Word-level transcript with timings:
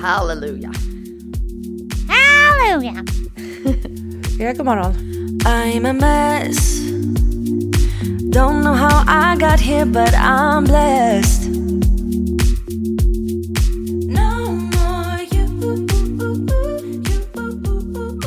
Halleluja. 0.00 0.72
Halleluja! 2.08 3.04
Ja, 4.38 4.52
god 4.52 4.66
morgon. 4.66 4.94
I'm 5.44 5.86
a 5.86 5.92
mess. 5.92 6.80
Don't 8.32 8.62
know 8.62 8.74
how 8.74 9.04
I 9.06 9.36
got 9.36 9.60
here, 9.60 9.84
but 9.84 10.14
I'm 10.14 10.64
blessed. 10.64 11.50
No 14.06 14.50
more 14.52 15.20
you. 15.32 15.86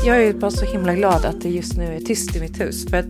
Jag 0.06 0.24
är 0.24 0.34
bara 0.34 0.52
så 0.52 0.66
himla 0.66 0.96
glad 0.96 1.26
att 1.26 1.42
det 1.42 1.50
just 1.50 1.78
nu 1.78 1.96
är 1.96 2.00
tyst 2.00 2.36
i 2.36 2.40
mitt 2.40 2.60
hus. 2.60 2.86
För 2.90 2.98
att 2.98 3.10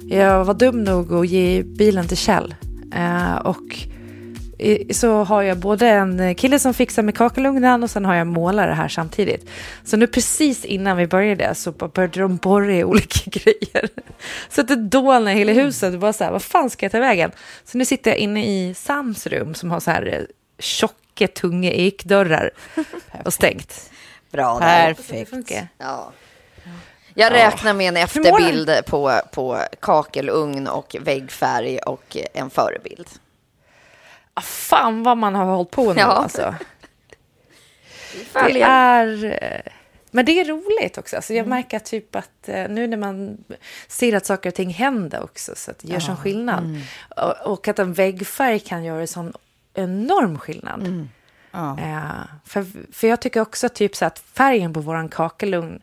jag 0.00 0.44
var 0.44 0.54
dum 0.54 0.84
nog 0.84 1.12
att 1.12 1.28
ge 1.28 1.62
bilen 1.62 2.08
till 2.08 2.16
Kjell. 2.16 2.54
Eh, 2.94 3.36
och 3.36 3.88
så 4.90 5.24
har 5.24 5.42
jag 5.42 5.58
både 5.58 5.88
en 5.88 6.34
kille 6.34 6.58
som 6.58 6.74
fixar 6.74 7.02
med 7.02 7.16
kakelugnen 7.16 7.82
och 7.82 7.90
sen 7.90 8.04
har 8.04 8.14
jag 8.14 8.26
målare 8.26 8.72
här 8.72 8.88
samtidigt. 8.88 9.50
Så 9.84 9.96
nu 9.96 10.06
precis 10.06 10.64
innan 10.64 10.96
vi 10.96 11.06
började 11.06 11.54
så 11.54 11.72
började 11.72 12.20
de 12.20 12.36
borra 12.36 12.72
i 12.72 12.84
olika 12.84 13.20
grejer. 13.30 13.88
Så 14.48 14.60
att 14.60 14.68
det 14.68 14.76
dånar 14.76 15.32
hela 15.32 15.52
huset. 15.52 15.92
Det 15.92 15.98
var 15.98 16.12
så 16.12 16.24
här, 16.24 16.30
vad 16.30 16.42
fan 16.42 16.70
ska 16.70 16.84
jag 16.84 16.92
ta 16.92 17.00
vägen? 17.00 17.30
Så 17.64 17.78
nu 17.78 17.84
sitter 17.84 18.10
jag 18.10 18.18
inne 18.18 18.46
i 18.46 18.74
Sams 18.74 19.26
rum 19.26 19.54
som 19.54 19.70
har 19.70 19.80
så 19.80 19.90
här 19.90 20.06
eh, 20.06 20.20
tjocka, 20.58 21.28
tunga 21.28 21.72
ekdörrar 21.72 22.50
och 23.24 23.32
stängt. 23.32 23.90
Bra. 24.30 24.58
Perfekt. 24.58 25.30
Funkar. 25.30 25.68
Ja. 25.78 26.12
Jag 27.14 27.32
räknar 27.32 27.74
med 27.74 27.88
en 27.88 27.96
efterbild 27.96 28.70
på, 28.86 29.20
på 29.32 29.58
kakelugn 29.80 30.66
och 30.68 30.96
väggfärg 31.00 31.78
och 31.78 32.16
en 32.34 32.50
förebild. 32.50 33.08
Ah, 34.38 34.40
fan 34.40 35.02
vad 35.02 35.16
man 35.16 35.34
har 35.34 35.44
hållit 35.44 35.70
på 35.70 35.92
nu 35.92 36.00
Ja. 36.00 36.06
alltså. 36.06 36.54
Det 38.32 38.62
är... 38.62 39.24
eh, 39.24 39.72
Men 40.10 40.24
det 40.24 40.40
är 40.40 40.44
roligt 40.44 40.98
också. 40.98 41.16
Alltså 41.16 41.34
jag 41.34 41.46
märker 41.46 41.78
typ 41.78 42.16
att 42.16 42.48
eh, 42.48 42.68
nu 42.68 42.86
när 42.86 42.96
man 42.96 43.38
ser 43.88 44.16
att 44.16 44.26
saker 44.26 44.48
och 44.50 44.54
ting 44.54 44.70
händer 44.70 45.22
också, 45.22 45.52
så 45.56 45.70
att 45.70 45.78
det 45.78 45.88
gör 45.88 46.00
sån 46.00 46.16
skillnad. 46.16 46.80
Och, 47.16 47.52
och 47.52 47.68
att 47.68 47.78
en 47.78 47.92
väggfärg 47.92 48.58
kan 48.60 48.84
göra 48.84 49.06
sån 49.06 49.32
enorm 49.74 50.38
skillnad. 50.38 51.08
Eh, 51.78 52.20
för, 52.44 52.66
för 52.92 53.08
jag 53.08 53.20
tycker 53.20 53.40
också 53.40 53.68
typ 53.68 53.96
så 53.96 54.04
att 54.04 54.18
färgen 54.18 54.72
på 54.72 54.80
våran 54.80 55.08
kakelugn 55.08 55.80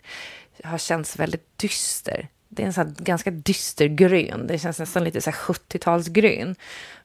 har 0.64 0.78
känts 0.78 1.20
väldigt 1.20 1.58
dyster. 1.58 2.28
Det 2.56 2.64
är 2.64 2.68
en 2.68 2.74
här 2.74 2.94
ganska 2.98 3.32
dyster 3.32 3.86
grön. 3.88 4.48
Det 4.48 4.60
känns 4.60 4.80
nästan 4.80 5.04
lite 5.04 5.22
så 5.22 5.30
här 5.30 5.38
70-talsgrön. 5.38 6.56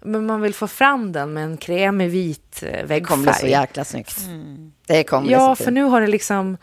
Men 0.01 0.27
man 0.27 0.41
vill 0.41 0.55
få 0.55 0.67
fram 0.67 1.13
den 1.13 1.33
med 1.33 1.45
en 1.45 1.57
krämig 1.57 2.11
vit 2.11 2.63
eh, 2.67 2.87
Det 2.89 3.01
kommer 3.01 3.23
bli 3.23 3.33
så 3.33 3.47
väggfärg. 3.47 3.51
jäkla 3.51 3.85
snyggt. 3.85 4.17
Det 4.87 5.05
kommer 5.05 5.23
bli 5.23 5.33
Ja, 5.33 5.57
så 5.57 5.65
för 5.65 5.71
nu 5.71 5.83
har 5.83 6.01
det 6.01 6.07
liksom... 6.07 6.57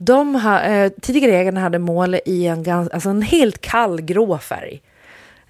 De 0.00 0.34
har, 0.34 0.62
eh, 0.62 0.88
tidigare 0.88 1.32
ägarna 1.32 1.60
hade 1.60 1.78
målat 1.78 2.20
i 2.26 2.46
en, 2.46 2.62
gans, 2.62 2.88
alltså 2.88 3.08
en 3.08 3.22
helt 3.22 3.60
kall 3.60 4.00
grå 4.00 4.38
färg. 4.38 4.82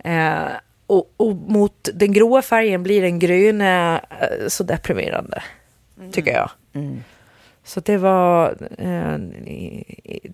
Eh, 0.04 0.42
och, 0.86 1.14
och 1.16 1.34
mot 1.36 1.88
den 1.94 2.12
gråa 2.12 2.42
färgen 2.42 2.82
blir 2.82 3.02
den 3.02 3.18
gröna 3.18 3.98
eh, 3.98 4.48
så 4.48 4.64
deprimerande, 4.64 5.42
tycker 6.12 6.32
jag. 6.32 6.50
Så 7.68 7.80
det 7.80 7.96
var 7.96 8.56
eh, 8.78 9.18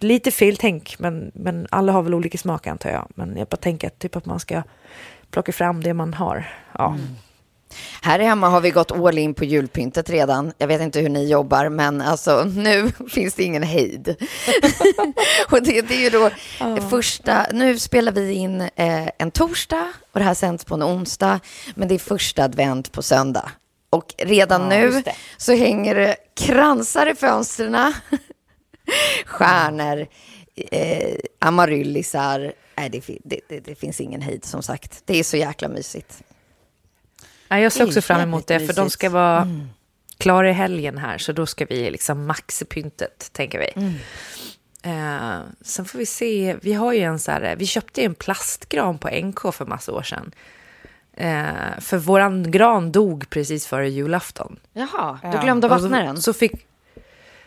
lite 0.00 0.30
feltänk, 0.30 0.96
men, 0.98 1.32
men 1.34 1.66
alla 1.70 1.92
har 1.92 2.02
väl 2.02 2.14
olika 2.14 2.38
smak 2.38 2.66
antar 2.66 2.90
jag. 2.90 3.08
Men 3.14 3.36
jag 3.36 3.48
bara 3.48 3.56
tänker 3.56 3.86
att, 3.86 3.98
typ 3.98 4.16
att 4.16 4.26
man 4.26 4.40
ska 4.40 4.62
plocka 5.30 5.52
fram 5.52 5.82
det 5.82 5.94
man 5.94 6.14
har. 6.14 6.46
Ja. 6.72 6.98
Här 8.02 8.18
hemma 8.18 8.48
har 8.48 8.60
vi 8.60 8.70
gått 8.70 8.92
all 8.92 9.18
in 9.18 9.34
på 9.34 9.44
julpyntet 9.44 10.10
redan. 10.10 10.52
Jag 10.58 10.66
vet 10.66 10.80
inte 10.80 11.00
hur 11.00 11.08
ni 11.08 11.28
jobbar, 11.28 11.68
men 11.68 12.00
alltså 12.00 12.44
nu 12.44 12.92
finns 13.08 13.34
det 13.34 13.42
ingen 13.42 13.62
hejd. 13.62 14.08
och 15.50 15.62
det, 15.62 15.82
det 15.82 15.94
är 15.94 16.00
ju 16.00 16.10
då 16.10 16.30
första, 16.90 17.46
nu 17.52 17.78
spelar 17.78 18.12
vi 18.12 18.32
in 18.32 18.60
eh, 18.60 19.08
en 19.18 19.30
torsdag 19.30 19.92
och 20.12 20.20
det 20.20 20.24
här 20.24 20.34
sänds 20.34 20.64
på 20.64 20.74
en 20.74 20.82
onsdag, 20.82 21.40
men 21.74 21.88
det 21.88 21.94
är 21.94 21.98
första 21.98 22.44
advent 22.44 22.92
på 22.92 23.02
söndag. 23.02 23.50
Och 23.90 24.14
redan 24.18 24.68
nu 24.68 24.76
just 24.76 25.04
det. 25.04 25.14
så 25.36 25.54
hänger 25.54 25.94
det 25.94 26.16
kransar 26.34 27.06
i 27.06 27.14
fönstren, 27.14 27.76
stjärnor, 29.26 30.06
eh, 30.56 31.16
amaryllisar. 31.38 32.52
Nej, 32.76 32.90
det, 32.90 33.18
det, 33.24 33.40
det, 33.48 33.60
det 33.60 33.74
finns 33.74 34.00
ingen 34.00 34.22
hejd 34.22 34.44
som 34.44 34.62
sagt. 34.62 35.02
Det 35.04 35.18
är 35.18 35.24
så 35.24 35.36
jäkla 35.36 35.68
mysigt. 35.68 36.22
Ja, 37.48 37.58
jag 37.58 37.72
ser 37.72 37.84
också 37.84 38.00
fram 38.00 38.20
emot 38.20 38.46
det, 38.46 38.60
för 38.60 38.74
de 38.74 38.90
ska 38.90 39.10
vara 39.10 39.48
klara 40.18 40.50
i 40.50 40.52
helgen 40.52 40.98
här, 40.98 41.18
så 41.18 41.32
då 41.32 41.46
ska 41.46 41.64
vi 41.64 41.90
liksom 41.90 42.26
maxa 42.26 42.64
pyntet, 42.64 43.30
tänker 43.32 43.58
vi. 43.58 43.96
Eh, 44.82 45.38
sen 45.60 45.84
får 45.84 45.98
vi 45.98 46.06
se, 46.06 46.56
vi 46.62 46.72
har 46.72 46.92
ju 46.92 47.00
en 47.00 47.18
så 47.18 47.30
här, 47.30 47.56
vi 47.56 47.66
köpte 47.66 48.00
ju 48.00 48.04
en 48.04 48.14
plastgran 48.14 48.98
på 48.98 49.08
NK 49.08 49.54
för 49.54 49.66
massa 49.66 49.92
år 49.92 50.02
sedan. 50.02 50.34
Eh, 51.16 51.80
för 51.80 51.96
våran 51.96 52.50
gran 52.50 52.92
dog 52.92 53.30
precis 53.30 53.66
före 53.66 53.88
julafton. 53.88 54.56
Jaha, 54.72 55.18
du 55.32 55.38
glömde 55.38 55.66
Och 55.66 55.70
vattna 55.70 55.98
så, 55.98 56.04
den? 56.04 56.22
Så 56.22 56.32
fick, 56.32 56.52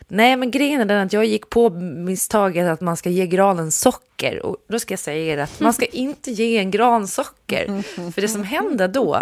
nej, 0.08 0.36
men 0.36 0.52
grejen 0.52 0.82
är 0.82 0.86
den 0.86 1.06
att 1.06 1.14
jag 1.14 1.26
gick 1.26 1.50
på 1.50 1.70
misstaget 1.70 2.68
att 2.68 2.82
man 2.82 2.98
ska 2.98 3.10
ge 3.10 3.28
granen 3.28 3.72
socker. 3.72 4.46
Och 4.46 4.58
då 4.68 4.80
ska 4.80 4.92
jag 4.92 5.00
säga 5.00 5.34
er 5.34 5.38
att 5.38 5.60
man 5.60 5.74
ska 5.74 5.86
inte 5.92 6.32
ge 6.32 6.58
en 6.58 6.72
gran 6.72 7.08
socker. 7.08 7.84
För 8.12 8.22
det 8.22 8.28
som 8.28 8.44
händer 8.44 8.88
då 8.88 9.22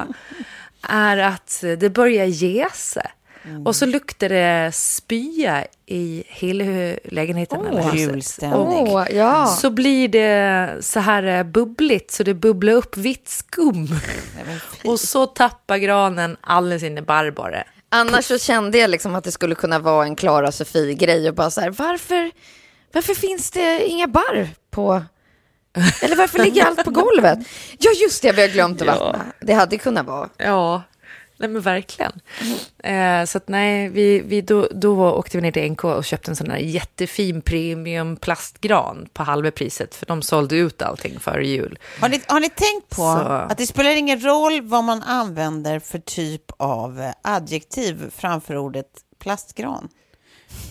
är 0.82 1.18
att 1.18 1.64
det 1.78 1.90
börjar 1.90 2.26
jäsa. 3.46 3.62
Och 3.66 3.76
så 3.76 3.86
luktar 3.86 4.30
det 4.30 4.72
spya 4.74 5.66
i 5.86 6.24
hela 6.28 6.96
lägenheten. 7.04 7.66
eller 7.66 7.82
huset. 7.82 8.00
julstämning. 8.00 8.88
Ja. 9.12 9.46
så 9.46 9.70
blir 9.70 10.08
det 10.08 10.78
så 10.82 11.00
här 11.00 11.24
eh, 11.24 11.44
bubbligt 11.44 12.12
så 12.12 12.24
det 12.24 12.34
bubblar 12.34 12.74
upp 12.74 12.98
vitt 12.98 13.30
skum. 13.30 13.88
Och 14.84 15.00
så 15.00 15.26
tappar 15.26 15.78
granen 15.78 16.38
alla 16.42 16.80
sina 16.80 17.02
barr 17.02 17.32
bara. 17.32 17.64
Annars 17.90 18.26
så 18.26 18.38
kände 18.38 18.78
jag 18.78 18.90
liksom 18.90 19.16
att 19.16 19.24
det 19.24 19.32
skulle 19.32 19.56
kunna 19.56 19.80
vara 19.80 20.06
en 20.06 20.16
Klara 20.16 20.52
Sofie-grej 20.52 21.30
och 21.30 21.36
bara 21.36 21.52
så 21.52 21.62
här, 21.62 21.70
varför, 21.70 22.32
varför 22.94 23.14
finns 23.14 23.52
det 23.52 23.86
inga 23.86 24.08
barr 24.08 24.50
på... 24.72 25.04
Eller 26.02 26.16
varför 26.16 26.40
ligger 26.40 26.66
allt 26.66 26.84
på 26.84 26.92
golvet? 26.92 27.40
Ja, 27.80 27.92
just 28.04 28.22
det, 28.22 28.32
vi 28.32 28.42
har 28.42 28.50
glömt 28.50 28.82
att 28.82 28.88
vattna. 28.88 29.26
Det 29.42 29.54
hade 29.54 29.78
kunnat 29.78 30.06
vara. 30.06 30.30
Ja, 30.38 30.84
Nej 31.38 31.50
men 31.50 31.62
verkligen. 31.62 32.12
Eh, 32.84 33.26
så 33.26 33.38
att 33.38 33.48
nej, 33.48 33.90
vi, 33.90 34.20
vi 34.20 34.42
då, 34.42 34.68
då 34.72 35.12
åkte 35.12 35.38
vi 35.38 35.42
ner 35.42 35.52
till 35.52 35.72
NK 35.72 35.84
och 35.84 36.06
köpte 36.06 36.32
en 36.32 36.36
sån 36.36 36.50
här 36.50 36.58
jättefin 36.58 37.42
premium 37.42 38.16
plastgran 38.18 39.08
på 39.14 39.24
halva 39.24 39.52
priset 39.52 39.96
för 39.96 40.06
de 40.06 40.22
sålde 40.22 40.56
ut 40.56 40.82
allting 40.82 41.20
före 41.20 41.48
jul. 41.48 41.80
Har 42.02 42.10
ni, 42.10 42.22
har 42.28 42.40
ni 42.40 42.50
tänkt 42.50 42.90
på 42.90 42.96
Så- 42.96 43.20
att 43.52 43.58
det 43.58 43.68
spelar 43.68 43.96
ingen 43.96 44.20
roll 44.26 44.62
vad 44.62 44.84
man 44.84 45.04
använder 45.04 45.80
för 45.80 46.00
typ 46.00 46.44
av 46.58 47.12
adjektiv 47.22 48.12
framför 48.16 48.58
ordet 48.58 48.88
plastgran? 49.20 49.90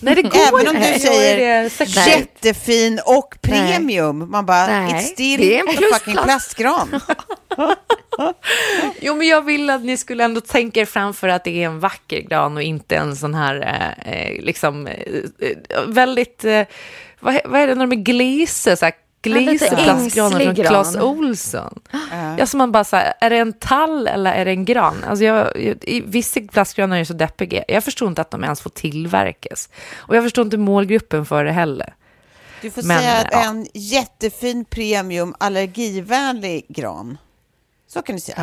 Nej 0.01 0.15
det 0.15 0.21
går 0.21 0.39
Även 0.59 0.67
om 0.67 0.81
du 0.93 0.99
säger 0.99 1.69
jättefin 2.07 2.99
och 3.05 3.35
premium, 3.41 4.31
man 4.31 4.45
bara, 4.45 4.67
Nej, 4.67 4.93
it's 4.93 4.99
still 5.01 5.39
det 5.39 5.55
är 5.55 5.59
en 5.59 5.65
plusplast. 5.75 6.03
fucking 6.03 6.23
plastgran. 6.23 6.99
Jo, 9.01 9.15
men 9.15 9.27
jag 9.27 9.41
vill 9.41 9.69
att 9.69 9.81
ni 9.81 9.97
skulle 9.97 10.23
ändå 10.23 10.41
tänka 10.41 10.79
er 10.79 10.85
framför 10.85 11.27
att 11.27 11.43
det 11.43 11.63
är 11.63 11.65
en 11.65 11.79
vacker 11.79 12.19
gran 12.21 12.57
och 12.57 12.63
inte 12.63 12.95
en 12.95 13.15
sån 13.15 13.33
här, 13.33 13.55
eh, 14.05 14.13
eh, 14.13 14.41
liksom, 14.43 14.87
eh, 14.87 14.93
eh, 15.39 15.81
väldigt, 15.87 16.45
eh, 16.45 16.61
vad, 17.19 17.39
vad 17.45 17.61
är 17.61 17.67
det 17.67 17.75
när 17.75 17.87
de 17.87 17.91
är 17.99 18.03
glise, 18.03 18.77
så 18.77 18.85
här, 18.85 18.93
lite 19.29 19.51
gliseplastgranar 19.51 20.39
från 20.39 20.55
Clas. 20.55 20.95
Olsson. 20.95 21.79
Ja, 22.37 22.45
så 22.45 22.57
man 22.57 22.71
bara 22.71 22.83
så 22.83 22.95
här, 22.95 23.13
är 23.21 23.29
det 23.29 23.37
en 23.37 23.53
tall 23.53 24.07
eller 24.07 24.33
är 24.33 24.45
det 24.45 24.51
en 24.51 24.65
gran? 24.65 25.03
Alltså 25.03 25.25
jag, 25.25 25.61
jag, 25.61 25.75
vissa 26.05 26.39
plastgranar 26.51 26.97
är 26.97 27.03
så 27.03 27.13
deppiga. 27.13 27.63
Jag 27.67 27.83
förstår 27.83 28.07
inte 28.07 28.21
att 28.21 28.31
de 28.31 28.43
ens 28.43 28.61
får 28.61 28.69
tillverkas. 28.69 29.69
Och 29.95 30.15
jag 30.15 30.23
förstår 30.23 30.45
inte 30.45 30.57
målgruppen 30.57 31.25
för 31.25 31.43
det 31.43 31.51
heller. 31.51 31.95
Du 32.61 32.71
får 32.71 32.83
Men, 32.83 32.99
säga 32.99 33.17
att 33.17 33.27
ja. 33.31 33.43
en 33.49 33.67
jättefin 33.73 34.65
premium 34.65 35.35
allergivänlig 35.39 36.65
gran. 36.69 37.17
Så 37.87 38.01
kan 38.01 38.15
du 38.15 38.21
säga. 38.21 38.37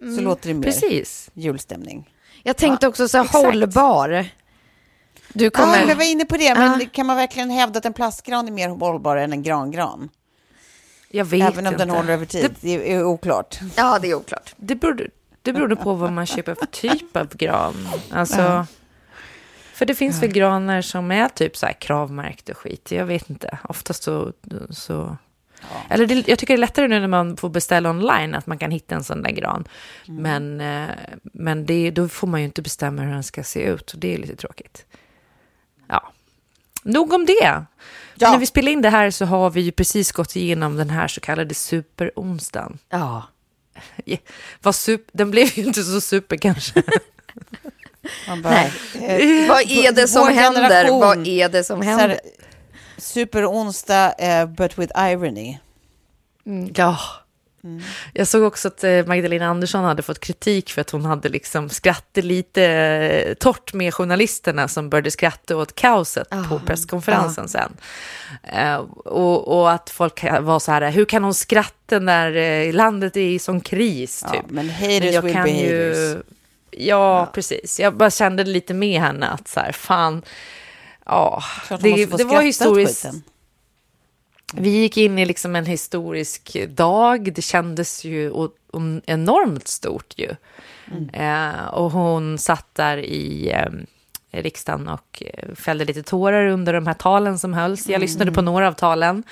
Ja, 0.00 0.16
Så 0.16 0.20
låter 0.22 0.48
det 0.48 0.54
mer 0.54 0.62
precis. 0.62 1.30
julstämning. 1.34 2.08
Jag 2.42 2.56
tänkte 2.56 2.88
också 2.88 3.08
så 3.08 3.16
här, 3.18 3.24
exakt. 3.24 3.44
hållbar. 3.44 4.26
Du 5.32 5.44
Ja, 5.44 5.50
kommer... 5.50 5.88
jag 5.88 5.96
var 5.96 6.10
inne 6.10 6.24
på 6.24 6.36
det, 6.36 6.54
men 6.54 6.80
Ja. 6.80 6.86
kan 6.92 7.06
man 7.06 7.16
verkligen 7.16 7.50
hävda 7.50 7.78
att 7.78 7.84
en 7.84 7.92
plastgran 7.92 8.48
är 8.48 8.52
mer 8.52 8.68
hållbar 8.68 9.16
än 9.16 9.32
en 9.32 9.42
grangran? 9.42 10.08
Jag 11.08 11.24
vet 11.24 11.52
Även 11.52 11.66
om 11.66 11.72
inte. 11.72 11.84
den 11.84 11.94
håller 11.96 12.12
över 12.12 12.26
tid. 12.26 12.54
Det 12.60 12.92
är 12.94 13.04
oklart. 13.04 13.58
Ja, 13.76 13.98
det 13.98 14.10
är 14.10 14.14
oklart. 14.14 14.54
Det 14.56 14.74
beror, 14.74 15.10
det 15.42 15.52
beror 15.52 15.74
på 15.74 15.94
vad 15.94 16.12
man 16.12 16.26
köper 16.26 16.54
för 16.54 16.66
typ 16.66 17.16
av 17.16 17.36
gran. 17.36 17.88
Alltså, 18.10 18.66
För 19.74 19.86
det 19.86 19.94
finns 19.94 20.22
väl 20.22 20.32
granar 20.32 20.82
som 20.82 21.10
är 21.10 21.28
typ 21.28 21.56
så 21.56 21.66
här 21.66 21.72
kravmärkt 21.72 22.48
och 22.48 22.56
skit. 22.56 22.90
Jag 22.92 23.06
vet 23.06 23.30
inte. 23.30 23.58
Oftast 23.68 24.02
så... 24.02 24.32
så 24.70 25.16
Eller 25.88 26.06
det, 26.06 26.28
jag 26.28 26.38
tycker 26.38 26.54
det 26.54 26.56
är 26.56 26.60
lättare 26.60 26.88
nu 26.88 27.00
när 27.00 27.08
man 27.08 27.36
får 27.36 27.48
beställa 27.48 27.90
online 27.90 28.34
att 28.34 28.46
man 28.46 28.58
kan 28.58 28.70
hitta 28.70 28.94
en 28.94 29.04
sån 29.04 29.22
där 29.22 29.30
gran. 29.30 29.64
Men, 30.06 30.60
eh, 30.60 30.88
men 31.22 31.66
det, 31.66 31.90
då 31.90 32.08
får 32.08 32.26
man 32.26 32.40
ju 32.40 32.46
inte 32.46 32.62
bestämma 32.62 33.02
hur 33.02 33.12
den 33.12 33.22
ska 33.24 33.44
se 33.44 33.62
ut. 33.62 33.92
Och 33.92 33.98
det 33.98 34.14
är 34.14 34.18
lite 34.18 34.36
tråkigt. 34.36 34.86
Nog 36.82 37.12
om 37.12 37.26
det. 37.26 37.64
Ja. 38.14 38.30
När 38.30 38.38
vi 38.38 38.46
spelar 38.46 38.72
in 38.72 38.82
det 38.82 38.90
här 38.90 39.10
så 39.10 39.24
har 39.24 39.50
vi 39.50 39.60
ju 39.60 39.72
precis 39.72 40.12
gått 40.12 40.36
igenom 40.36 40.76
den 40.76 40.90
här 40.90 41.08
så 41.08 41.20
kallade 41.20 41.54
superonsdagen. 41.54 42.78
Ja. 42.88 43.22
Vad 44.62 44.74
super, 44.74 45.10
den 45.12 45.30
blev 45.30 45.58
ju 45.58 45.64
inte 45.64 45.82
så 45.82 46.00
super 46.00 46.36
kanske. 46.36 46.82
Bara, 48.42 48.52
Nej. 48.54 48.72
eh, 48.94 49.48
Vad 49.48 49.62
är 49.70 49.92
det 49.92 50.08
som 50.08 50.28
händer? 50.28 50.90
Vad 50.90 51.26
är 51.26 51.48
det 51.48 51.64
som 51.64 51.82
händer? 51.82 52.20
Superonsdag, 52.98 54.12
eh, 54.18 54.46
but 54.46 54.78
with 54.78 54.92
irony. 54.98 55.58
Ja. 56.74 56.98
Jag 58.12 58.26
såg 58.26 58.42
också 58.42 58.68
att 58.68 58.84
eh, 58.84 59.06
Magdalena 59.06 59.46
Andersson 59.46 59.84
hade 59.84 60.02
fått 60.02 60.20
kritik 60.20 60.70
för 60.70 60.80
att 60.80 60.90
hon 60.90 61.04
hade 61.04 61.28
liksom 61.28 61.68
skrattat 61.68 62.24
lite 62.24 62.64
eh, 62.64 63.34
torrt 63.34 63.72
med 63.72 63.94
journalisterna 63.94 64.68
som 64.68 64.90
började 64.90 65.10
skratta 65.10 65.56
åt 65.56 65.74
kaoset 65.74 66.28
på 66.48 66.58
presskonferensen 66.66 67.48
sen. 67.48 67.72
Eh, 68.42 68.76
och, 69.04 69.58
och 69.58 69.70
att 69.70 69.90
folk 69.90 70.24
var 70.40 70.58
så 70.58 70.72
här, 70.72 70.90
hur 70.90 71.04
kan 71.04 71.24
hon 71.24 71.34
skratta 71.34 71.98
när 71.98 72.72
landet 72.72 73.16
är 73.16 73.20
i 73.20 73.38
sån 73.38 73.60
kris? 73.60 74.24
Ja, 74.26 74.32
Typ. 74.32 74.50
men 74.50 74.70
haters 74.70 75.24
will 75.24 75.32
be 75.32 75.32
haters. 75.32 76.24
Ja, 76.70 77.30
precis. 77.34 77.80
Jag 77.80 77.96
bara 77.96 78.10
kände 78.10 78.44
lite 78.44 78.74
med 78.74 79.00
henne 79.00 79.28
att 79.28 79.48
så 79.48 79.60
här, 79.60 79.72
fan, 79.72 80.22
ja, 81.06 81.42
det, 81.80 82.06
det 82.06 82.24
var 82.24 82.42
historiskt. 82.42 83.06
Vi 84.54 84.70
gick 84.70 84.96
in 84.96 85.18
i 85.18 85.24
liksom 85.24 85.56
en 85.56 85.66
historisk 85.66 86.56
dag. 86.68 87.32
Det 87.34 87.42
kändes 87.42 88.04
ju 88.04 88.32
enormt 89.06 89.68
stort 89.68 90.14
ju. 90.16 90.36
Eh, 91.12 91.64
och 91.64 91.90
hon 91.90 92.38
satt 92.38 92.74
där 92.74 92.96
i 92.98 93.50
eh, 93.50 93.70
riksdagen 94.42 94.88
och 94.88 95.22
eh, 95.26 95.54
fällde 95.54 95.84
lite 95.84 96.02
tårar 96.02 96.46
under 96.46 96.72
de 96.72 96.86
här 96.86 96.94
talen 96.94 97.38
som 97.38 97.54
hölls. 97.54 97.88
Jag 97.88 98.00
lyssnade 98.00 98.32
på 98.32 98.42
några 98.42 98.68
av 98.68 98.72
talen. 98.72 99.22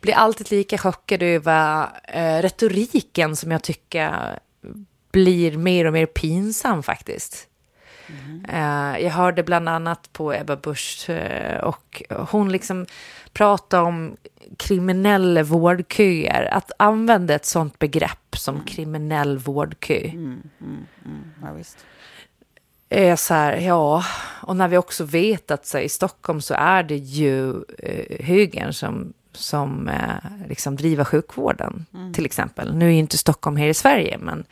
Blir 0.00 0.14
alltid 0.14 0.50
lika 0.50 0.78
chockad 0.78 1.22
över 1.22 1.86
eh, 2.04 2.42
retoriken 2.42 3.36
som 3.36 3.50
jag 3.50 3.62
tycker 3.62 4.38
blir 5.12 5.56
mer 5.56 5.84
och 5.84 5.92
mer 5.92 6.06
pinsam 6.06 6.82
faktiskt. 6.82 7.48
Eh, 8.48 8.98
jag 8.98 9.10
hörde 9.10 9.42
bland 9.42 9.68
annat 9.68 10.12
på 10.12 10.34
Ebba 10.34 10.56
Busch 10.56 11.10
eh, 11.10 11.60
och 11.60 12.02
hon 12.08 12.52
liksom 12.52 12.86
pratade 13.32 13.82
om 13.82 14.16
kriminella 14.56 15.42
vårdköer. 15.42 16.48
Att 16.54 16.72
använda 16.76 17.34
ett 17.34 17.46
sånt 17.46 17.78
begrepp 17.78 18.36
som 18.36 18.64
kriminell 18.64 19.38
vårdkö 19.38 20.10
Ja, 21.42 21.52
visst. 21.56 21.84
är 22.88 23.16
så 23.16 23.34
här, 23.34 23.56
ja, 23.56 24.04
och 24.42 24.56
när 24.56 24.68
vi 24.68 24.76
också 24.76 25.04
vet 25.04 25.50
att 25.50 25.66
så 25.66 25.78
i 25.78 25.88
Stockholm 25.88 26.40
så 26.40 26.54
är 26.54 26.82
det 26.82 26.96
ju 26.96 27.50
eh, 27.78 28.26
högern 28.26 28.72
som, 28.72 29.12
som 29.32 29.88
eh, 29.88 30.48
liksom 30.48 30.76
driver 30.76 31.04
sjukvården, 31.04 31.86
till 32.14 32.26
exempel. 32.26 32.74
Nu 32.74 32.86
är 32.86 32.90
ju 32.90 32.98
inte 32.98 33.18
Stockholm 33.18 33.56
här 33.56 33.66
i 33.66 33.74
Sverige, 33.74 34.18
men, 34.18 34.44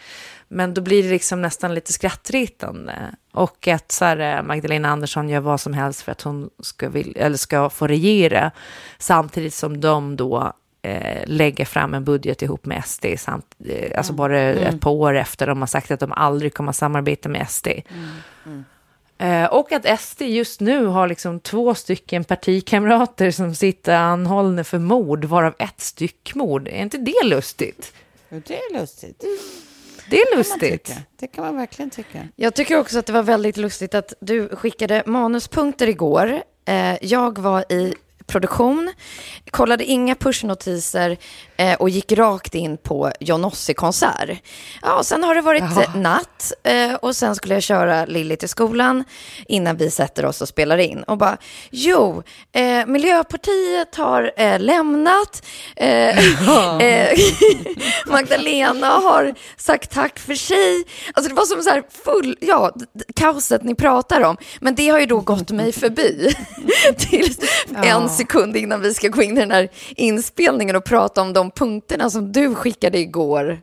men 0.49 0.75
då 0.75 0.81
blir 0.81 1.03
det 1.03 1.11
liksom 1.11 1.43
nästan 1.43 1.75
lite 1.75 1.93
skrattretande. 1.93 2.95
Och 3.33 3.69
att 3.69 3.93
så 3.93 4.05
här, 4.05 4.37
eh, 4.37 4.43
Magdalena 4.43 4.89
Andersson 4.89 5.29
gör 5.29 5.41
vad 5.41 5.61
som 5.61 5.75
helst 5.75 6.03
för 6.03 6.13
att 6.13 6.23
hon 6.23 6.51
ska, 6.63 6.89
vill, 6.89 7.17
eller 7.17 7.37
ska 7.37 7.71
få 7.71 7.87
regera, 7.87 8.51
samtidigt 8.99 9.55
som 9.55 9.81
de 9.81 10.17
då 10.17 10.53
eh, 10.83 11.23
lägger 11.27 11.65
fram 11.65 11.95
en 11.95 12.05
budget 12.05 12.43
ihop 12.43 12.67
med 12.67 12.85
SD, 12.85 13.07
samt, 13.19 13.55
eh, 13.65 13.99
alltså 13.99 14.13
bara 14.13 14.41
ett 14.41 14.81
par 14.81 14.91
år 14.91 15.15
efter 15.15 15.47
de 15.47 15.61
har 15.61 15.67
sagt 15.67 15.91
att 15.91 16.01
de 16.01 16.13
aldrig 16.13 16.55
kommer 16.55 16.71
att 16.71 16.77
samarbeta 16.77 17.29
med 17.29 17.51
SD. 17.51 17.69
Eh, 19.19 19.45
och 19.45 19.73
att 19.73 20.01
SD 20.01 20.23
just 20.23 20.61
nu 20.61 20.87
har 20.87 21.09
liksom 21.09 21.41
två 21.41 21.75
stycken 21.75 22.25
partikamrater 22.25 23.31
som 23.31 23.55
sitter 23.55 23.97
anhållna 23.97 24.65
för 24.65 24.79
mord, 24.79 25.25
varav 25.25 25.55
ett 25.59 25.81
styckmord. 25.81 26.69
Är 26.69 26.83
inte 26.83 26.99
det 26.99 27.25
lustigt? 27.25 27.93
Det 28.29 28.57
är 28.57 28.81
lustigt. 28.81 29.25
Det 30.11 30.21
är 30.21 30.31
kan 30.31 30.39
lustigt. 30.39 30.85
tycka. 30.85 31.01
Det 31.17 31.27
kan 31.27 31.45
man 31.45 31.57
verkligen 31.57 31.91
tycka. 31.91 32.29
Jag 32.37 32.55
tycker 32.55 32.79
också 32.79 32.99
att 32.99 33.07
det 33.07 33.13
var 33.13 33.23
väldigt 33.23 33.57
lustigt 33.57 33.95
att 33.95 34.13
du 34.21 34.49
skickade 34.49 35.03
manuspunkter 35.07 35.89
igår. 35.89 36.43
Eh, 36.65 37.05
jag 37.05 37.39
var 37.39 37.73
i 37.73 37.95
produktion, 38.27 38.93
kollade 39.51 39.85
inga 39.85 40.15
pushnotiser 40.15 41.17
eh, 41.57 41.75
och 41.75 41.91
gick 41.91 42.13
rakt 42.13 42.55
in 42.55 42.77
på 42.77 43.13
Johnossi-konsert. 43.21 44.31
Ja, 44.83 44.99
och 44.99 45.07
sen 45.07 45.25
har 45.25 45.35
det 45.35 45.41
varit 45.41 45.63
eh, 45.63 45.97
natt 45.97 46.53
eh, 46.63 46.95
och 46.95 47.17
sen 47.17 47.35
skulle 47.35 47.55
jag 47.55 47.63
köra 47.63 48.05
Lilly 48.05 48.37
till 48.37 48.49
skolan 48.49 49.05
innan 49.47 49.77
vi 49.77 49.91
sätter 49.91 50.25
oss 50.25 50.43
och 50.43 50.49
spelar 50.49 50.79
in. 50.79 51.03
Och 51.03 51.19
bara, 51.19 51.37
jo, 51.71 52.23
eh, 52.53 52.87
Miljöpartiet 52.87 53.95
har 53.95 54.33
eh, 54.37 54.61
lämnat, 54.61 55.47
eh, 55.77 56.19
eh, 56.83 57.19
Magdalena 58.07 58.87
har 58.87 59.35
sagt 59.57 59.91
tack 59.91 60.19
för 60.19 60.35
sig. 60.35 60.85
Alltså 61.15 61.29
det 61.29 61.35
var 61.35 61.45
som 61.45 61.63
så 61.63 61.71
här 61.71 61.83
full, 62.05 62.37
ja, 62.41 62.73
kaoset 63.17 63.63
ni 63.63 63.75
pratar 63.75 64.21
om. 64.21 64.37
Men 64.61 64.75
det 64.75 64.89
har 64.89 64.99
ju 65.01 65.07
då 65.07 65.21
gått 65.21 65.51
mig 65.51 65.73
förbi 65.73 66.35
till 66.99 67.35
en 67.85 68.09
sekund 68.09 68.57
innan 68.57 68.81
vi 68.81 68.95
ska 68.95 69.09
gå 69.09 69.23
in 69.23 69.37
i 69.37 69.41
den 69.41 69.51
här 69.51 69.69
inspelningen 69.97 70.77
och 70.77 70.85
prata 70.85 71.23
om 71.23 71.33
de 71.33 71.51
punkterna 71.51 72.11
som 72.11 72.33
du 72.33 72.55
skickade 72.55 72.99
igår 72.99 73.61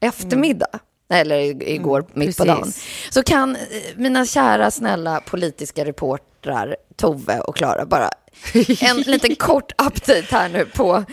eftermiddag. 0.00 0.78
Eller 1.12 1.38
i- 1.38 1.74
igår 1.74 2.00
mitt 2.12 2.36
på 2.36 2.44
precis. 2.44 2.60
dagen. 2.60 2.72
Så 3.10 3.22
kan 3.22 3.56
eh, 3.56 3.62
mina 3.96 4.26
kära 4.26 4.70
snälla 4.70 5.20
politiska 5.20 5.84
reportrar 5.84 6.76
Tove 6.96 7.40
och 7.40 7.56
Klara 7.56 7.86
bara 7.86 8.10
en 8.80 8.96
liten 8.96 9.36
kort 9.36 9.72
update 9.82 10.26
här 10.30 10.48
nu 10.48 10.64
på 10.66 11.04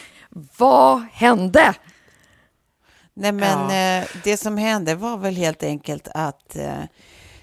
vad 0.57 1.01
hände? 1.13 1.73
Nej, 3.13 3.31
men 3.31 4.01
eh, 4.01 4.07
det 4.23 4.37
som 4.37 4.57
hände 4.57 4.95
var 4.95 5.17
väl 5.17 5.35
helt 5.35 5.63
enkelt 5.63 6.07
att 6.13 6.55
eh, 6.55 6.83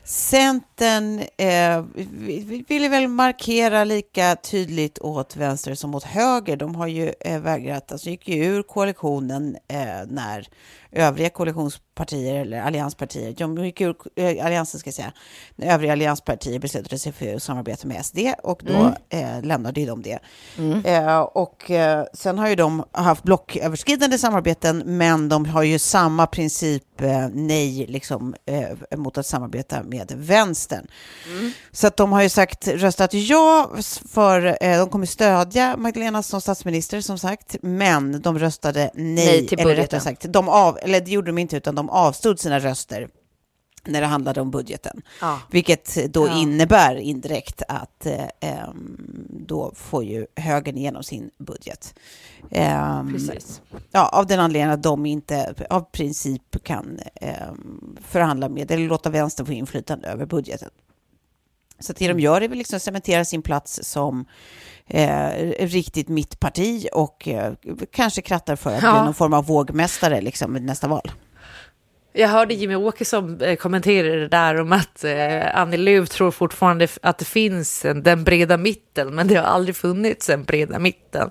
Centern 0.08 1.22
eh, 1.36 1.84
ville 2.68 2.88
väl 2.88 3.08
markera 3.08 3.84
lika 3.84 4.36
tydligt 4.36 4.98
åt 4.98 5.36
vänster 5.36 5.74
som 5.74 5.94
åt 5.94 6.04
höger. 6.04 6.56
De 6.56 6.74
har 6.74 6.86
ju 6.86 7.12
eh, 7.20 7.40
vägrat, 7.40 7.92
alltså 7.92 8.10
gick 8.10 8.28
ju 8.28 8.44
ur 8.44 8.62
koalitionen 8.62 9.56
eh, 9.68 10.06
när 10.06 10.48
övriga 10.92 11.30
koalitionspartier 11.30 12.40
eller 12.40 12.60
allianspartier, 12.62 13.34
de 13.38 13.64
gick 13.64 13.80
ur 13.80 13.96
eh, 14.16 14.46
alliansen 14.46 14.80
ska 14.80 14.88
jag 14.88 14.94
säga, 14.94 15.12
övriga 15.62 15.92
allianspartier 15.92 16.58
beslutade 16.58 16.98
sig 16.98 17.12
för 17.12 17.34
att 17.34 17.42
samarbeta 17.42 17.88
med 17.88 18.06
SD 18.06 18.18
och 18.42 18.62
då 18.64 18.74
mm. 18.74 18.94
eh, 19.08 19.44
lämnade 19.44 19.80
ju 19.80 19.86
de 19.86 20.02
det. 20.02 20.18
Mm. 20.58 20.84
Eh, 20.84 21.18
och 21.18 21.70
eh, 21.70 22.04
sen 22.14 22.38
har 22.38 22.48
ju 22.48 22.54
de 22.54 22.84
haft 22.92 23.22
blocköverskridande 23.22 24.18
samarbeten, 24.18 24.82
men 24.86 25.28
de 25.28 25.46
har 25.46 25.62
ju 25.62 25.78
samma 25.78 26.26
princip 26.26 27.00
eh, 27.00 27.28
nej 27.32 27.86
liksom, 27.86 28.34
eh, 28.46 28.98
mot 28.98 29.18
att 29.18 29.26
samarbeta 29.26 29.82
med 29.82 30.12
vänstern. 30.16 30.86
Mm. 31.26 31.52
Så 31.72 31.86
att 31.86 31.96
de 31.96 32.12
har 32.12 32.22
ju 32.22 32.28
sagt, 32.28 32.68
röstat 32.68 33.14
ja 33.14 33.70
för, 34.08 34.56
de 34.78 34.88
kommer 34.88 35.06
stödja 35.06 35.76
Magdalena 35.76 36.22
som 36.22 36.40
statsminister 36.40 37.00
som 37.00 37.18
sagt, 37.18 37.56
men 37.62 38.22
de 38.22 38.38
röstade 38.38 38.90
nej, 38.94 39.14
nej 39.14 39.46
till 39.46 39.60
eller 39.60 39.74
rättare 39.74 40.00
sagt, 40.00 40.32
de 40.32 40.48
av, 40.48 40.77
eller 40.82 41.00
det 41.00 41.10
gjorde 41.10 41.28
de 41.28 41.38
inte, 41.38 41.56
utan 41.56 41.74
de 41.74 41.90
avstod 41.90 42.40
sina 42.40 42.58
röster 42.58 43.08
när 43.84 44.00
det 44.00 44.06
handlade 44.06 44.40
om 44.40 44.50
budgeten. 44.50 45.02
Ja. 45.20 45.40
Vilket 45.50 46.12
då 46.12 46.26
ja. 46.26 46.38
innebär 46.38 46.96
indirekt 46.96 47.62
att 47.68 48.06
eh, 48.40 48.68
då 49.30 49.72
får 49.74 50.04
ju 50.04 50.26
högern 50.36 50.76
igenom 50.76 51.02
sin 51.02 51.30
budget. 51.38 51.94
Eh, 52.50 53.06
Precis. 53.12 53.62
Ja, 53.90 54.08
av 54.08 54.26
den 54.26 54.40
anledningen 54.40 54.70
att 54.70 54.82
de 54.82 55.06
inte 55.06 55.54
av 55.70 55.80
princip 55.80 56.64
kan 56.64 57.00
eh, 57.14 57.32
förhandla 58.02 58.48
med 58.48 58.70
eller 58.70 58.88
låta 58.88 59.10
vänstern 59.10 59.46
få 59.46 59.52
inflytande 59.52 60.08
över 60.08 60.26
budgeten. 60.26 60.70
Så 61.80 61.92
det 61.92 62.08
de 62.08 62.20
gör 62.20 62.40
är 62.40 62.48
väl 62.48 62.58
liksom 62.58 62.80
cementera 62.80 63.24
sin 63.24 63.42
plats 63.42 63.80
som 63.82 64.24
eh, 64.88 65.30
riktigt 65.58 66.08
mittparti 66.08 66.88
och 66.92 67.28
eh, 67.28 67.52
kanske 67.92 68.22
krattar 68.22 68.56
för 68.56 68.76
att 68.76 68.82
ja. 68.82 68.92
bli 68.92 69.04
någon 69.04 69.14
form 69.14 69.34
av 69.34 69.46
vågmästare 69.46 70.20
liksom, 70.20 70.56
i 70.56 70.60
nästa 70.60 70.88
val. 70.88 71.10
Jag 72.12 72.28
hörde 72.28 72.54
Jimmy 72.54 72.74
Åkesson 72.74 73.40
eh, 73.40 73.56
kommentera 73.56 74.16
det 74.16 74.28
där 74.28 74.60
om 74.60 74.72
att 74.72 75.04
eh, 75.04 75.58
Annie 75.58 75.76
Lööf 75.76 76.08
tror 76.08 76.30
fortfarande 76.30 76.88
att 77.02 77.18
det 77.18 77.24
finns 77.24 77.84
en, 77.84 78.02
den 78.02 78.24
breda 78.24 78.56
mitten, 78.56 79.14
men 79.14 79.28
det 79.28 79.34
har 79.34 79.44
aldrig 79.44 79.76
funnits 79.76 80.30
en 80.30 80.44
breda 80.44 80.78
mitten. 80.78 81.30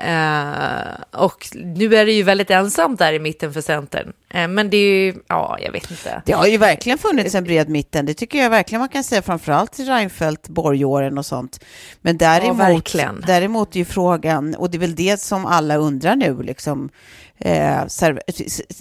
Uh, 0.00 1.22
och 1.22 1.46
nu 1.54 1.96
är 1.96 2.06
det 2.06 2.12
ju 2.12 2.22
väldigt 2.22 2.50
ensamt 2.50 2.98
där 2.98 3.12
i 3.12 3.18
mitten 3.18 3.52
för 3.52 3.60
Centern. 3.60 4.12
Uh, 4.34 4.48
men 4.48 4.70
det 4.70 4.76
är 4.76 5.04
ju, 5.04 5.14
ja, 5.28 5.58
jag 5.60 5.72
vet 5.72 5.90
inte. 5.90 6.22
Det 6.26 6.32
har 6.32 6.46
ju 6.46 6.58
verkligen 6.58 6.98
funnits 6.98 7.34
en 7.34 7.44
bred 7.44 7.68
mitten. 7.68 8.06
Det 8.06 8.14
tycker 8.14 8.38
jag 8.38 8.50
verkligen 8.50 8.80
man 8.80 8.88
kan 8.88 9.04
säga, 9.04 9.22
framförallt 9.22 9.78
Reinfeldt, 9.78 10.48
Borgåren 10.48 11.18
och 11.18 11.26
sånt. 11.26 11.64
Men 12.00 12.18
däremot, 12.18 12.94
ja, 12.94 13.12
däremot 13.26 13.74
är 13.74 13.78
ju 13.78 13.84
frågan, 13.84 14.54
och 14.54 14.70
det 14.70 14.76
är 14.76 14.80
väl 14.80 14.94
det 14.94 15.20
som 15.20 15.46
alla 15.46 15.76
undrar 15.76 16.16
nu, 16.16 16.42
liksom, 16.42 16.90
Eh, 17.40 17.82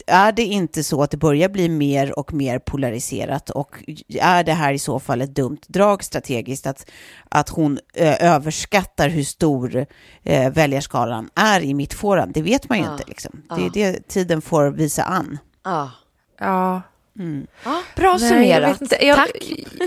är 0.07 0.31
det 0.31 0.43
inte 0.43 0.83
så 0.83 1.03
att 1.03 1.11
det 1.11 1.17
börjar 1.17 1.49
bli 1.49 1.69
mer 1.69 2.19
och 2.19 2.33
mer 2.33 2.59
polariserat 2.59 3.49
och 3.49 3.83
är 4.07 4.43
det 4.43 4.53
här 4.53 4.73
i 4.73 4.79
så 4.79 4.99
fall 4.99 5.21
ett 5.21 5.35
dumt 5.35 5.59
drag 5.67 6.03
strategiskt 6.03 6.67
att, 6.67 6.91
att 7.29 7.49
hon 7.49 7.79
eh, 7.93 8.33
överskattar 8.33 9.09
hur 9.09 9.23
stor 9.23 9.85
eh, 10.23 10.51
väljarskalan 10.51 11.29
är 11.35 11.61
i 11.61 11.73
mittfåran? 11.73 12.31
Det 12.31 12.41
vet 12.41 12.69
man 12.69 12.77
ju 12.77 12.83
ja. 12.83 12.91
inte. 12.91 13.03
Liksom. 13.07 13.41
Det 13.55 13.65
är 13.65 13.69
det 13.69 14.07
tiden 14.07 14.41
får 14.41 14.69
visa 14.69 15.03
an. 15.03 15.36
Ja. 15.67 15.91
ja. 16.39 16.81
Mm. 17.19 17.47
Ja, 17.63 17.83
bra 17.95 18.19
summerat. 18.19 18.81
Jag, 18.91 19.03
jag, 19.03 19.15
Tack. 19.15 19.29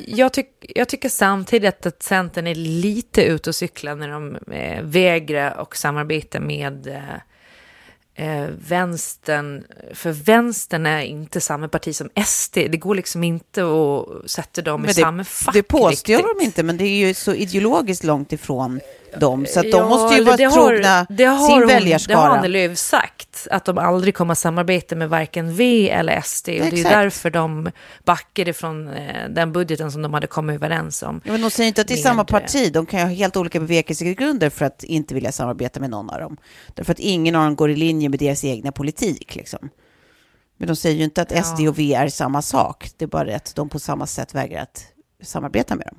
Jag, 0.06 0.32
tyck, 0.32 0.48
jag, 0.74 0.88
tycker 0.88 1.08
samtidigt 1.08 1.86
att 1.86 2.02
Centern 2.02 2.46
är 2.46 2.54
lite 2.54 3.22
ute 3.22 3.50
och 3.50 3.54
cyklar 3.54 3.94
när 3.94 4.08
de 4.08 4.36
eh, 4.36 4.82
vägrar 4.82 5.56
och 5.58 5.76
samarbetar 5.76 6.40
med 6.40 6.86
eh, 6.86 7.14
eh, 8.26 8.48
vänstern, 8.68 9.64
för 9.94 10.12
vänstern 10.12 10.86
är 10.86 11.02
inte 11.02 11.40
samma 11.40 11.68
parti 11.68 11.96
som 11.96 12.10
SD. 12.26 12.54
Det 12.54 12.76
går 12.76 12.94
liksom 12.94 13.24
inte 13.24 13.62
att 13.64 14.30
sätta 14.30 14.62
dem 14.62 14.80
men 14.80 14.90
i 14.90 14.92
det, 14.92 15.00
samma 15.00 15.24
fack. 15.24 15.54
Det 15.54 15.62
påstår 15.62 16.34
de 16.38 16.44
inte, 16.44 16.62
men 16.62 16.76
det 16.76 16.84
är 16.84 17.06
ju 17.06 17.14
så 17.14 17.34
ideologiskt 17.34 18.04
långt 18.04 18.32
ifrån 18.32 18.80
dem, 19.16 19.46
så 19.48 19.62
de 19.62 19.68
ja, 19.68 19.88
måste 19.88 20.16
ju 20.16 20.24
vara 20.24 20.36
det 20.36 20.50
trogna 20.50 20.88
har, 20.88 21.06
det 21.08 21.24
har 21.24 21.48
sin 21.48 21.66
väljarskara. 21.66 22.16
Det 22.16 22.22
har 22.22 22.38
Annie 22.38 22.48
Lööf 22.48 22.78
sagt, 22.78 23.46
att 23.50 23.64
de 23.64 23.78
aldrig 23.78 24.14
kommer 24.14 24.32
att 24.32 24.38
samarbeta 24.38 24.96
med 24.96 25.08
varken 25.08 25.54
V 25.54 25.90
eller 25.90 26.20
SD. 26.20 26.48
Och 26.48 26.54
Exakt. 26.54 26.76
det 26.76 26.82
är 26.82 27.02
därför 27.02 27.30
de 27.30 27.70
backar 28.04 28.48
ifrån 28.48 28.88
eh, 28.88 29.28
den 29.28 29.52
budgeten 29.52 29.92
som 29.92 30.02
de 30.02 30.14
hade 30.14 30.26
kommit 30.26 30.54
överens 30.54 31.02
om. 31.02 31.20
Ja, 31.24 31.32
men 31.32 31.40
de 31.40 31.50
säger 31.50 31.68
inte 31.68 31.80
att 31.80 31.88
det 31.88 31.94
är 31.94 32.02
samma 32.02 32.24
parti, 32.24 32.72
de 32.72 32.86
kan 32.86 33.00
ju 33.00 33.06
ha 33.06 33.12
helt 33.12 33.36
olika 33.36 33.60
bevekelsegrunder 33.60 34.50
för 34.50 34.64
att 34.64 34.84
inte 34.84 35.14
vilja 35.14 35.32
samarbeta 35.32 35.80
med 35.80 35.90
någon 35.90 36.10
av 36.10 36.20
dem. 36.20 36.36
Därför 36.74 36.92
att 36.92 36.98
ingen 36.98 37.34
av 37.34 37.44
dem 37.44 37.56
går 37.56 37.70
i 37.70 37.76
linje 37.76 38.08
med 38.08 38.18
deras 38.18 38.44
egna 38.44 38.72
politik. 38.72 39.34
Liksom. 39.34 39.70
Men 40.56 40.66
de 40.66 40.76
säger 40.76 40.96
ju 40.96 41.04
inte 41.04 41.22
att 41.22 41.46
SD 41.46 41.60
och 41.68 41.78
V 41.78 41.94
är 41.94 42.08
samma 42.08 42.42
sak, 42.42 42.90
det 42.96 43.04
är 43.04 43.06
bara 43.06 43.36
att 43.36 43.54
de 43.54 43.68
på 43.68 43.78
samma 43.78 44.06
sätt 44.06 44.34
vägrar 44.34 44.62
att 44.62 44.86
samarbeta 45.22 45.76
med 45.76 45.86
dem. 45.86 45.98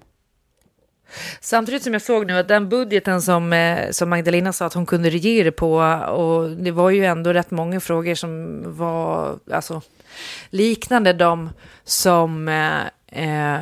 Samtidigt 1.42 1.84
som 1.84 1.94
jag 1.94 2.02
såg 2.02 2.28
nu 2.28 2.38
att 2.38 2.48
den 2.48 2.70
budgeten 2.70 3.22
som, 3.22 3.54
eh, 3.54 3.92
som 3.92 4.10
Magdalena 4.10 4.54
sa 4.54 4.66
att 4.66 4.74
hon 4.74 4.86
kunde 4.86 5.10
regera 5.10 5.52
på, 5.52 5.76
och 6.12 6.50
det 6.50 6.72
var 6.72 6.90
ju 6.90 7.06
ändå 7.06 7.34
rätt 7.34 7.52
många 7.52 7.80
frågor 7.80 8.16
som 8.16 8.64
var 8.78 9.40
alltså, 9.52 9.82
liknande 10.50 11.14
de 11.14 11.50
som 11.84 12.48
eh, 12.48 12.82
eh 13.12 13.60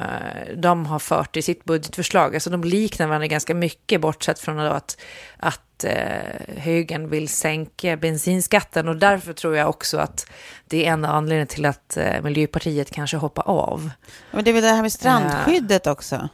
de 0.56 0.86
har 0.86 1.00
fört 1.00 1.38
i 1.38 1.42
sitt 1.42 1.64
budgetförslag. 1.64 2.34
Alltså 2.34 2.50
de 2.50 2.64
liknar 2.64 3.08
varandra 3.08 3.28
ganska 3.28 3.56
mycket, 3.56 4.02
bortsett 4.02 4.40
från 4.40 4.60
att, 4.60 5.02
att 5.38 5.84
eh, 5.84 6.58
högern 6.58 7.10
vill 7.10 7.30
sänka 7.30 7.98
bensinskatten. 7.98 8.88
Och 8.88 8.96
därför 8.96 9.34
tror 9.34 9.56
jag 9.56 9.70
också 9.70 9.98
att 9.98 10.32
det 10.68 10.86
är 10.86 10.92
en 10.92 11.06
av 11.06 11.16
anledningarna 11.16 11.46
till 11.46 11.66
att 11.66 11.98
eh, 11.98 12.22
Miljöpartiet 12.24 12.92
kanske 12.92 13.18
hoppar 13.18 13.44
av. 13.48 13.90
Men 14.32 14.44
det 14.44 14.52
är 14.52 14.54
väl 14.54 14.64
det 14.64 14.70
här 14.70 14.82
med 14.82 14.94
strandskyddet 14.94 15.88
också? 15.88 16.30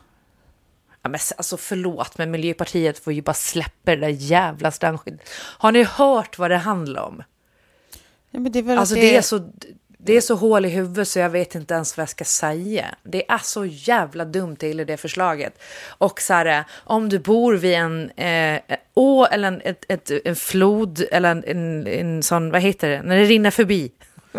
Ja, 1.06 1.10
men 1.10 1.20
alltså 1.38 1.58
förlåt, 1.58 2.18
men 2.18 2.32
Miljöpartiet 2.32 3.00
får 3.00 3.14
ju 3.14 3.22
bara 3.22 3.34
släppa 3.34 3.92
det 3.92 3.96
där 3.96 4.08
jävla 4.08 4.72
strandskyddet. 4.72 5.30
Har 5.34 5.72
ni 5.72 5.84
hört 5.84 6.40
vad 6.40 6.52
det 6.52 6.58
handlar 6.58 7.02
om? 7.02 7.24
Ja, 8.32 8.40
men 8.40 8.52
det 8.52 8.60
är 8.60 8.64
väl 8.64 8.78
alltså 8.78 8.96
det... 8.96 9.02
det 9.02 9.18
är 9.18 9.22
så... 9.22 9.52
Det 9.98 10.18
är 10.18 10.22
så 10.22 10.36
hål 10.36 10.66
i 10.66 10.70
huvudet 10.70 11.08
så 11.08 11.20
jag 11.20 11.30
vet 11.30 11.56
inte 11.56 11.74
ens 11.74 11.98
vad 11.98 12.02
jag 12.02 12.10
ska 12.10 12.26
säga. 12.26 12.96
Det 13.04 13.32
är 13.32 13.38
så 13.38 13.66
jävla 13.66 14.26
dumt 14.26 14.56
till 14.56 14.78
det 14.78 14.98
förslaget. 14.98 15.62
Och 15.88 16.22
så 16.22 16.34
här, 16.34 16.64
om 16.74 17.10
du 17.10 17.20
bor 17.20 17.54
vid 17.54 17.74
en 17.74 18.12
eh, 18.12 18.62
å 18.94 19.26
eller 19.26 19.48
en, 19.48 19.62
ett, 19.62 19.86
ett, 19.88 20.12
en 20.26 20.36
flod 20.36 21.06
eller 21.12 21.32
en, 21.32 21.44
en, 21.44 21.88
en 21.88 22.24
sån, 22.24 22.52
vad 22.52 22.62
heter 22.62 22.90
det, 22.90 23.02
när 23.02 23.18
det 23.18 23.26
rinner 23.26 23.52
förbi. 23.52 23.92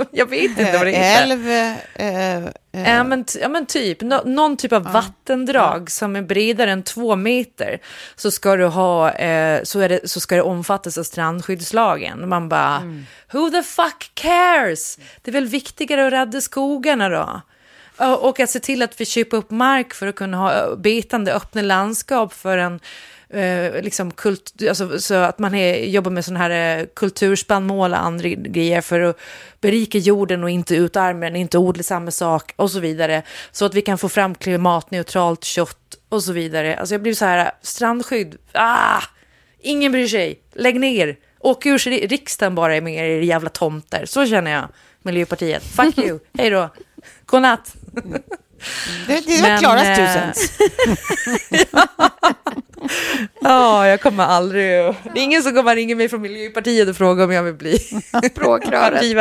Jag 0.11 0.31
vet 0.31 0.51
inte 0.59 0.73
vad 0.73 0.87
det 0.87 0.91
heter. 0.91 1.23
Älv? 1.23 1.49
Äh, 1.95 2.47
äh. 2.47 2.51
Ja, 2.71 3.05
men, 3.05 3.25
ja, 3.41 3.49
men 3.49 3.67
typ, 3.67 4.01
no, 4.01 4.23
någon 4.25 4.57
typ 4.57 4.73
av 4.73 4.83
ja. 4.85 4.93
vattendrag 4.93 5.83
ja. 5.83 5.91
som 5.91 6.17
är 6.17 6.23
bredare 6.23 6.71
än 6.71 6.83
två 6.83 7.17
meter. 7.17 7.79
Så 8.17 8.31
ska 8.31 8.57
du 8.57 8.65
ha, 8.67 9.11
eh, 9.11 9.63
så, 9.63 9.81
är 9.81 9.89
det, 9.89 10.11
så 10.11 10.21
ska 10.21 10.37
det 10.37 10.43
omfattas 10.43 10.99
av 10.99 11.03
strandskyddslagen. 11.03 12.29
Man 12.29 12.49
bara, 12.49 12.77
mm. 12.77 13.07
who 13.33 13.51
the 13.51 13.63
fuck 13.63 14.11
cares? 14.15 14.99
Det 15.23 15.31
är 15.31 15.33
väl 15.33 15.47
viktigare 15.47 16.07
att 16.07 16.13
rädda 16.13 16.41
skogarna 16.41 17.09
då? 17.09 17.41
Och 18.21 18.41
att 18.41 18.51
se 18.51 18.61
till 18.61 18.83
att 18.83 19.01
vi 19.01 19.05
köper 19.05 19.37
upp 19.37 19.51
mark 19.51 19.95
för 19.95 20.07
att 20.07 20.15
kunna 20.15 20.37
ha 20.37 20.77
betande 20.77 21.33
öppna 21.35 21.63
landskap 21.63 22.33
för 22.33 22.59
en 22.59 22.81
eh, 23.29 23.83
liksom 23.83 24.11
kult, 24.11 24.53
alltså, 24.69 24.99
så 24.99 25.15
att 25.15 25.39
man 25.39 25.55
är, 25.55 25.85
jobbar 25.85 26.11
med 26.11 26.25
sådana 26.25 26.41
här 26.41 26.79
eh, 26.79 26.87
kulturspannmål 26.95 27.93
och 27.93 28.03
andra 28.03 28.29
grejer 28.29 28.81
för 28.81 29.01
att 29.01 29.19
berika 29.61 29.99
jorden 29.99 30.43
och 30.43 30.51
inte 30.51 30.77
utarma 30.77 31.21
den, 31.21 31.37
inte 31.37 31.59
odla 31.59 31.83
samma 31.83 32.11
sak 32.11 32.53
och 32.57 32.71
så 32.71 32.81
vidare. 32.81 33.23
Så 33.51 33.65
att 33.65 33.75
vi 33.75 33.83
kan 33.83 33.99
få 33.99 34.09
fram 34.09 34.35
klimatneutralt 34.35 35.45
kött 35.45 35.97
och 36.09 36.23
så 36.23 36.33
vidare. 36.33 36.77
Alltså 36.77 36.95
jag 36.95 37.03
blir 37.03 37.15
så 37.15 37.25
här, 37.25 37.51
strandskydd, 37.63 38.37
ah, 38.53 39.03
ingen 39.61 39.93
bryr 39.93 40.09
sig, 40.09 40.41
lägg 40.53 40.81
ner. 40.81 41.17
Åk 41.39 41.67
ur 41.67 41.79
riksdagen 42.09 42.55
bara 42.55 42.77
är 42.77 42.81
med 42.81 42.95
er 42.95 43.21
jävla 43.21 43.51
tomter. 43.51 44.07
Så 44.07 44.27
känner 44.27 44.51
jag 44.51 44.69
Miljöpartiet. 45.03 45.63
Fuck 45.63 45.99
you, 46.07 46.19
hej 46.39 46.51
då. 46.51 46.71
Godnatt. 47.27 47.77
Det, 49.07 49.21
det 49.27 49.43
var 49.43 49.59
klarast 49.59 49.87
eh, 49.87 49.97
tusens. 49.97 50.53
ja, 53.41 53.89
jag 53.89 54.01
kommer 54.01 54.25
aldrig... 54.25 54.65
Det 55.15 55.21
är 55.21 55.23
ingen 55.23 55.43
som 55.43 55.55
kommer 55.55 55.77
ringa 55.77 55.97
mig 55.97 56.09
från 56.09 56.23
Miljöpartiet 56.23 56.89
och 56.89 56.97
fråga 56.97 57.25
om 57.25 57.33
jag 57.33 57.43
vill 57.43 57.55
bli 57.55 57.79
språkröret. 58.31 59.03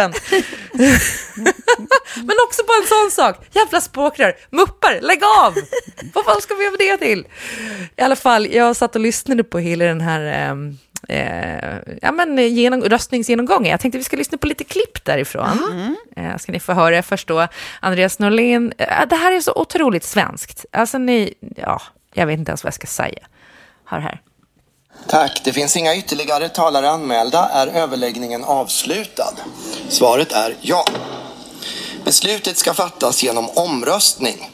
Men 2.15 2.35
också 2.47 2.63
på 2.63 2.73
en 2.81 2.87
sån 2.87 3.11
sak. 3.11 3.35
Jävla 3.51 3.81
språkrör. 3.81 4.35
Muppar, 4.49 4.99
lägg 5.01 5.23
av! 5.23 5.55
Vad 6.13 6.25
fan 6.25 6.41
ska 6.41 6.55
vi 6.55 6.69
ha 6.69 6.77
det 6.77 6.97
till? 6.97 7.27
I 7.97 8.01
alla 8.01 8.15
fall, 8.15 8.47
jag 8.51 8.75
satt 8.75 8.95
och 8.95 9.01
lyssnade 9.01 9.43
på 9.43 9.59
hela 9.59 9.85
den 9.85 10.01
här... 10.01 10.51
Um, 10.51 10.77
eh, 11.09 11.77
ja, 12.01 12.11
men 12.11 12.37
genom, 12.37 12.81
röstningsgenomgången. 12.81 13.71
Jag 13.71 13.79
tänkte 13.79 13.97
vi 13.97 14.03
ska 14.03 14.17
lyssna 14.17 14.37
på 14.37 14.47
lite 14.47 14.63
klipp 14.63 15.05
därifrån. 15.05 15.59
Mm. 15.71 15.95
Eh, 16.15 16.37
ska 16.37 16.51
ni 16.51 16.59
få 16.59 16.73
höra 16.73 17.03
först 17.03 17.27
då. 17.27 17.47
Andreas 17.79 18.19
Norlén, 18.19 18.73
eh, 18.77 19.07
det 19.09 19.15
här 19.15 19.31
är 19.31 19.41
så 19.41 19.53
otroligt 19.55 20.03
svenskt. 20.03 20.65
Alltså 20.71 20.97
ni, 20.97 21.33
ja, 21.55 21.81
jag 22.13 22.25
vet 22.25 22.39
inte 22.39 22.51
ens 22.51 22.63
vad 22.63 22.67
jag 22.67 22.73
ska 22.73 22.87
säga. 22.87 23.27
Hör 23.85 23.99
här. 23.99 24.21
Tack. 25.07 25.41
Det 25.43 25.53
finns 25.53 25.77
inga 25.77 25.95
ytterligare 25.95 26.49
talare 26.49 26.89
anmälda. 26.89 27.49
Är 27.53 27.67
överläggningen 27.67 28.43
avslutad? 28.43 29.33
Svaret 29.89 30.31
är 30.31 30.55
ja. 30.61 30.85
Beslutet 32.05 32.57
ska 32.57 32.73
fattas 32.73 33.23
genom 33.23 33.49
omröstning. 33.49 34.49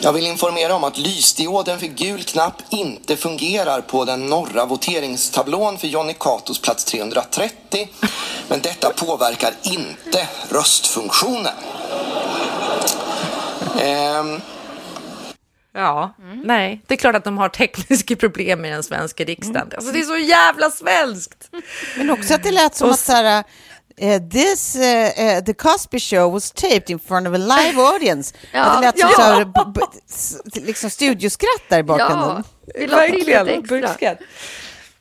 Jag 0.00 0.12
vill 0.12 0.26
informera 0.26 0.74
om 0.74 0.84
att 0.84 0.98
lysdioden 0.98 1.78
för 1.78 1.86
gul 1.86 2.22
knapp 2.22 2.62
inte 2.70 3.16
fungerar 3.16 3.80
på 3.80 4.04
den 4.04 4.26
norra 4.26 4.64
voteringstablån 4.64 5.78
för 5.78 5.86
Jonny 5.88 6.14
Catos 6.20 6.60
plats 6.60 6.84
330. 6.84 7.88
Men 8.48 8.60
detta 8.60 8.90
påverkar 8.90 9.54
inte 9.62 10.28
röstfunktionen. 10.50 11.54
Ehm, 13.80 14.40
Ja, 15.76 16.14
nej, 16.44 16.82
det 16.86 16.94
är 16.94 16.98
klart 16.98 17.16
att 17.16 17.24
de 17.24 17.38
har 17.38 17.48
tekniska 17.48 18.16
problem 18.16 18.64
i 18.64 18.70
den 18.70 18.82
svenska 18.82 19.24
riksdagen. 19.24 19.68
Alltså 19.76 19.92
det 19.92 19.98
är 19.98 20.02
så 20.02 20.16
jävla 20.16 20.70
svenskt! 20.70 21.50
Men 21.96 22.10
också 22.10 22.34
att 22.34 22.42
det 22.42 22.50
lät 22.50 22.76
som 22.76 22.88
Och 22.88 22.94
att 22.94 23.00
så 23.00 23.12
här, 23.12 23.44
eh, 23.96 24.22
this, 24.22 24.76
eh, 24.76 25.36
eh, 25.36 25.44
the 25.44 25.54
Cosby 25.54 25.98
show 25.98 26.32
was 26.32 26.50
taped 26.50 26.90
in 26.90 26.98
front 26.98 27.26
of 27.26 27.34
a 27.34 27.38
live 27.38 27.78
audience. 27.94 28.34
Ja, 28.52 28.62
att 28.62 28.80
det 28.80 28.86
lät 28.86 28.98
som 28.98 29.10
ja. 29.18 29.44
så 30.06 30.60
liksom 30.60 30.90
studioskratt 30.90 31.62
där 31.68 31.78
i 31.78 31.82
bakgrunden. 31.82 32.44
lite 32.74 32.96
Verkligen, 32.96 33.62
burkskratt. 33.62 34.18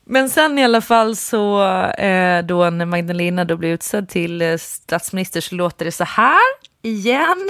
Men 0.06 0.30
sen 0.30 0.60
i 0.60 0.64
alla 0.64 0.82
fall 0.82 1.16
så, 1.16 1.64
eh, 1.82 2.44
då 2.44 2.70
när 2.70 2.86
Magdalena 2.86 3.46
då 3.46 3.58
blir 3.58 3.70
utsedd 3.70 4.10
till 4.10 4.60
statsminister 4.60 5.42
så 5.42 5.56
låter 5.56 5.86
det 5.86 5.92
så 5.92 6.04
här 6.04 6.40
igen. 6.82 7.50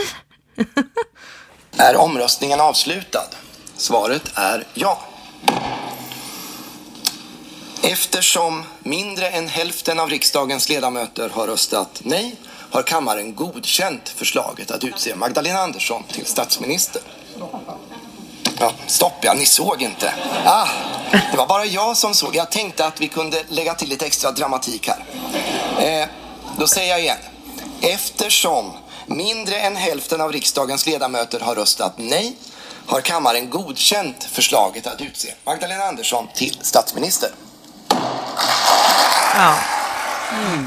Är 1.78 1.98
omröstningen 1.98 2.62
avslutad? 2.62 3.26
Svaret 3.76 4.32
är 4.36 4.64
ja. 4.74 5.00
Eftersom 7.86 8.64
mindre 8.80 9.30
än 9.30 9.48
hälften 9.48 10.00
av 10.00 10.10
riksdagens 10.10 10.70
ledamöter 10.70 11.30
har 11.30 11.48
röstat 11.48 12.02
nej 12.04 12.36
har 12.72 12.84
kammaren 12.84 13.36
godkänt 13.36 14.10
förslaget 14.10 14.72
att 14.72 14.84
utse 14.84 15.16
Magdalena 15.16 15.60
Andersson 15.60 16.04
till 16.04 16.26
statsminister. 16.26 17.02
Ja, 18.60 18.72
stopp 18.88 19.14
ja, 19.22 19.34
ni 19.34 19.46
såg 19.46 19.82
inte. 19.82 20.14
Ah, 20.46 20.68
det 21.32 21.38
var 21.38 21.48
bara 21.48 21.66
jag 21.66 21.98
som 21.98 22.14
såg. 22.14 22.36
Jag 22.36 22.52
tänkte 22.52 22.86
att 22.86 23.02
vi 23.02 23.08
kunde 23.08 23.44
lägga 23.48 23.74
till 23.74 23.90
lite 23.90 24.06
extra 24.06 24.32
dramatik 24.32 24.90
här. 24.90 25.06
Eh, 25.80 26.08
då 26.60 26.68
säger 26.68 26.90
jag 26.90 27.02
igen. 27.02 27.18
Eftersom 27.82 28.72
mindre 29.06 29.60
än 29.60 29.76
hälften 29.76 30.22
av 30.22 30.32
riksdagens 30.32 30.86
ledamöter 30.86 31.40
har 31.40 31.56
röstat 31.56 31.94
nej 31.98 32.36
har 32.88 33.02
kammaren 33.02 33.50
godkänt 33.50 34.24
förslaget 34.32 34.88
att 34.88 35.02
utse 35.02 35.34
Magdalena 35.46 35.84
Andersson 35.84 36.28
till 36.36 36.58
statsminister. 36.62 37.30
Ja. 39.36 39.56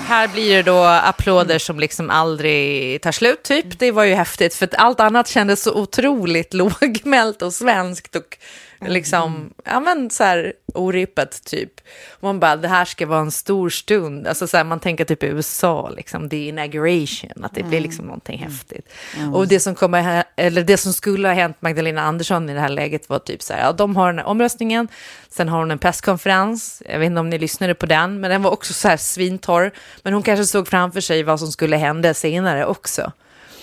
Här 0.07 0.29
blir 0.29 0.57
det 0.57 0.63
då 0.63 0.85
applåder 0.85 1.59
som 1.59 1.81
liksom 1.81 2.11
aldrig 2.11 3.03
tar 3.03 3.13
slut, 3.13 3.43
typ. 3.43 3.79
Det 3.79 3.93
var 3.93 4.05
ju 4.05 4.15
häftigt, 4.15 4.55
för 4.55 4.67
att 4.67 4.75
allt 4.75 5.01
annat 5.01 5.29
kändes 5.29 5.63
så 5.63 5.75
otroligt 5.75 6.55
lågmält 6.55 7.43
och 7.43 7.55
svenskt 7.55 8.17
och 8.17 8.39
liksom, 8.81 9.51
ja 9.65 9.81
men 9.81 10.11
så 10.11 10.25
här 10.25 10.53
orippat 10.75 11.45
typ. 11.45 11.81
Man 12.21 12.41
bara, 12.41 12.57
det 12.57 12.69
här 12.69 12.85
ska 12.85 13.07
vara 13.07 13.21
en 13.21 13.31
stor 13.31 13.71
stund. 13.71 14.27
Alltså 14.27 14.47
så 14.47 14.57
här, 14.57 14.65
man 14.65 14.81
tänker 14.81 15.05
typ 15.05 15.23
i 15.23 15.27
USA, 15.27 15.91
liksom, 15.97 16.29
the 16.29 16.49
inauguration, 16.49 17.45
att 17.45 17.55
det 17.55 17.63
blir 17.63 17.81
liksom 17.81 18.05
någonting 18.05 18.39
häftigt. 18.39 18.89
Och 19.35 19.49
det 19.49 19.61
som, 19.61 19.75
kommer, 19.75 20.25
eller 20.37 20.63
det 20.63 20.77
som 20.77 20.93
skulle 20.93 21.29
ha 21.29 21.35
hänt 21.35 21.57
Magdalena 21.61 22.03
Andersson 22.03 22.51
i 22.51 22.55
det 22.55 22.61
här 22.61 22.69
läget 22.69 23.09
var 23.09 23.19
typ 23.19 23.43
så 23.43 23.53
här, 23.53 23.61
ja, 23.61 23.73
de 23.73 23.97
har 23.97 24.07
den 24.07 24.19
här 24.19 24.27
omröstningen, 24.27 24.89
sen 25.29 25.49
har 25.49 25.59
hon 25.59 25.71
en 25.71 25.79
presskonferens, 25.79 26.83
jag 26.89 26.99
vet 26.99 27.07
inte 27.07 27.21
om 27.21 27.31
ni 27.31 27.39
lyssnade 27.39 27.75
på 27.75 27.87
den, 27.87 28.21
men 28.21 28.31
den 28.31 28.43
var 28.43 28.51
också 28.51 28.73
så 28.73 28.89
här 28.89 28.97
svintorr, 28.97 29.71
men 30.03 30.13
hon 30.13 30.23
kanske 30.23 30.47
såg 30.47 30.69
framför 30.69 31.01
sig 31.01 31.23
vad 31.23 31.41
som 31.41 31.53
skulle 31.53 31.77
hända 31.77 32.15
senare 32.15 32.67
också. 32.67 33.13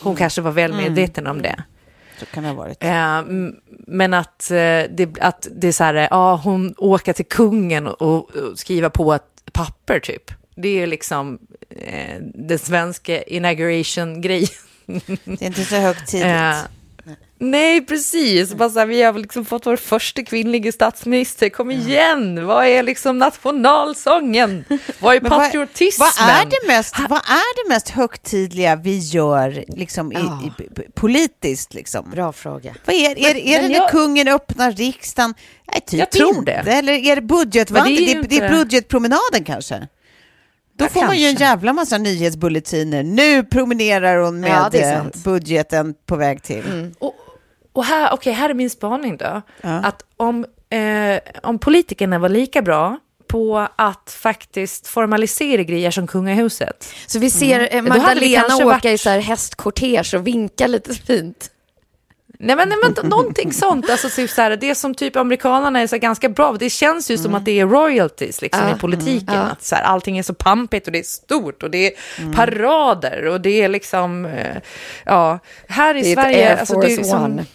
Hon 0.01 0.15
kanske 0.15 0.41
var 0.41 0.51
väl 0.51 0.73
medveten 0.73 1.27
om 1.27 1.41
det. 1.41 1.63
Så 2.17 2.25
kan 2.25 2.43
det 2.43 2.49
ha 2.49 2.55
varit. 2.55 2.83
Eh, 2.83 3.21
men 3.87 4.13
att, 4.13 4.51
eh, 4.51 4.57
det, 4.89 5.17
att 5.19 5.47
det 5.51 5.67
är 5.67 5.71
så 5.71 5.83
här, 5.83 5.93
ja, 5.93 6.35
hon 6.43 6.73
åker 6.77 7.13
till 7.13 7.25
kungen 7.25 7.87
och, 7.87 8.01
och 8.01 8.59
skriva 8.59 8.89
på 8.89 9.13
ett 9.13 9.23
papper 9.51 9.99
typ. 9.99 10.31
Det 10.55 10.81
är 10.81 10.87
liksom 10.87 11.39
eh, 11.69 12.17
den 12.21 12.59
svenska 12.59 13.23
inauguration-grejen. 13.23 14.49
Det 15.23 15.41
är 15.41 15.45
inte 15.45 15.65
så 15.65 15.75
högtidligt. 15.75 16.69
Nej, 17.43 17.85
precis. 17.85 18.53
Bara 18.53 18.69
så 18.69 18.79
här, 18.79 18.85
vi 18.85 19.01
har 19.03 19.13
liksom 19.13 19.45
fått 19.45 19.65
vår 19.65 19.75
första 19.75 20.23
kvinnliga 20.23 20.71
statsminister. 20.71 21.49
Kom 21.49 21.71
igen, 21.71 22.45
vad 22.45 22.65
är 22.65 22.83
liksom 22.83 23.17
nationalsången? 23.17 24.65
Vad 24.99 25.15
är 25.15 25.19
vad- 25.21 25.31
patriotismen? 25.31 26.07
Vad 26.19 26.29
är, 26.29 26.45
det 26.45 26.67
mest, 26.67 26.95
vad 27.09 27.19
är 27.19 27.63
det 27.63 27.73
mest 27.73 27.89
högtidliga 27.89 28.75
vi 28.75 28.97
gör 28.97 29.63
liksom, 29.67 30.11
i, 30.11 30.15
i, 30.15 30.51
politiskt? 30.95 31.73
Liksom? 31.73 32.09
Bra 32.09 32.31
fråga. 32.33 32.75
Vad 32.85 32.95
är, 32.95 33.09
är, 33.09 33.35
är 33.35 33.61
men 33.61 33.61
det 33.61 33.67
när 33.67 33.75
jag- 33.75 33.89
kungen 33.91 34.27
öppnar 34.27 34.71
riksdagen? 34.71 35.33
Nej, 35.71 35.81
typ 35.81 35.99
Jag 35.99 36.11
tror 36.11 36.37
inte. 36.37 36.61
det. 36.63 36.71
Eller 36.71 36.93
är 36.93 37.15
det 37.15 37.21
budgetvandring? 37.21 37.95
Det 38.05 38.11
är 38.11 38.21
Det, 38.21 38.27
det, 38.27 38.37
är 38.45 38.49
budgetpromenaden 38.49 39.43
kanske? 39.45 39.87
Då 40.77 40.87
får 40.87 41.01
man 41.05 41.17
ju 41.17 41.27
en 41.27 41.35
jävla 41.35 41.73
massa 41.73 41.97
nyhetsbulletiner. 41.97 43.03
Nu 43.03 43.43
promenerar 43.43 44.17
hon 44.17 44.39
med 44.39 44.49
Ja, 44.73 44.79
är 44.79 44.95
eh, 44.95 45.03
budgeten 45.23 45.93
på 46.05 46.15
väg 46.15 46.43
till. 46.43 46.91
Och, 46.99 47.12
och 47.73 47.85
här, 47.85 48.13
okej, 48.13 48.33
här 48.33 48.49
är 48.49 48.53
min 48.53 48.69
spaning 48.69 49.17
då. 49.17 49.41
Ja. 49.61 49.69
Att 49.69 50.03
om, 50.17 50.45
eh, 50.69 51.19
om 51.43 51.59
politikerna 51.59 52.19
var 52.19 52.29
lika 52.29 52.61
bra 52.61 52.97
på 53.27 53.67
att 53.75 54.17
faktiskt 54.19 54.87
formalisera 54.87 55.63
grejer 55.63 55.91
som 55.91 56.07
kungahuset. 56.07 56.93
Så 57.07 57.19
vi 57.19 57.29
ser 57.29 57.59
eh, 57.59 57.63
hade 57.63 57.81
vi 57.81 57.89
Magdalena 57.89 58.55
åka 58.55 58.65
varit- 58.65 58.85
i 58.85 58.97
så 58.97 59.09
här 59.09 59.19
hästkortege 59.19 60.17
och 60.17 60.27
vinka 60.27 60.67
lite 60.67 60.93
fint. 60.93 61.49
Nej 62.39 62.55
men, 62.55 62.69
nej, 62.69 62.77
men 62.83 63.09
någonting 63.09 63.53
sånt, 63.53 63.89
alltså 63.89 64.09
typ 64.09 64.29
så 64.29 64.41
här, 64.41 64.55
det 64.55 64.75
som 64.75 64.95
typ 64.95 65.15
amerikanerna 65.15 65.79
är 65.79 65.87
så 65.87 65.95
här 65.95 66.01
ganska 66.01 66.29
bra 66.29 66.51
det 66.59 66.69
känns 66.69 67.11
ju 67.11 67.17
som 67.17 67.35
att 67.35 67.45
det 67.45 67.59
är 67.59 67.65
royalties 67.67 68.41
liksom 68.41 68.67
Ja, 68.67 68.75
i 68.75 68.79
politiken, 68.79 69.29
mm, 69.29 69.39
ja. 69.45 69.51
att 69.51 69.63
så 69.63 69.75
här, 69.75 69.83
allting 69.83 70.17
är 70.17 70.23
så 70.23 70.33
pampigt 70.33 70.87
och 70.87 70.93
det 70.93 70.99
är 70.99 71.03
stort 71.03 71.63
och 71.63 71.71
det 71.71 71.87
är 71.87 71.93
parader 72.33 73.25
och 73.27 73.41
det 73.41 73.61
är 73.61 73.69
liksom, 73.69 74.25
eh, 74.25 74.57
ja, 75.05 75.39
här 75.67 75.95
i 75.95 76.13
Sverige, 76.13 76.57
alltså 76.59 76.79
det 76.79 76.93
är 76.93 76.97
liksom, 76.97 77.23
One 77.23 77.45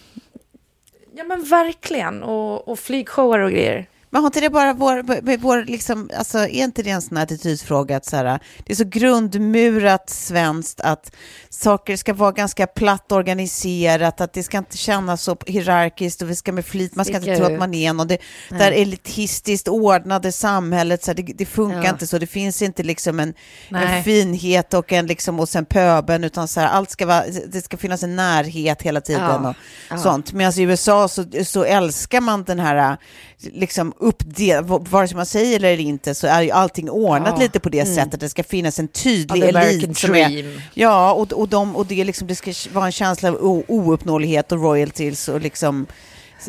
ja 1.19 1.25
men 1.25 1.43
verkligen, 1.43 2.23
och, 2.23 2.67
och 2.67 2.79
flygshower 2.79 3.39
och 3.39 3.51
grejer. 3.51 3.85
Men 4.11 4.21
har 4.21 4.27
inte 4.27 4.39
det 4.41 4.49
bara 4.49 4.73
vår, 4.73 5.37
vår 5.37 5.65
liksom, 5.65 6.09
alltså, 6.17 6.37
är 6.37 6.47
inte 6.63 6.83
det 6.83 6.89
en 6.89 7.01
sån 7.01 7.17
här 7.17 7.23
attitydsfråga 7.23 7.97
att 7.97 8.05
så 8.05 8.15
här, 8.15 8.39
det 8.65 8.73
är 8.73 8.75
så 8.75 8.83
grundmurat 8.85 10.09
svenskt 10.09 10.81
att 10.81 11.15
saker 11.49 11.95
ska 11.97 12.13
vara 12.13 12.31
ganska 12.31 12.67
platt 12.67 13.11
organiserat, 13.11 14.21
att 14.21 14.33
det 14.33 14.43
ska 14.43 14.57
inte 14.57 14.77
kännas 14.77 15.23
så 15.23 15.37
hierarkiskt 15.45 16.21
och 16.21 16.29
vi 16.29 16.35
ska 16.35 16.51
med 16.51 16.65
flit, 16.65 16.95
man 16.95 17.05
ska 17.05 17.15
inte 17.15 17.35
tro 17.37 17.45
att 17.45 17.59
man 17.59 17.73
är 17.73 17.93
någon. 17.93 18.07
Det 18.07 18.17
där 18.49 18.71
elitistiskt 18.71 19.67
ordnade 19.67 20.31
samhället, 20.31 21.03
så 21.03 21.11
här, 21.11 21.15
det, 21.15 21.33
det 21.35 21.45
funkar 21.45 21.83
Ja. 21.83 21.89
inte 21.89 22.07
så, 22.07 22.17
det 22.17 22.27
finns 22.27 22.61
inte 22.61 22.83
liksom 22.83 23.19
en, 23.19 23.33
en 23.69 24.03
finhet 24.03 24.73
och 24.73 24.93
en 24.93 25.07
liksom, 25.07 25.39
och 25.39 25.49
sen 25.49 25.65
pöben, 25.65 26.23
utan 26.23 26.47
så 26.47 26.59
här, 26.59 26.67
allt 26.67 26.89
ska 26.91 27.05
vara, 27.05 27.23
det 27.47 27.61
ska 27.61 27.77
finnas 27.77 28.03
en 28.03 28.15
närhet 28.15 28.81
hela 28.81 29.01
tiden 29.01 29.21
Ja. 29.43 29.49
och 29.49 29.55
Ja. 29.89 29.97
sånt. 29.97 30.33
Medan 30.33 30.53
i 30.53 30.61
USA 30.61 31.07
så, 31.07 31.25
så 31.45 31.63
älskar 31.63 32.21
man 32.21 32.43
den 32.43 32.59
här 32.59 32.97
liksom 33.37 33.93
uppdel, 33.99 34.63
vare 34.63 35.07
sig 35.07 35.17
man 35.17 35.25
säger 35.25 35.55
eller 35.63 35.79
inte 35.79 36.15
så 36.15 36.27
är 36.27 36.41
ju 36.41 36.51
allting 36.51 36.89
ordnat 36.89 37.33
Ja. 37.37 37.43
lite 37.43 37.59
på 37.59 37.69
det 37.69 37.85
sättet. 37.85 38.19
Det 38.19 38.29
ska 38.29 38.43
finnas 38.43 38.79
en 38.79 38.87
tydlig 38.87 39.43
elit 39.43 39.97
som 39.97 40.15
är, 40.15 40.61
ja, 40.73 41.13
och, 41.13 41.33
och, 41.33 41.47
de, 41.49 41.75
och 41.75 41.85
det, 41.85 42.03
liksom, 42.03 42.27
det 42.27 42.35
ska 42.35 42.53
vara 42.73 42.85
en 42.85 42.91
känsla 42.91 43.29
av 43.29 43.63
ouppnåelighet 43.67 44.51
och 44.51 44.61
royalties 44.63 45.27
och 45.27 45.41
liksom, 45.41 45.85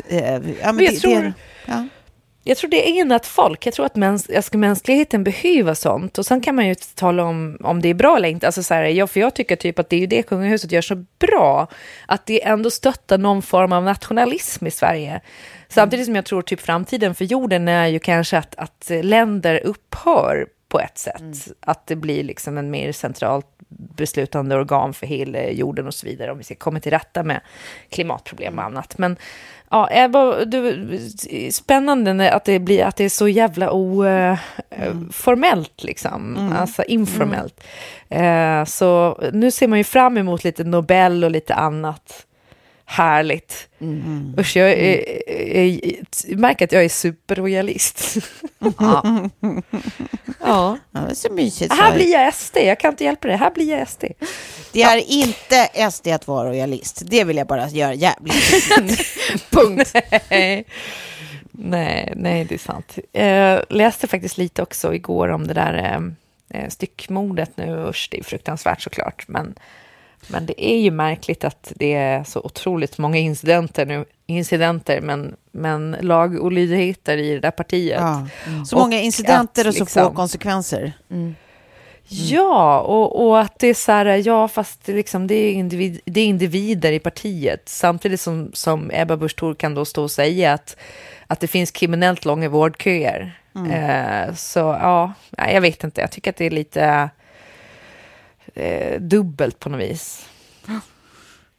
eh, 0.07 0.19
ja, 0.33 0.39
men 0.39 0.75
Men 0.75 0.77
det, 0.77 0.91
tror- 0.99 1.21
det, 1.21 1.33
ja. 1.65 1.87
Jag 2.43 2.57
tror 2.57 2.69
det 2.69 2.89
är 2.89 3.01
enat 3.01 3.25
folk. 3.25 3.65
Jag 3.65 3.73
tror 3.73 3.85
att 3.85 3.95
mäns 3.95 4.29
alltså 4.29 4.57
mänskligheten 4.57 5.23
behöver 5.23 5.73
sånt. 5.73 6.17
Och 6.17 6.25
sen 6.25 6.41
kan 6.41 6.55
man 6.55 6.67
ju 6.67 6.75
tala 6.75 7.23
om 7.23 7.57
om 7.63 7.81
det 7.81 7.89
är 7.89 7.93
bra 7.93 8.17
eller 8.17 8.29
inte. 8.29 8.45
Alltså 8.45 8.63
så 8.63 8.73
här, 8.73 8.83
ja, 8.83 9.07
för 9.07 9.19
jag 9.19 9.35
tycker 9.35 9.55
typ 9.55 9.79
att 9.79 9.89
det 9.89 9.95
är 9.95 9.99
ju 9.99 10.07
det 10.07 10.23
kungahuset 10.23 10.71
gör 10.71 10.81
så 10.81 11.05
bra. 11.19 11.67
Att 12.05 12.25
det 12.25 12.43
ändå 12.45 12.69
stöttar 12.69 13.17
någon 13.17 13.41
form 13.41 13.73
av 13.73 13.83
nationalism 13.83 14.67
i 14.67 14.71
Sverige. 14.71 15.21
Samtidigt 15.67 16.05
som 16.05 16.15
jag 16.15 16.25
tror 16.25 16.41
typ 16.41 16.61
framtiden 16.61 17.15
för 17.15 17.25
jorden 17.25 17.67
är 17.67 17.87
ju 17.87 17.99
kanske 17.99 18.37
att, 18.37 18.55
att 18.55 18.91
länder 19.03 19.61
upphör 19.63 20.47
på 20.67 20.79
ett 20.79 20.97
sätt. 20.97 21.47
Att 21.59 21.87
det 21.87 21.95
blir 21.95 22.23
liksom 22.23 22.57
en 22.57 22.71
mer 22.71 22.91
centralt 22.91 23.47
beslutande 23.69 24.55
organ 24.55 24.93
för 24.93 25.07
hela 25.07 25.49
jorden 25.49 25.87
och 25.87 25.93
så 25.93 26.07
vidare. 26.07 26.31
Om 26.31 26.37
vi 26.37 26.43
ska 26.43 26.55
komma 26.55 26.79
till 26.79 26.91
rätta 26.91 27.23
med 27.23 27.41
klimatproblem 27.89 28.59
och 28.59 28.65
annat. 28.65 28.97
Men 28.97 29.17
ja, 29.71 29.87
Ebba, 29.91 30.45
du, 30.45 30.87
spännande 31.51 32.33
att 32.33 32.45
det 32.45 32.59
blir 32.59 32.83
att 32.83 32.95
det 32.95 33.03
är 33.03 33.09
så 33.09 33.27
jävla 33.27 33.71
oformellt 33.71 35.83
liksom. 35.83 36.51
Alltså 36.59 36.83
informellt. 36.83 37.63
Eh, 38.09 38.65
så 38.65 39.19
nu 39.33 39.51
ser 39.51 39.67
man 39.67 39.77
ju 39.77 39.83
fram 39.83 40.17
emot 40.17 40.43
lite 40.43 40.63
Nobel 40.63 41.23
och 41.23 41.31
lite 41.31 41.55
annat 41.55 42.25
härligt. 42.91 43.67
Usch, 44.39 44.57
jag, 44.57 44.69
är- 44.71 45.29
är- 45.57 45.79
jag 46.27 46.39
märker 46.39 46.65
att 46.65 46.71
jag 46.71 46.85
är 46.85 46.89
superrojalist. 46.89 48.17
Ja. 48.59 48.69
ja. 50.39 50.77
Ja, 50.91 50.99
det 51.09 51.15
så 51.15 51.33
mysigt. 51.33 51.73
Här 51.73 51.95
blir 51.95 52.11
jag 52.11 52.33
SD, 52.33 52.57
jag 52.57 52.79
kan 52.79 52.91
inte 52.91 53.03
hjälpa 53.03 53.27
det. 53.27 53.35
Här 53.35 53.51
blir 53.51 53.69
jag 53.77 53.89
SD. 53.89 54.03
Det 54.73 54.81
är 54.83 55.11
inte 55.11 55.91
SD 55.91 56.07
att 56.07 56.27
vara 56.27 56.49
royalist. 56.49 57.01
Det 57.05 57.23
vill 57.23 57.37
jag 57.37 57.47
bara 57.47 57.69
göra 57.69 57.93
jävligt. 57.93 58.69
Punkt. 59.49 59.93
nej, 60.29 60.65
nej, 61.51 62.13
nej, 62.15 62.45
det 62.45 62.55
är 62.55 62.59
sant. 62.59 62.97
Jag 63.11 63.63
läste 63.69 64.07
faktiskt 64.07 64.37
lite 64.37 64.61
också 64.63 64.93
igår 64.93 65.27
om 65.29 65.47
det 65.47 65.53
där 65.53 66.03
eh, 66.49 66.69
styckmordet 66.69 67.57
nu. 67.57 67.85
Usch, 67.89 68.07
det 68.11 68.19
är 68.19 68.23
fruktansvärt 68.23 68.81
såklart. 68.81 69.23
Men, 69.27 69.55
men 70.27 70.45
det 70.45 70.65
är 70.65 70.77
ju 70.77 70.91
märkligt 70.91 71.43
att 71.43 71.73
det 71.75 71.93
är 71.93 72.23
så 72.23 72.39
otroligt 72.39 72.97
många 72.97 73.17
incidenter 73.17 73.85
nu. 73.85 74.05
Incidenter, 74.25 75.01
men, 75.01 75.35
men 75.51 75.97
lagolydigheter 76.01 77.17
i 77.17 77.33
det 77.33 77.39
där 77.39 77.51
partiet. 77.51 78.01
Ja. 78.01 78.27
Så 78.65 78.75
Och 78.75 78.81
många 78.81 78.99
incidenter 78.99 79.61
att 79.61 79.67
och 79.67 79.73
så 79.73 79.77
få 79.77 79.99
liksom- 79.99 80.15
konsekvenser. 80.15 80.93
Ja, 82.07 82.79
och, 82.79 83.27
och 83.27 83.39
att 83.39 83.59
det 83.59 83.67
är 83.67 83.73
så 83.73 83.91
här, 83.91 84.05
ja 84.05 84.47
fast 84.47 84.85
det, 84.85 84.93
liksom, 84.93 85.27
det, 85.27 85.35
är 85.35 85.51
individ, 85.51 85.99
det 86.05 86.21
är 86.21 86.25
individer 86.25 86.91
i 86.91 86.99
partiet. 86.99 87.61
Samtidigt 87.65 88.21
som, 88.21 88.51
som 88.53 88.91
Ebba 88.93 89.17
Busch 89.17 89.35
Thor 89.35 89.53
kan 89.53 89.75
då 89.75 89.85
stå 89.85 90.03
och 90.03 90.11
säga 90.11 90.53
att, 90.53 90.77
att 91.27 91.39
det 91.39 91.47
finns 91.47 91.71
kriminellt 91.71 92.25
långa 92.25 92.49
vårdköer. 92.49 93.37
Eh, 93.55 94.33
så 94.35 94.59
ja, 94.59 95.13
jag 95.37 95.61
vet 95.61 95.83
inte, 95.83 96.01
jag 96.01 96.11
tycker 96.11 96.29
att 96.29 96.37
det 96.37 96.45
är 96.45 96.51
lite 96.51 97.09
eh, 98.53 99.01
dubbelt 99.01 99.59
på 99.59 99.69
något 99.69 99.81
vis. 99.81 100.25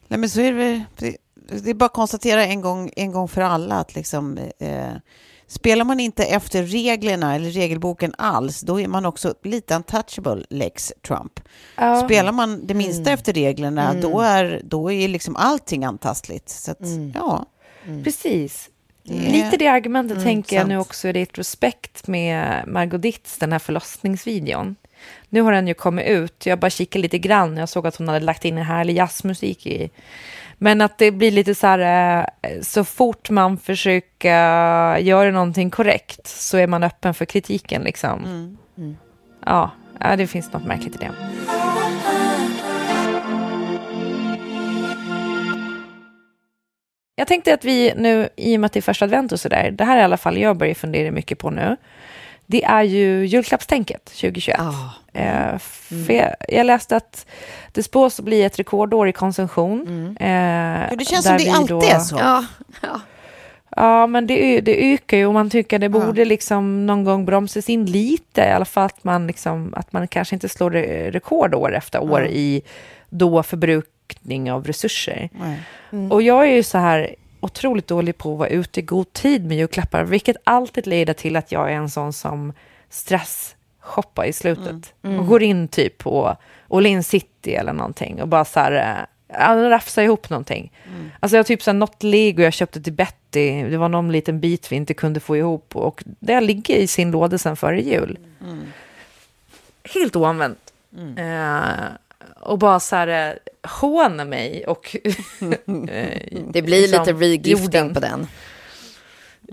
Nej, 0.08 0.18
men 0.18 0.28
så 0.30 0.40
är 0.40 0.52
det, 0.52 0.84
det, 1.62 1.70
är 1.70 1.74
bara 1.74 1.86
att 1.86 1.92
konstatera 1.92 2.44
en 2.46 2.60
gång, 2.60 2.90
en 2.96 3.12
gång 3.12 3.28
för 3.28 3.40
alla 3.42 3.74
att 3.74 3.94
liksom, 3.94 4.38
eh, 4.58 4.92
spelar 5.46 5.84
man 5.84 6.00
inte 6.00 6.24
efter 6.24 6.62
reglerna 6.62 7.34
eller 7.34 7.50
regelboken 7.50 8.14
alls, 8.18 8.60
då 8.60 8.80
är 8.80 8.88
man 8.88 9.06
också 9.06 9.34
lite 9.42 9.74
untouchable, 9.74 10.44
lex 10.50 10.92
Trump. 11.06 11.40
Ja. 11.76 12.02
Spelar 12.04 12.32
man 12.32 12.66
det 12.66 12.74
minsta 12.74 13.10
efter 13.10 13.32
reglerna, 13.32 13.94
då, 13.94 14.20
är, 14.20 14.60
då 14.64 14.92
är 14.92 15.08
liksom 15.08 15.36
allting 15.36 15.84
antastligt. 15.84 16.48
Så 16.48 16.70
att, 16.70 16.78
ja, 17.14 17.46
Precis. 18.04 18.68
Det 19.02 19.14
är- 19.28 19.32
Lite 19.32 19.56
det 19.56 19.66
argumentet 19.68 20.16
Mm, 20.16 20.24
tänker 20.24 20.56
jag 20.56 20.68
nu 20.68 20.74
sant. 20.74 20.86
också 20.86 21.08
i 21.08 21.12
retrospekt 21.12 22.06
med 22.06 22.64
Margot 22.68 23.02
Ditz, 23.02 23.38
den 23.38 23.52
här 23.52 23.58
förlossningsvideon. 23.58 24.76
Nu 25.32 25.40
har 25.40 25.52
den 25.52 25.68
ju 25.68 25.74
kommit 25.74 26.06
ut, 26.06 26.46
jag 26.46 26.58
bara 26.58 26.70
kikade 26.70 27.02
lite 27.02 27.18
grann, 27.18 27.56
jag 27.56 27.68
såg 27.68 27.86
att 27.86 27.96
hon 27.96 28.08
hade 28.08 28.20
lagt 28.20 28.44
in 28.44 28.58
en 28.58 28.64
härlig 28.64 28.96
jazzmusik 28.96 29.66
i. 29.66 29.90
Men 30.58 30.80
att 30.80 30.98
det 30.98 31.10
blir 31.10 31.30
lite 31.30 31.54
så 31.54 31.66
här, 31.66 32.18
eh, 32.42 32.60
så 32.62 32.84
fort 32.84 33.30
man 33.30 33.58
försöker 33.58 34.96
göra 34.98 35.30
någonting 35.30 35.70
korrekt 35.70 36.26
så 36.26 36.56
är 36.56 36.66
man 36.66 36.82
öppen 36.82 37.14
för 37.14 37.24
kritiken 37.24 37.82
liksom. 37.82 38.24
Mm. 38.76 38.96
Ja, 39.46 39.70
ja, 40.00 40.16
det 40.16 40.26
finns 40.26 40.52
något 40.52 40.66
märkligt 40.66 40.94
i 40.94 40.98
det. 40.98 41.10
Jag 47.14 47.28
tänkte 47.28 47.54
att 47.54 47.64
vi 47.64 47.92
nu, 47.96 48.28
i 48.36 48.56
och 48.56 48.60
med 48.60 48.66
att 48.66 48.72
det 48.72 48.80
är 48.80 48.82
första 48.82 49.04
advent 49.04 49.32
och 49.32 49.40
sådär, 49.40 49.70
det 49.70 49.84
här 49.84 49.96
är 49.96 50.00
i 50.00 50.04
alla 50.04 50.16
fall 50.16 50.38
jag 50.38 50.56
börjar 50.56 50.74
fundera 50.74 51.10
mycket 51.10 51.38
på 51.38 51.50
nu. 51.50 51.76
Det 52.46 52.64
är 52.64 52.82
ju 52.82 53.26
julklappstänket 53.26 54.04
2021. 54.04 54.56
Ja. 54.58 54.90
Eh, 55.20 55.58
för 55.58 56.12
jag, 56.12 56.34
jag 56.48 56.66
läste 56.66 56.96
att 56.96 57.26
det 57.72 57.82
spås 57.82 58.18
att 58.18 58.24
bli 58.24 58.42
ett 58.42 58.58
rekordår 58.58 59.08
i 59.08 59.12
konsumtion. 59.12 60.16
Eh, 60.20 60.28
Ja, 60.90 60.96
det 60.98 61.04
känns 61.04 61.24
som 61.26 61.36
det 61.36 61.44
vi 61.44 61.50
alltid 61.50 61.68
då- 61.76 61.82
är 61.82 61.98
så. 61.98 62.16
Ja, 62.18 62.44
ja. 62.82 63.00
Ja, 63.76 64.06
men 64.06 64.26
det, 64.26 64.60
det 64.60 64.92
ökar 64.94 65.16
ju 65.16 65.26
och 65.26 65.32
man 65.34 65.50
tycker 65.50 65.78
det 65.78 65.88
borde 65.88 66.24
liksom 66.24 66.86
någon 66.86 67.04
gång 67.04 67.24
bromsas 67.24 67.68
in 67.68 67.86
lite. 67.86 68.40
I 68.40 68.50
alla 68.52 68.64
fall 68.64 68.86
att 68.86 69.04
man, 69.04 69.26
liksom, 69.26 69.74
att 69.76 69.92
man 69.92 70.08
kanske 70.08 70.36
inte 70.36 70.48
slår 70.48 70.70
re- 70.70 71.10
rekord 71.10 71.54
år 71.54 71.74
efter 71.76 72.02
år 72.02 72.26
i 72.26 72.62
då 73.10 73.42
förbrukning 73.42 74.52
av 74.52 74.66
resurser. 74.66 75.28
Nej. 75.90 76.08
Och 76.10 76.22
jag 76.22 76.48
är 76.48 76.52
ju 76.52 76.62
så 76.62 76.78
här 76.78 77.14
otroligt 77.42 77.86
dålig 77.86 78.18
på 78.18 78.32
att 78.32 78.38
vara 78.38 78.48
ute 78.48 78.80
i 78.80 78.82
god 78.82 79.12
tid 79.12 79.46
med 79.46 79.56
julklappar, 79.56 80.04
vilket 80.04 80.36
alltid 80.44 80.86
leder 80.86 81.14
till 81.14 81.36
att 81.36 81.52
jag 81.52 81.72
är 81.72 81.76
en 81.76 81.90
sån 81.90 82.12
som 82.12 82.52
stress-shoppar 82.90 84.24
i 84.24 84.32
slutet. 84.32 84.94
Och 85.18 85.26
går 85.26 85.42
in 85.42 85.68
typ 85.68 85.98
på 85.98 86.36
Åhlins 86.68 87.08
City 87.08 87.54
eller 87.54 87.72
någonting 87.72 88.22
och 88.22 88.28
bara 88.28 88.44
så 88.44 88.60
här, 88.60 88.72
eh, 88.72 89.36
ja, 89.38 89.70
rafsa 89.70 90.02
ihop 90.02 90.30
någonting. 90.30 90.72
Alltså 91.20 91.36
jag 91.36 91.38
har 91.38 91.44
typ 91.44 91.62
så 91.62 91.70
här, 91.70 91.78
något 91.78 92.02
lego 92.02 92.42
jag 92.42 92.52
köpte 92.52 92.82
till 92.82 92.92
Betty, 92.92 93.62
det 93.62 93.76
var 93.76 93.88
någon 93.88 94.12
liten 94.12 94.40
bit 94.40 94.72
vi 94.72 94.76
inte 94.76 94.94
kunde 94.94 95.20
få 95.20 95.36
ihop 95.36 95.76
och 95.76 96.02
det 96.04 96.40
ligger 96.40 96.76
i 96.76 96.86
sin 96.86 97.10
låda 97.10 97.38
sen 97.38 97.56
före 97.56 97.82
jul. 97.82 98.18
Helt 99.94 100.16
oanvänt. 100.16 100.58
Eh, 101.18 101.84
och 102.40 102.58
bara 102.58 102.80
så 102.80 102.96
här 102.96 103.08
eh, 103.08 103.70
håna 103.70 104.24
mig 104.24 104.66
och... 104.66 104.96
eh, 105.40 106.22
Det 106.52 106.62
blir 106.62 106.82
liksom, 106.82 106.98
lite 107.00 107.12
regifting 107.12 107.64
jorden. 107.64 107.94
på 107.94 108.00
den. 108.00 108.26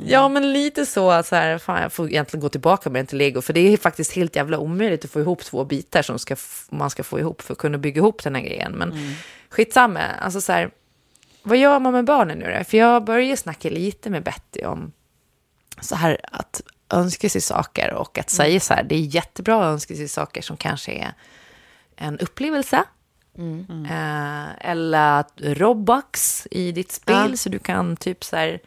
Ja, 0.06 0.30
men 0.30 0.54
lite 0.54 0.86
så 0.86 1.24
så 1.24 1.36
här, 1.36 1.58
fan, 1.58 1.82
jag 1.82 1.94
får 1.94 2.10
egentligen 2.10 2.42
gå 2.42 2.50
tillbaka 2.50 2.90
med 2.90 3.00
den 3.00 3.08
till 3.08 3.18
lego, 3.18 3.42
för 3.42 3.54
det 3.54 3.74
är 3.74 3.78
faktiskt 3.78 4.12
helt 4.12 4.36
jävla 4.36 4.60
omöjligt 4.60 5.06
att 5.06 5.12
få 5.12 5.20
ihop 5.20 5.44
två 5.44 5.66
bitar 5.66 6.02
som 6.02 6.20
ska, 6.20 6.36
man 6.70 6.90
ska 6.90 7.04
få 7.04 7.20
ihop 7.20 7.42
för 7.42 7.54
att 7.54 7.58
kunna 7.58 7.78
bygga 7.78 8.00
ihop 8.00 8.24
den 8.24 8.36
här 8.36 8.42
grejen. 8.42 8.72
Men 8.72 8.92
mm. 8.92 9.14
skitsamma, 9.50 10.00
alltså 10.00 10.42
så 10.42 10.52
här, 10.52 10.72
vad 11.44 11.58
gör 11.58 11.80
man 11.80 11.94
med 11.94 12.06
barnen 12.06 12.40
nu 12.40 12.56
då? 12.58 12.64
För 12.64 12.78
jag 12.78 13.04
börjar 13.04 13.36
snacka 13.36 13.70
lite 13.70 14.10
med 14.10 14.24
Betty 14.24 14.66
om 14.66 14.92
så 15.82 15.96
här 15.96 16.18
att 16.24 16.62
önska 16.90 17.30
sig 17.30 17.42
saker 17.42 17.94
och 17.94 18.18
att 18.18 18.30
säga 18.30 18.60
så 18.60 18.74
här, 18.74 18.84
det 18.84 18.96
är 18.96 19.16
jättebra 19.16 19.60
att 19.60 19.74
önska 19.74 19.96
sig 19.96 20.08
saker 20.08 20.42
som 20.42 20.58
kanske 20.58 20.92
är 20.92 21.14
en 22.00 22.20
upplevelse. 22.20 22.84
Eh, 23.90 24.70
eller 24.72 25.24
Robux 25.38 26.48
i 26.52 26.72
ditt 26.72 26.92
spel, 26.92 27.28
Ja. 27.30 27.38
så 27.38 27.50
du 27.50 27.60
kan 27.60 27.96
typ 27.96 28.24
så 28.24 28.36
här... 28.36 28.60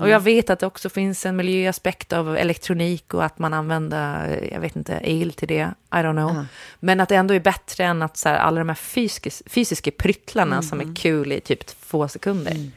Och 0.00 0.08
jag 0.08 0.20
vet 0.20 0.50
att 0.50 0.58
det 0.58 0.66
också 0.66 0.88
finns 0.88 1.26
en 1.26 1.36
miljöaspekt 1.36 2.12
av 2.12 2.36
elektronik 2.36 3.14
och 3.14 3.24
att 3.24 3.38
man 3.38 3.54
använder, 3.54 4.40
jag 4.52 4.60
vet 4.60 4.76
inte, 4.76 5.00
el 5.02 5.32
till 5.32 5.48
det. 5.48 5.74
I 5.92 5.96
don't 5.96 6.12
know. 6.12 6.46
Men 6.80 7.00
att 7.00 7.08
det 7.08 7.14
ändå 7.16 7.34
är 7.34 7.40
bättre 7.40 7.84
än 7.84 8.02
att 8.02 8.16
så 8.16 8.28
här, 8.28 8.36
alla 8.38 8.58
de 8.58 8.68
här 8.68 8.76
fysiska, 8.76 9.30
fysiska 9.46 9.90
pryttlarna 9.90 10.62
som 10.62 10.80
är 10.80 10.96
kul 10.96 11.32
i 11.32 11.40
typ 11.40 11.66
två 11.66 12.08
sekunder. 12.08 12.70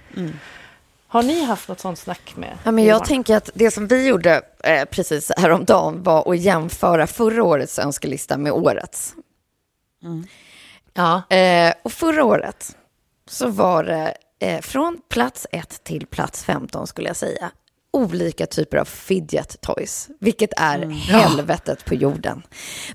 Har 1.08 1.24
ni 1.24 1.44
haft 1.46 1.68
något 1.70 1.80
sånt 1.80 2.00
snack 2.00 2.34
med 2.36 2.58
Ja, 2.64 2.72
men 2.72 2.84
jag 2.84 3.06
tänker 3.06 3.38
att 3.38 3.50
det 3.54 3.72
som 3.72 3.88
vi 3.88 4.08
gjorde 4.08 4.42
eh, 4.64 4.86
precis 4.86 5.32
häromdagen 5.38 6.04
var 6.04 6.32
att 6.32 6.40
jämföra 6.40 7.08
förra 7.08 7.44
årets 7.44 7.80
önskelista 7.80 8.38
med 8.38 8.52
årets. 8.52 9.16
Ja. 10.94 11.36
Eh, 11.36 11.74
och 11.84 11.92
förra 11.92 12.26
året 12.26 12.78
så 13.30 13.48
var 13.48 13.84
det 13.84 14.14
eh, 14.40 14.62
från 14.62 15.02
plats 15.10 15.48
1 15.52 15.84
till 15.84 16.08
plats 16.08 16.44
15 16.44 16.88
skulle 16.88 17.08
jag 17.08 17.16
säga 17.18 17.52
olika 17.94 18.46
typer 18.46 18.78
av 18.78 18.86
fidget 18.86 19.62
toys, 19.62 20.10
vilket 20.20 20.54
är 20.58 20.90
helvetet 20.90 21.86
på 21.86 21.96
jorden. 21.96 22.42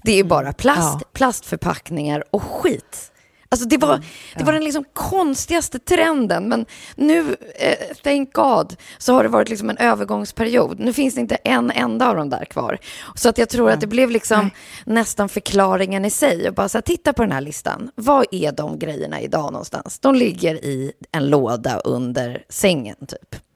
Det 0.02 0.12
är 0.18 0.24
bara 0.24 0.52
plast, 0.52 0.98
Ja. 1.00 1.08
plastförpackningar 1.12 2.24
och 2.30 2.42
skit. 2.42 3.12
Alltså 3.50 3.68
det 3.68 3.76
var, 3.76 4.00
det 4.37 4.44
var 4.44 4.52
den 4.52 4.64
liksom 4.64 4.84
konstigaste 4.92 5.78
trenden, 5.78 6.48
men 6.48 6.66
nu, 6.96 7.37
eh, 7.54 7.96
thank 8.02 8.32
God, 8.32 8.76
så 8.98 9.12
har 9.12 9.22
det 9.22 9.28
varit 9.28 9.48
liksom 9.48 9.70
en 9.70 9.78
övergångsperiod. 9.78 10.80
Nu 10.80 10.92
finns 10.92 11.14
det 11.14 11.20
inte 11.20 11.34
en 11.34 11.70
enda 11.70 12.08
av 12.08 12.16
dem 12.16 12.30
där 12.30 12.44
kvar. 12.44 12.78
Så 13.14 13.28
att 13.28 13.38
jag 13.38 13.48
tror 13.48 13.70
att 13.70 13.80
det 13.80 13.87
blev 13.87 14.11
liksom 14.11 14.50
nästan 14.87 15.28
förklaringen 15.28 16.04
i 16.04 16.11
sig. 16.11 16.48
Och 16.48 16.54
bara 16.54 16.68
så 16.68 16.78
här, 16.78 16.82
titta 16.82 17.12
på 17.12 17.22
den 17.22 17.32
här 17.32 17.40
listan. 17.40 17.90
Vad 17.94 18.26
är 18.30 18.52
de 18.52 18.78
grejerna 18.78 19.20
idag 19.20 19.52
någonstans? 19.52 19.98
De 19.98 20.14
ligger 20.14 20.54
i 20.54 20.92
en 21.12 21.30
låda 21.30 21.78
under 21.78 22.44
sängen 22.48 22.96
typ. 23.06 23.47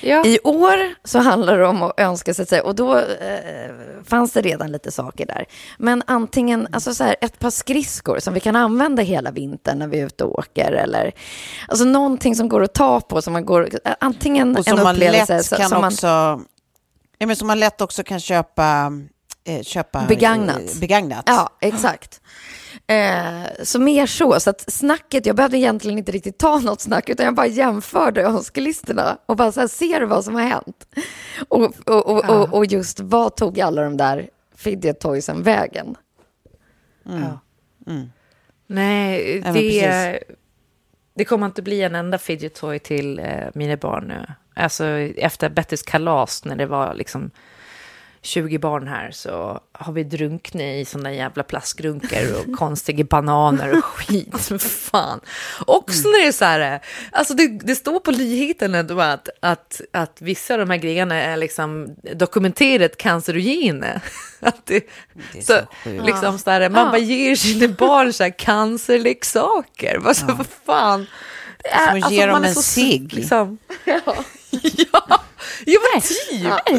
Ja. 0.00 0.24
I 0.26 0.38
år 0.44 0.94
så 1.04 1.18
handlar 1.18 1.58
det 1.58 1.66
om 1.66 1.82
att 1.82 2.00
önska 2.00 2.34
sig, 2.34 2.60
och 2.60 2.74
då 2.74 2.96
eh, 2.98 3.70
fanns 4.04 4.32
det 4.32 4.40
redan 4.40 4.72
lite 4.72 4.90
saker 4.90 5.26
där. 5.26 5.44
Men 5.78 6.02
antingen 6.06 6.68
alltså 6.72 6.94
så 6.94 7.04
här, 7.04 7.16
ett 7.20 7.38
par 7.38 7.50
skridskor 7.50 8.18
som 8.18 8.34
vi 8.34 8.40
kan 8.40 8.56
använda 8.56 9.02
hela 9.02 9.30
vintern 9.30 9.78
när 9.78 9.86
vi 9.88 10.00
är 10.00 10.06
ute 10.06 10.24
och 10.24 10.38
åker. 10.38 10.72
Eller 10.72 11.12
alltså 11.68 11.84
någonting 11.84 12.34
som 12.36 12.48
går 12.48 12.62
att 12.62 12.74
ta 12.74 13.00
på, 13.00 13.22
som 13.22 13.32
man 13.32 13.44
går, 13.44 13.68
eh, 13.84 13.92
antingen 14.00 14.56
Och 14.56 14.64
som 14.64 14.78
en 14.78 14.84
man 14.84 14.94
upplevelse. 14.96 15.36
lätt 15.36 15.44
så- 15.46 15.56
kan 15.56 15.68
som 15.68 15.80
man, 15.80 15.92
också... 15.92 16.06
Ja, 17.18 17.26
men 17.26 17.36
som 17.36 17.46
man 17.46 17.58
lätt 17.60 17.80
också 17.80 18.02
kan 18.02 18.20
köpa... 18.20 18.92
Eh, 19.44 19.62
köpa 19.62 20.04
Begagnat. 20.08 20.56
eh, 20.74 20.80
begagnat. 20.80 21.24
Ja, 21.26 21.48
exakt. 21.60 22.20
Eh, 22.90 23.62
så 23.62 23.80
mer 23.80 24.06
så. 24.06 24.40
Så 24.40 24.50
att 24.50 24.72
snacket, 24.72 25.26
jag 25.26 25.36
behövde 25.36 25.58
egentligen 25.58 25.98
inte 25.98 26.12
riktigt 26.12 26.38
ta 26.38 26.58
något 26.58 26.80
snack, 26.80 27.08
utan 27.08 27.26
jag 27.26 27.34
bara 27.34 27.46
jämförde 27.46 28.22
önskelistorna 28.22 29.18
och 29.26 29.36
bara 29.36 29.52
så 29.52 29.60
här, 29.60 29.68
ser 29.68 30.00
du 30.00 30.06
vad 30.06 30.24
som 30.24 30.34
har 30.34 30.42
hänt? 30.42 30.96
Och, 31.48 31.74
och, 31.86 32.06
och, 32.06 32.30
och, 32.30 32.54
och 32.54 32.66
just 32.66 33.00
vad 33.00 33.36
tog 33.36 33.60
alla 33.60 33.82
de 33.82 33.96
där 33.96 34.30
fidget 34.56 35.00
toysen 35.00 35.42
vägen? 35.42 35.96
Ja. 37.02 37.40
Nej, 38.66 39.40
men 39.44 39.54
det... 39.54 40.18
det 41.14 41.24
kommer 41.24 41.46
inte 41.46 41.62
bli 41.62 41.82
en 41.82 41.94
enda 41.94 42.18
fidget 42.18 42.54
toy 42.54 42.78
till 42.78 43.18
eh, 43.18 43.48
mina 43.54 43.76
barn 43.76 44.04
nu. 44.08 44.26
Alltså 44.54 44.84
efter 45.16 45.50
Bettys 45.50 45.82
kalas 45.82 46.44
när 46.44 46.56
det 46.56 46.66
var 46.66 46.94
liksom 46.94 47.30
20 48.28 48.58
barn 48.58 48.88
här 48.88 49.10
så 49.10 49.60
har 49.72 49.92
vi 49.92 50.04
drunknat 50.04 50.62
i 50.62 50.84
sådana 50.84 51.12
jävla 51.12 51.42
plastgrunkor 51.42 52.18
och 52.40 52.52
konstiga 52.58 53.04
bananer 53.04 53.78
och 53.78 53.84
skit. 53.84 54.62
Fan. 54.62 55.20
Också 55.66 56.08
när 56.08 56.22
det 56.22 56.26
är 56.28 56.32
så 56.32 56.44
här, 56.44 56.80
alltså 57.12 57.34
det, 57.34 57.48
det 57.48 57.74
står 57.74 58.00
på 58.00 58.10
nyheten 58.10 58.74
ändå 58.74 59.00
att, 59.00 59.28
att, 59.40 59.80
att 59.92 60.16
vissa 60.22 60.54
av 60.54 60.60
de 60.60 60.70
här 60.70 60.76
grejerna 60.78 61.14
är 61.14 61.36
liksom 61.36 61.96
dokumenterat 62.14 62.96
cancerogena. 62.96 64.00
Att 64.40 64.66
det, 64.66 64.88
Det 65.32 65.38
är 65.38 65.42
så, 65.42 65.60
så 65.84 66.04
liksom 66.06 66.38
så 66.38 66.50
här, 66.50 66.70
man 66.70 66.86
bara 66.88 66.98
ger 66.98 67.36
sina 67.36 67.68
barn 67.68 68.12
så 68.12 68.22
här 68.22 68.38
cancerleksaker. 68.38 69.98
Vad, 69.98 70.16
så, 70.16 70.26
vad 70.26 70.46
fan. 70.66 71.06
Det 71.62 71.68
är, 71.68 71.86
Som 71.90 72.02
att 72.02 72.12
ge 72.12 72.26
dem 72.26 72.32
man 72.32 72.44
är 72.44 72.48
en 72.48 72.54
så- 72.54 72.62
cigg. 72.62 73.12
Liksom, 73.12 73.58
ja, 73.84 74.14
ja, 74.92 75.20
jo 75.66 75.80
men 75.80 76.02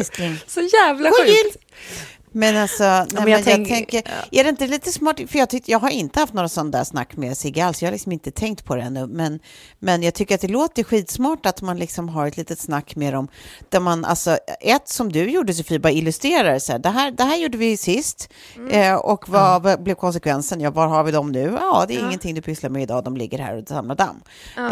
typ. 0.04 0.50
Så 0.50 0.60
jävla 0.60 1.10
sjukt. 1.10 1.56
Men 2.32 2.56
alltså, 2.56 2.84
nej, 2.84 3.06
men 3.12 3.22
men 3.24 3.32
jag 3.32 3.38
jag, 3.40 3.44
tänk- 3.44 3.68
tänker, 3.68 4.02
är 4.30 4.44
det 4.44 4.50
inte 4.50 4.66
lite 4.66 4.92
smart? 4.92 5.20
För 5.28 5.38
jag, 5.38 5.50
tyckte, 5.50 5.70
jag 5.70 5.78
har 5.78 5.90
inte 5.90 6.20
haft 6.20 6.32
några 6.32 6.48
sådana 6.48 6.70
där 6.70 6.84
snack 6.84 7.16
med 7.16 7.36
Sigge 7.36 7.64
alls. 7.64 7.82
Jag 7.82 7.86
har 7.86 7.92
liksom 7.92 8.12
inte 8.12 8.30
tänkt 8.30 8.64
på 8.64 8.76
det 8.76 8.82
ännu. 8.82 9.06
Men, 9.06 9.40
men 9.78 10.02
jag 10.02 10.14
tycker 10.14 10.34
att 10.34 10.40
det 10.40 10.48
låter 10.48 10.82
skitsmart 10.84 11.46
att 11.46 11.62
man 11.62 11.78
liksom 11.78 12.08
har 12.08 12.26
ett 12.26 12.36
litet 12.36 12.58
snack 12.58 12.96
med 12.96 13.12
dem. 13.12 13.28
Där 13.68 13.80
man, 13.80 14.04
alltså, 14.04 14.38
ett 14.60 14.88
som 14.88 15.12
du 15.12 15.30
gjorde 15.30 15.54
Sofie, 15.54 15.78
bara 15.78 15.92
illustrerar 15.92 16.58
så 16.58 16.72
här. 16.72 16.78
Det 16.78 16.88
här, 16.88 17.10
det 17.10 17.24
här 17.24 17.36
gjorde 17.36 17.58
vi 17.58 17.76
sist. 17.76 18.28
Eh, 18.70 18.94
och 18.94 19.28
vad 19.28 19.62
vad 19.62 19.82
blev 19.82 19.94
konsekvensen? 19.94 20.60
Ja, 20.60 20.70
var 20.70 20.86
har 20.86 21.04
vi 21.04 21.12
dem 21.12 21.32
nu? 21.32 21.58
Ja, 21.60 21.84
det 21.88 21.94
är 21.96 22.00
ingenting 22.06 22.34
du 22.34 22.42
pysslar 22.42 22.70
med 22.70 22.82
idag. 22.82 23.04
De 23.04 23.16
ligger 23.16 23.38
här 23.38 23.56
och 23.62 23.68
samlar 23.68 23.94
damm. 23.94 24.22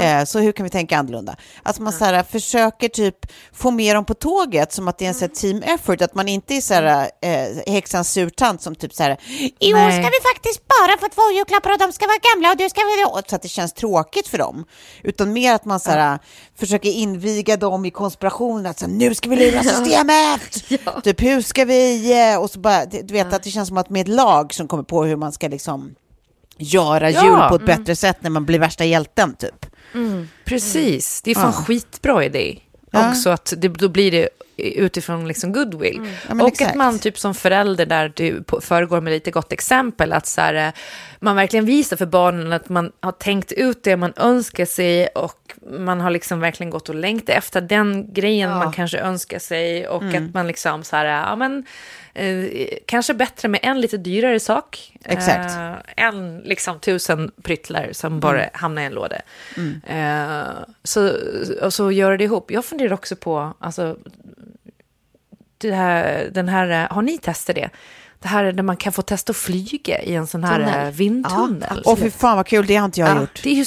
Eh, 0.01 0.25
så 0.25 0.39
hur 0.39 0.53
kan 0.53 0.65
vi 0.65 0.71
tänka 0.71 0.99
annorlunda? 0.99 1.37
Att 1.63 1.79
man 1.79 1.93
så 1.93 2.05
här, 2.05 2.23
försöker 2.23 2.89
typ 2.89 3.17
få 3.53 3.71
med 3.71 3.97
dem 3.97 4.05
på 4.05 4.15
tåget 4.15 4.73
som 4.73 4.89
att 4.89 4.99
det 4.99 5.05
är 5.05 5.09
en 5.09 5.15
så 5.15 5.21
här, 5.21 5.29
team 5.29 5.63
effort. 5.63 6.03
Att 6.03 6.15
man 6.15 6.29
inte 6.29 6.55
är 6.55 6.61
så 6.61 6.75
här, 6.75 7.11
eh, 7.23 7.48
häxans 7.67 8.13
surtant 8.13 8.63
som 8.63 8.75
typ 8.75 8.95
så 8.95 9.03
här, 9.03 9.11
i 9.61 9.75
år 9.75 9.91
ska 9.91 10.01
vi 10.03 10.21
faktiskt 10.35 10.63
bara 10.69 10.99
få 11.01 11.09
två 11.15 11.23
julklappar 11.37 11.73
och 11.73 11.79
de 11.79 11.93
ska 11.93 12.07
vara 12.07 12.19
gamla 12.35 12.51
och 12.51 12.57
du 12.57 12.69
ska 12.69 12.81
vara... 12.81 13.23
Så 13.29 13.37
att 13.37 13.43
det 13.43 13.49
känns 13.49 13.73
tråkigt 13.73 14.29
för 14.29 14.39
dem. 14.39 14.65
Utan 15.03 15.33
mer 15.33 15.55
att 15.55 15.65
man 15.65 15.81
så 15.81 15.91
här, 15.91 16.19
försöker 16.59 16.89
inviga 16.91 17.57
dem 17.57 17.85
i 17.85 17.91
konspirationen. 17.91 18.67
Att 18.67 18.79
så 18.79 18.87
här, 18.87 18.93
nu 18.93 19.15
ska 19.15 19.29
vi 19.31 19.37
lura 19.37 19.63
systemet! 19.63 20.65
Typ 21.05 21.23
hur 21.23 21.43
ska 21.43 21.65
vi... 21.65 22.13
eh, 22.33 22.41
Och 22.41 22.51
så 22.51 22.59
bara, 22.59 22.85
du 22.87 23.13
vet 23.15 23.33
att 23.33 23.43
det 23.43 23.51
känns 23.51 23.69
som 23.69 23.79
att 23.79 23.91
med 23.91 24.01
ett 24.03 24.09
lag 24.09 24.55
som 24.55 24.69
kommer 24.69 24.83
på 24.83 25.05
hur 25.05 25.17
man 25.17 25.33
ska 25.33 25.49
liksom 25.49 25.95
göra 26.59 27.11
Ja, 27.11 27.25
jul 27.25 27.49
på 27.49 27.55
ett 27.55 27.67
bättre 27.67 27.97
sätt 27.97 28.17
när 28.21 28.31
man 28.31 28.45
blir 28.45 28.59
värsta 28.59 28.85
hjälten 28.85 29.35
typ. 29.35 29.67
Precis, 30.45 31.23
det 31.23 31.31
är 31.31 31.35
fan 31.35 31.53
Ja. 31.57 31.63
skitbra 31.65 32.25
idé. 32.25 32.59
Ja. 32.91 33.11
Också 33.11 33.31
att 33.31 33.53
det, 33.57 33.69
då 33.69 33.89
blir 33.89 34.11
det 34.11 34.29
utifrån 34.59 35.29
liksom 35.29 35.53
goodwill. 35.53 36.01
Ja, 36.29 36.35
men 36.35 36.41
och 36.41 36.49
exakt. 36.49 36.71
att 36.71 36.77
man 36.77 36.99
typ 36.99 37.19
som 37.19 37.35
förälder 37.35 37.87
där 37.87 38.13
du 38.17 38.45
föregår 38.63 39.01
med 39.01 39.11
lite 39.13 39.31
gott 39.31 39.53
exempel, 39.53 40.13
att 40.13 40.27
så 40.27 40.41
här, 40.41 40.55
eh, 40.55 40.73
man 41.21 41.37
verkligen 41.37 41.65
visar 41.67 41.97
för 41.97 42.07
barnen 42.07 42.53
att 42.53 42.69
man 42.69 42.93
har 43.01 43.13
tänkt 43.13 43.53
ut 43.53 43.83
det 43.83 43.97
man 43.97 44.13
önskar 44.17 44.65
sig 44.65 45.07
och 45.07 45.53
man 45.71 46.01
har 46.01 46.11
liksom 46.11 46.41
verkligen 46.41 46.71
gått 46.71 46.89
och 46.89 46.95
längtat 46.95 47.37
efter 47.37 47.61
den 47.61 48.13
grejen 48.13 48.51
man 48.51 48.73
kanske 48.73 48.99
önskar 48.99 49.39
sig 49.39 49.89
och 49.89 50.03
Mm. 50.03 50.27
att 50.27 50.35
man 50.35 50.47
liksom 50.47 50.85
så 50.85 50.97
här, 50.97 51.05
ja 51.05 51.37
men 51.37 51.67
eh, 52.19 52.69
kanske 52.87 53.15
bättre 53.15 53.49
med 53.49 53.61
en 53.63 53.81
lite 53.81 53.97
dyrare 53.97 54.41
sak. 54.41 54.93
Exakt. 55.05 55.51
Eh, 55.57 56.05
en 56.07 56.39
liksom 56.39 56.81
tusen 56.81 57.31
pryttlar 57.43 57.89
som 57.93 58.21
bara 58.21 58.45
hamnar 58.53 58.83
i 58.83 58.85
en 58.85 58.93
låda. 58.93 59.17
Eh, 59.87 60.43
så, 60.85 61.13
och 61.63 61.75
så 61.75 61.91
gör 61.93 62.17
det 62.17 62.25
ihop. 62.25 62.51
Jag 62.51 62.65
funderar 62.65 62.93
också 62.93 63.17
på, 63.17 63.55
alltså, 63.59 63.97
det 65.59 65.73
här, 65.73 66.29
den 66.33 66.49
här, 66.49 66.89
har 66.89 67.03
ni 67.03 67.19
testat 67.19 67.57
det? 67.57 67.71
Det 68.21 68.29
här 68.29 68.53
där 68.53 68.63
man 68.63 68.77
kan 68.77 68.93
få 68.93 69.03
testa 69.03 69.31
att 69.31 69.37
flyga 69.37 70.03
i 70.03 70.15
en 70.15 70.27
sån 70.27 70.45
här 70.45 70.59
Tunnel. 70.59 70.87
eh, 70.87 70.93
vindtunnel. 70.93 71.83
Åh 71.85 71.97
fy 71.97 72.11
fan 72.11 72.37
vad 72.37 72.47
kul, 72.47 72.67
det 72.67 72.77
har 72.77 72.85
inte 72.85 73.01
jag 73.01 73.09
Ja, 73.09 73.21
gjort. 73.21 73.41
Det 73.43 73.51
är 73.51 73.55
ju 73.55 73.65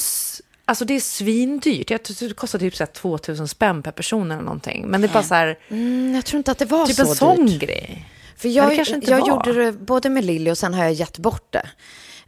alltså 0.65 0.85
det 0.85 0.93
är 0.93 0.99
svindyrt. 0.99 1.89
Jag 1.91 2.03
tror 2.03 2.27
det 2.27 2.33
kostar 2.35 2.59
typ 2.59 2.75
så 2.75 2.83
här 2.83 2.91
2000 2.91 3.47
spänn 3.47 3.83
per 3.83 3.91
person 3.91 4.31
eller 4.31 4.43
någonting. 4.43 4.85
Men 4.87 5.01
det 5.01 5.07
är 5.07 5.13
bara 5.13 5.23
så 5.23 5.33
här, 5.35 5.57
Mm, 5.69 6.15
jag 6.15 6.25
tror 6.25 6.37
inte 6.37 6.51
att 6.51 6.57
det 6.57 6.65
var 6.65 6.85
typ 6.85 6.95
så 6.95 7.01
en 7.09 7.15
sån 7.15 7.45
dyrt. 7.45 7.61
grej. 7.61 8.05
För 8.41 8.47
Men 8.47 8.53
jag, 8.55 8.69
det 8.69 8.75
kanske 8.75 8.95
inte 8.95 9.11
jag 9.11 9.19
var. 9.19 9.27
gjorde 9.29 9.53
det 9.65 9.71
både 9.71 10.09
med 10.09 10.25
Lilly 10.25 10.51
och 10.51 10.57
sen 10.57 10.73
har 10.73 10.83
jag 10.83 10.93
gett 10.93 11.17
bort 11.17 11.51
det. 11.53 11.69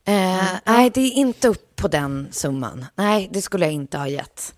Eh, 0.05 0.43
Nej, 0.65 0.91
det 0.93 1.01
är 1.01 1.11
inte 1.11 1.47
upp 1.47 1.75
på 1.75 1.87
den 1.87 2.27
summan. 2.31 2.85
Nej, 2.95 3.29
det 3.33 3.41
skulle 3.41 3.65
jag 3.65 3.73
inte 3.73 3.97
ha 3.97 4.07
gett. 4.07 4.53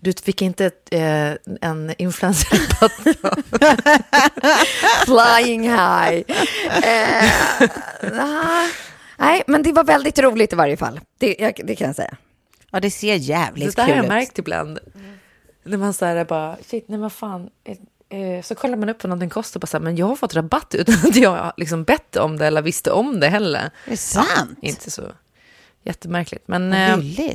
Du 0.00 0.12
fick 0.12 0.42
inte 0.42 0.70
eh, 0.90 1.32
en 1.60 1.94
influencer 1.98 2.58
Flying 5.06 5.62
high. 5.62 6.24
Eh, 6.82 7.24
nah. 8.12 8.66
Nej, 9.18 9.42
men 9.46 9.62
det 9.62 9.72
var 9.72 9.84
väldigt 9.84 10.18
roligt 10.18 10.52
i 10.52 10.56
varje 10.56 10.76
fall. 10.76 11.00
Det, 11.18 11.36
jag, 11.38 11.60
det 11.64 11.76
kan 11.76 11.86
jag 11.86 11.96
säga. 11.96 12.16
Ja, 12.70 12.80
det 12.80 12.90
ser 12.90 13.14
jävligt 13.14 13.76
Det 13.76 13.78
där 13.82 13.82
har 13.82 13.88
kul 13.88 13.96
jag 13.96 14.04
ut. 14.04 14.08
märkt 14.08 14.38
ibland. 14.38 14.78
När 15.64 15.76
man 15.78 15.94
så 15.94 16.04
här 16.04 16.24
bara, 16.24 16.56
shit, 16.66 16.84
nej 16.88 16.98
vad 16.98 17.12
fan. 17.12 17.50
Eh, 18.12 18.42
Så 18.42 18.54
kollar 18.54 18.76
man 18.76 18.88
upp 18.88 19.02
vad 19.04 19.08
någonting 19.08 19.30
kostar, 19.30 19.60
bara 19.60 19.66
så 19.66 19.76
här, 19.76 19.84
men 19.84 19.96
jag 19.96 20.06
har 20.06 20.16
fått 20.16 20.34
rabatt 20.34 20.74
utan 20.74 20.94
att 20.94 21.16
jag 21.16 21.52
liksom 21.56 21.84
bett 21.84 22.16
om 22.16 22.38
det 22.38 22.46
eller 22.46 22.62
visste 22.62 22.90
om 22.90 23.20
det 23.20 23.28
heller. 23.28 23.70
Är 23.86 23.90
det 23.90 23.96
sant? 23.96 24.58
Inte 24.62 24.90
så 24.90 25.02
jättemärkligt. 25.82 26.48
Men, 26.48 26.70
Vad 26.70 26.78
eh, 27.18 27.34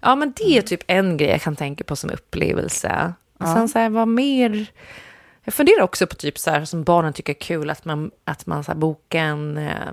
ja, 0.00 0.14
men 0.16 0.32
det 0.36 0.58
är 0.58 0.62
typ 0.62 0.80
en 0.86 1.16
grej 1.16 1.30
jag 1.30 1.42
kan 1.42 1.56
tänka 1.56 1.84
på 1.84 1.96
som 1.96 2.10
upplevelse. 2.10 3.12
Och 3.38 3.46
sen 3.48 3.68
så 3.68 3.78
här, 3.78 3.88
vad 3.90 4.08
mer? 4.08 4.66
Jag 5.44 5.54
funderar 5.54 5.82
också 5.82 6.06
på 6.06 6.14
typ 6.14 6.38
så 6.38 6.50
här 6.50 6.64
som 6.64 6.84
barnen 6.84 7.12
tycker 7.12 7.32
är 7.32 7.40
kul, 7.40 7.70
att 7.70 7.84
man, 7.84 8.10
att 8.24 8.46
man 8.46 8.64
så 8.64 8.70
här 8.72 8.78
bokar 8.78 9.18
en, 9.20 9.56
eh, 9.56 9.92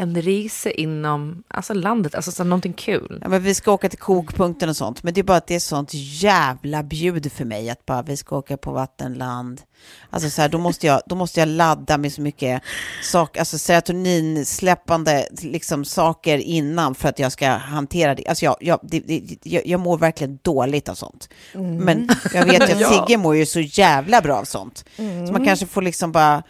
en 0.00 0.22
resa 0.22 0.70
inom 0.70 1.42
alltså 1.48 1.74
landet, 1.74 2.14
alltså 2.14 2.32
så 2.32 2.44
någonting 2.44 2.72
kul. 2.72 3.18
Ja, 3.22 3.28
men 3.28 3.42
vi 3.42 3.54
ska 3.54 3.72
åka 3.72 3.88
till 3.88 3.98
kokpunkten 3.98 4.68
och 4.68 4.76
sånt, 4.76 5.02
men 5.02 5.14
det 5.14 5.20
är 5.20 5.22
bara 5.22 5.36
att 5.36 5.46
det 5.46 5.54
är 5.54 5.60
sånt 5.60 5.90
jävla 5.94 6.82
bjud 6.82 7.32
för 7.32 7.44
mig 7.44 7.70
att 7.70 7.86
bara 7.86 8.02
vi 8.02 8.16
ska 8.16 8.36
åka 8.36 8.56
på 8.56 8.72
vattenland. 8.72 9.62
Alltså 10.10 10.30
så 10.30 10.42
här, 10.42 10.48
då 10.48 10.58
måste 10.58 10.86
jag, 10.86 11.00
då 11.06 11.14
måste 11.14 11.40
jag 11.40 11.48
ladda 11.48 11.98
med 11.98 12.12
så 12.12 12.22
mycket 12.22 12.62
sak, 13.02 13.36
alltså 13.36 13.58
serotoninsläppande 13.58 15.28
liksom 15.42 15.84
saker 15.84 16.38
innan 16.38 16.94
för 16.94 17.08
att 17.08 17.18
jag 17.18 17.32
ska 17.32 17.48
hantera 17.48 18.14
det. 18.14 18.26
Alltså 18.26 18.44
jag, 18.44 18.56
jag, 18.60 18.80
det, 18.82 19.00
det, 19.00 19.36
jag, 19.42 19.66
jag 19.66 19.80
mår 19.80 19.98
verkligen 19.98 20.38
dåligt 20.42 20.88
av 20.88 20.94
sånt. 20.94 21.28
Men 21.52 22.08
jag 22.34 22.46
vet 22.46 22.70
ju 22.70 22.84
att 22.84 22.92
Sigge 23.06 23.16
mår 23.16 23.36
ju 23.36 23.46
så 23.46 23.60
jävla 23.60 24.20
bra 24.20 24.36
av 24.36 24.44
sånt. 24.44 24.84
Så 24.96 25.32
man 25.32 25.44
kanske 25.44 25.66
får 25.66 25.82
liksom 25.82 26.12
bara 26.12 26.42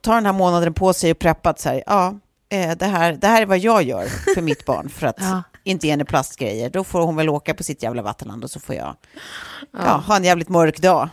ta 0.00 0.14
den 0.14 0.26
här 0.26 0.32
månaden 0.32 0.74
på 0.74 0.92
sig 0.92 1.10
och 1.10 1.18
preppa 1.18 1.50
att 1.50 1.60
så 1.60 1.68
här, 1.68 1.82
ja, 1.86 2.14
eh, 2.52 2.76
det 2.76 2.86
här, 2.86 3.12
det 3.12 3.26
här 3.26 3.42
är 3.42 3.46
vad 3.46 3.58
jag 3.58 3.82
gör 3.82 4.06
för 4.34 4.40
mitt 4.42 4.64
barn 4.64 4.88
för 4.88 5.06
att 5.06 5.16
Ja. 5.20 5.42
inte 5.64 5.86
ge 5.86 5.90
henne 5.92 6.04
plastgrejer. 6.04 6.70
Då 6.70 6.84
får 6.84 7.00
hon 7.00 7.16
väl 7.16 7.28
åka 7.28 7.54
på 7.54 7.62
sitt 7.62 7.82
jävla 7.82 8.02
vattenland 8.02 8.44
och 8.44 8.50
så 8.50 8.60
får 8.60 8.74
jag 8.74 8.96
ja. 9.72 9.78
ha 10.06 10.16
en 10.16 10.24
jävligt 10.24 10.48
mörk 10.48 10.78
dag. 10.80 11.08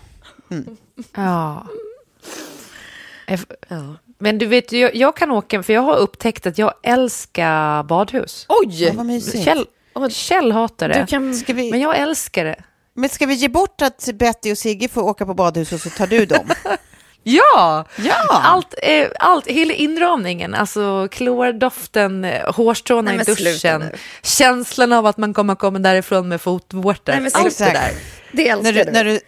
Ja. 1.16 1.68
Jag- 3.28 3.40
Men 4.18 4.38
du 4.38 4.46
vet, 4.46 4.72
jag, 4.72 4.96
jag 4.96 5.16
kan 5.18 5.32
åka, 5.32 5.64
för 5.64 5.74
jag 5.74 5.82
har 5.82 5.96
upptäckt 5.96 6.46
att 6.48 6.58
jag 6.58 6.74
älskar 6.84 7.84
badhus. 7.84 8.46
Oj! 8.50 8.84
Ja. 8.84 9.20
Kjell, 9.44 9.66
Kjell 10.12 10.52
hatar 10.52 10.90
det, 10.90 11.06
kan... 11.10 11.32
Vi, 11.48 11.72
men 11.72 11.80
jag 11.80 11.98
älskar 11.98 12.46
det. 12.46 12.64
men 12.94 13.10
ska 13.10 13.26
vi 13.26 13.34
ge 13.34 13.48
bort 13.50 13.82
att 13.82 14.10
Betty 14.14 14.52
och 14.52 14.58
Sigge 14.58 14.88
får 14.88 15.02
åka 15.02 15.26
på 15.26 15.34
badhus 15.34 15.72
och 15.74 15.80
så 15.80 15.90
tar 15.90 16.08
du 16.08 16.26
dem? 16.26 16.50
Ja! 17.24 17.86
Ja! 17.96 18.16
Allt, 18.30 18.74
eh, 18.84 19.08
allt, 19.20 19.48
hela 19.48 19.74
inramningen, 19.74 20.56
alltså 20.56 21.08
klordoften, 21.12 22.26
eh, 22.26 22.54
hårstråna 22.54 23.12
Nej, 23.12 23.22
i 23.22 23.24
duschen, 23.24 23.92
känslan 24.24 24.94
av 24.94 25.06
att 25.06 25.18
man 25.18 25.34
kommer 25.34 25.56
komma 25.56 25.80
därifrån 25.80 26.28
med 26.28 26.42
fotvårtor, 26.42 27.14
Nej, 27.14 27.32
allt 27.34 27.58
det 27.58 27.66
där. 27.66 27.92
Det 28.32 28.50
älskar 28.50 28.64
när 28.64 28.74
du, 28.74 28.84
du. 28.84 28.92
när 28.92 29.04
du 29.04 29.20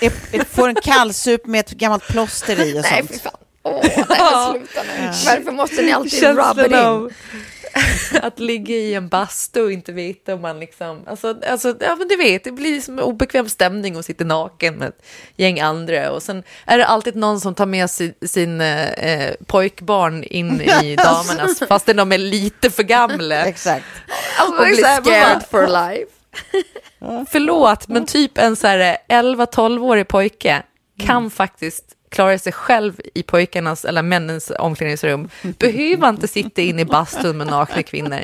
är, 0.00 0.12
är, 0.32 0.44
får 0.44 0.68
en 0.68 0.74
kallsup 0.74 1.46
med 1.46 1.60
ett 1.60 1.70
gammalt 1.70 2.08
plåster 2.08 2.60
i 2.66 2.78
och 2.78 2.82
Nej, 2.82 2.98
sånt. 2.98 3.10
fy 3.10 3.18
fan. 3.18 3.32
Åh, 3.62 3.80
nej, 3.82 3.96
sluta 4.52 4.82
nu. 4.82 5.06
Varför 5.06 5.52
måste 5.52 5.82
ni 5.82 5.92
alltid 5.92 6.22
rub 6.22 6.38
it 6.38 6.44
Känslan 6.44 6.66
in? 6.66 6.74
av 6.74 7.12
att 8.22 8.38
ligga 8.38 8.74
i 8.74 8.94
en 8.94 9.08
bastu 9.08 9.62
och 9.62 9.72
inte 9.72 9.92
veta 9.92 10.34
om 10.34 10.40
man 10.40 10.60
liksom, 10.60 11.02
alltså, 11.06 11.34
alltså, 11.50 11.74
ja 11.80 11.96
men 11.96 12.08
du 12.08 12.16
vet, 12.16 12.44
det 12.44 12.52
blir 12.52 12.80
som 12.80 12.98
en 12.98 13.04
obekväm 13.04 13.48
stämning 13.48 13.96
och 13.96 14.04
sitter 14.04 14.24
naken 14.24 14.74
med 14.74 14.88
ett 14.88 15.06
gäng 15.36 15.60
andra 15.60 16.10
och 16.10 16.22
sen 16.22 16.42
är 16.66 16.78
det 16.78 16.86
alltid 16.86 17.16
någon 17.16 17.40
som 17.40 17.54
tar 17.54 17.66
med 17.66 17.90
sin, 17.90 18.14
sin 18.22 18.60
eh, 18.60 19.34
pojkbarn 19.46 20.24
in 20.24 20.60
i 20.60 20.96
damernas, 21.04 21.58
fastän 21.68 21.96
de 21.96 22.12
är 22.12 22.18
lite 22.18 22.70
för 22.70 22.82
gamla. 22.82 23.36
Exakt. 23.46 23.84
Alltså, 24.38 24.62
Och 24.62 24.66
blir 24.66 24.76
scared 24.76 25.42
for 25.50 25.66
life. 25.66 26.12
Förlåt, 27.30 27.88
men 27.88 28.06
typ 28.06 28.38
en 28.38 28.56
så 28.56 28.66
här 28.66 28.96
11-12-årig 29.08 30.08
pojke 30.08 30.62
kan 30.98 31.30
faktiskt 31.30 31.84
klarar 32.08 32.38
sig 32.38 32.52
själv 32.52 33.00
i 33.14 33.22
pojkarnas 33.22 33.84
eller 33.84 34.02
männens 34.02 34.52
omklädningsrum 34.58 35.28
behöver 35.42 36.08
inte 36.08 36.28
sitta 36.28 36.62
in 36.62 36.78
i 36.78 36.84
bastun 36.84 37.36
med 37.38 37.46
nakna 37.46 37.82
kvinnor. 37.82 38.20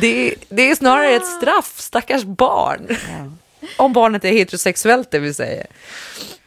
Det, 0.00 0.34
det 0.48 0.70
är 0.70 0.74
snarare 0.74 1.10
ett 1.10 1.26
straff, 1.26 1.74
stackars 1.80 2.24
barn. 2.24 2.96
Om 3.76 3.92
barnet 3.92 4.24
är 4.24 4.32
heterosexuellt, 4.32 5.10
det 5.10 5.18
vill 5.18 5.34
säga. 5.34 5.64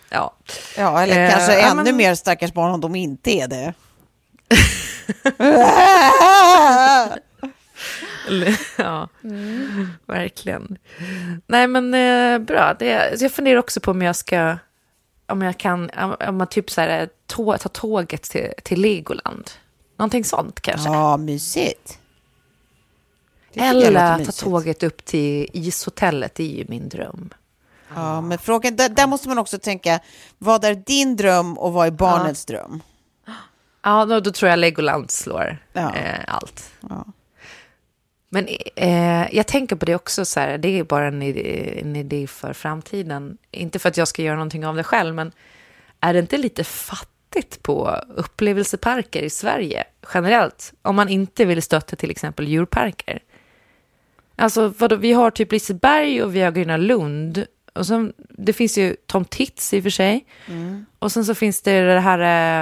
Ja, 0.09 0.33
Ja, 0.77 1.03
eller 1.03 1.23
Eh, 1.25 1.31
kanske 1.31 1.59
ja, 1.59 1.71
ännu 1.71 1.83
men- 1.83 1.97
mer 1.97 2.15
stackars 2.15 2.53
barn 2.53 2.71
om 2.71 2.81
de 2.81 2.95
inte 2.95 3.31
är 3.31 3.47
det. 3.47 3.73
Ja 8.77 9.09
verkligen. 10.05 10.77
Nej, 11.47 11.67
men 11.67 11.93
eh, 11.93 12.39
bra. 12.39 12.75
Det, 12.79 13.17
jag 13.19 13.31
funderar 13.31 13.59
också 13.59 13.79
på 13.79 13.91
om 13.91 14.01
jag 14.01 14.15
ska, 14.15 14.57
om 15.31 15.41
jag 15.41 15.57
kan, 15.57 15.89
om, 16.27 16.37
man 16.37 16.47
typ 16.47 16.69
så 16.71 16.81
här, 16.81 17.09
tå, 17.27 17.57
ta 17.57 17.69
tåget 17.69 18.21
till, 18.23 18.53
till 18.63 18.81
Legoland. 18.81 19.51
Någonting 19.97 20.23
sånt 20.23 20.61
kanske. 20.61 20.89
Ja, 20.89 21.17
mysigt. 21.17 21.99
Eller 23.53 24.25
ta 24.25 24.31
tåget 24.31 24.83
upp 24.83 25.05
till 25.05 25.47
ishotellet, 25.53 26.35
det 26.35 26.43
är 26.43 26.57
ju 26.57 26.65
min 26.69 26.89
dröm. 26.89 27.29
Ja, 27.95 28.21
men 28.21 28.37
frågan, 28.37 28.75
där, 28.75 28.89
där 28.89 29.07
måste 29.07 29.27
man 29.29 29.37
också 29.37 29.59
tänka, 29.59 29.99
vad 30.37 30.65
är 30.65 30.75
din 30.75 31.15
dröm 31.15 31.57
och 31.57 31.73
vad 31.73 31.87
är 31.87 31.91
barnets 31.91 32.45
dröm? 32.45 32.83
Ja, 33.83 34.05
då, 34.05 34.19
då 34.19 34.31
tror 34.31 34.49
jag 34.49 34.59
Legoland 34.59 35.11
slår 35.11 35.57
Ja. 35.73 35.95
eh, 35.95 36.19
allt. 36.27 36.71
Ja. 36.89 37.05
Men 38.33 38.47
eh, 38.75 39.35
jag 39.35 39.47
tänker 39.47 39.75
på 39.75 39.85
det 39.85 39.95
också, 39.95 40.25
så 40.25 40.39
här, 40.39 40.57
det 40.57 40.79
är 40.79 40.83
bara 40.83 41.07
en 41.07 41.21
idé, 41.21 41.79
en 41.81 41.95
idé 41.95 42.27
för 42.27 42.53
framtiden. 42.53 43.37
Inte 43.51 43.79
för 43.79 43.89
att 43.89 43.97
jag 43.97 44.07
ska 44.07 44.21
göra 44.21 44.35
någonting 44.35 44.65
av 44.65 44.75
det 44.75 44.83
själv, 44.83 45.15
men 45.15 45.31
är 45.99 46.13
det 46.13 46.19
inte 46.19 46.37
lite 46.37 46.63
fattigt 46.63 47.63
på 47.63 47.95
upplevelseparker 48.15 49.21
i 49.21 49.29
Sverige 49.29 49.83
generellt? 50.13 50.73
Om 50.81 50.95
man 50.95 51.09
inte 51.09 51.45
vill 51.45 51.61
stötta 51.61 51.95
till 51.95 52.11
exempel 52.11 52.47
djurparker. 52.47 53.19
Alltså, 54.35 54.73
vadå, 54.77 54.95
vi 54.95 55.13
har 55.13 55.31
typ 55.31 55.51
Liseberg 55.51 56.23
och 56.23 56.35
vi 56.35 56.41
har 56.41 56.51
Gröna 56.51 56.77
Lund. 56.77 57.45
Och 57.73 57.87
sen, 57.87 58.13
det 58.17 58.53
finns 58.53 58.77
ju 58.77 58.95
Tom 59.05 59.25
Tits 59.25 59.73
i 59.73 59.79
och 59.79 59.83
för 59.83 59.89
sig. 59.89 60.25
Och 60.99 61.11
sen 61.11 61.25
så 61.25 61.35
finns 61.35 61.61
det 61.61 61.81
det 61.81 61.99
här, 61.99 62.19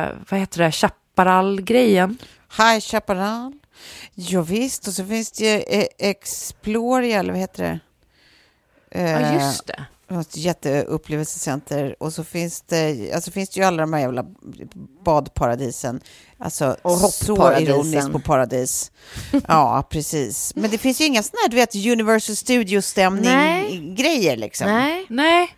eh, 0.08 0.15
vad 0.29 0.39
heter 0.39 0.63
det, 0.63 0.71
Chaparral-grejen. 0.71 2.17
High 2.58 2.79
Chaparral. 2.79 3.59
Ja, 4.21 4.41
visst, 4.41 4.88
och 4.88 4.93
så 4.93 5.05
finns 5.05 5.32
det 5.32 5.43
ju 5.45 5.63
eh, 5.79 5.88
Exploria, 5.97 7.19
eller 7.19 7.32
vad 7.32 7.39
heter 7.39 7.63
det? 7.63 7.79
Ja, 8.91 8.99
Eh, 8.99 9.34
just 9.34 9.67
det. 9.67 9.86
Ett 10.21 10.38
jätteupplevelsekenter 10.38 11.95
och 11.99 12.13
så 12.13 12.23
finns 12.23 12.62
det, 12.62 13.12
alltså 13.13 13.32
finns 13.32 13.49
det 13.49 13.60
ju 13.60 13.65
alla 13.65 13.82
de 13.82 13.93
här 13.93 13.99
jävla 13.99 14.25
badparadisen. 15.05 16.01
Alltså 16.38 16.77
Och 16.82 16.97
så 16.97 17.60
ironiskt 17.60 18.12
på 18.12 18.19
paradis. 18.19 18.91
Ja, 19.47 19.88
precis. 19.89 20.55
Men 20.55 20.71
det 20.71 20.77
finns 20.77 21.01
ju 21.01 21.05
inga 21.05 21.23
sådana 21.23 21.41
här, 21.41 21.49
du 21.49 21.55
vet, 21.55 21.75
Universal 21.75 22.34
Nej. 22.34 22.38
Studio-stämning-grejer 22.38 24.36
liksom. 24.38 24.67
Nej. 24.67 25.05
Nej, 25.10 25.49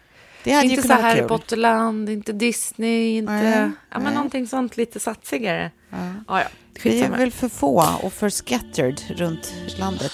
Det 0.44 0.52
hade 0.52 0.68
inte 0.68 0.82
ju 0.82 0.88
så 0.88 0.94
Harry. 0.94 1.22
Potterland, 1.22 2.10
inte 2.10 2.34
Disney, 2.34 3.18
inte... 3.18 3.32
Nej, 3.34 3.52
ja, 3.52 3.72
men 3.92 4.04
nej. 4.04 4.14
någonting 4.14 4.48
sånt 4.48 4.78
lite 4.78 5.00
satsigare. 5.00 5.72
Ja, 5.90 5.98
ja. 6.28 6.48
Vi 6.84 7.02
är 7.02 7.10
väl 7.10 7.32
för 7.32 7.50
få 7.50 7.86
och 8.02 8.14
för 8.14 8.30
scattered 8.30 9.02
runt 9.10 9.54
landet. 9.78 10.14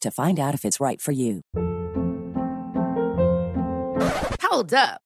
to 0.00 0.10
find 0.10 0.38
out 0.38 0.54
if 0.54 0.64
it's 0.64 0.80
right 0.80 1.00
for 1.00 1.12
you. 1.12 1.42
Hold 4.42 4.72
up. 4.74 5.05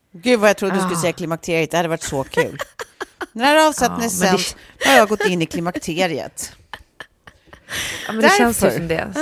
Gud 0.11 0.39
vad 0.39 0.49
jag 0.49 0.57
trodde 0.57 0.75
du 0.75 0.79
skulle 0.81 0.95
Ah. 0.97 1.01
säga 1.01 1.13
klimakteriet, 1.13 1.71
det 1.71 1.77
hade 1.77 1.89
varit 1.89 2.03
så 2.03 2.23
kul. 2.23 2.57
När 3.31 3.67
avsättningen 3.67 4.09
Ja, 4.21 4.27
är 4.27 4.31
men 4.31 4.39
det- 4.77 4.89
har 4.89 4.95
jag 4.97 5.09
gått 5.09 5.25
in 5.25 5.41
i 5.41 5.45
klimakteriet. 5.45 6.51
Ja, 8.07 8.13
men 8.13 8.21
det 8.21 8.29
känns 8.37 8.63
ju 8.63 8.71
som 8.71 8.87
det. 8.87 9.13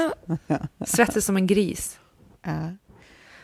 Svettig 0.86 1.24
som 1.24 1.36
en 1.38 1.48
gris. 1.48 2.00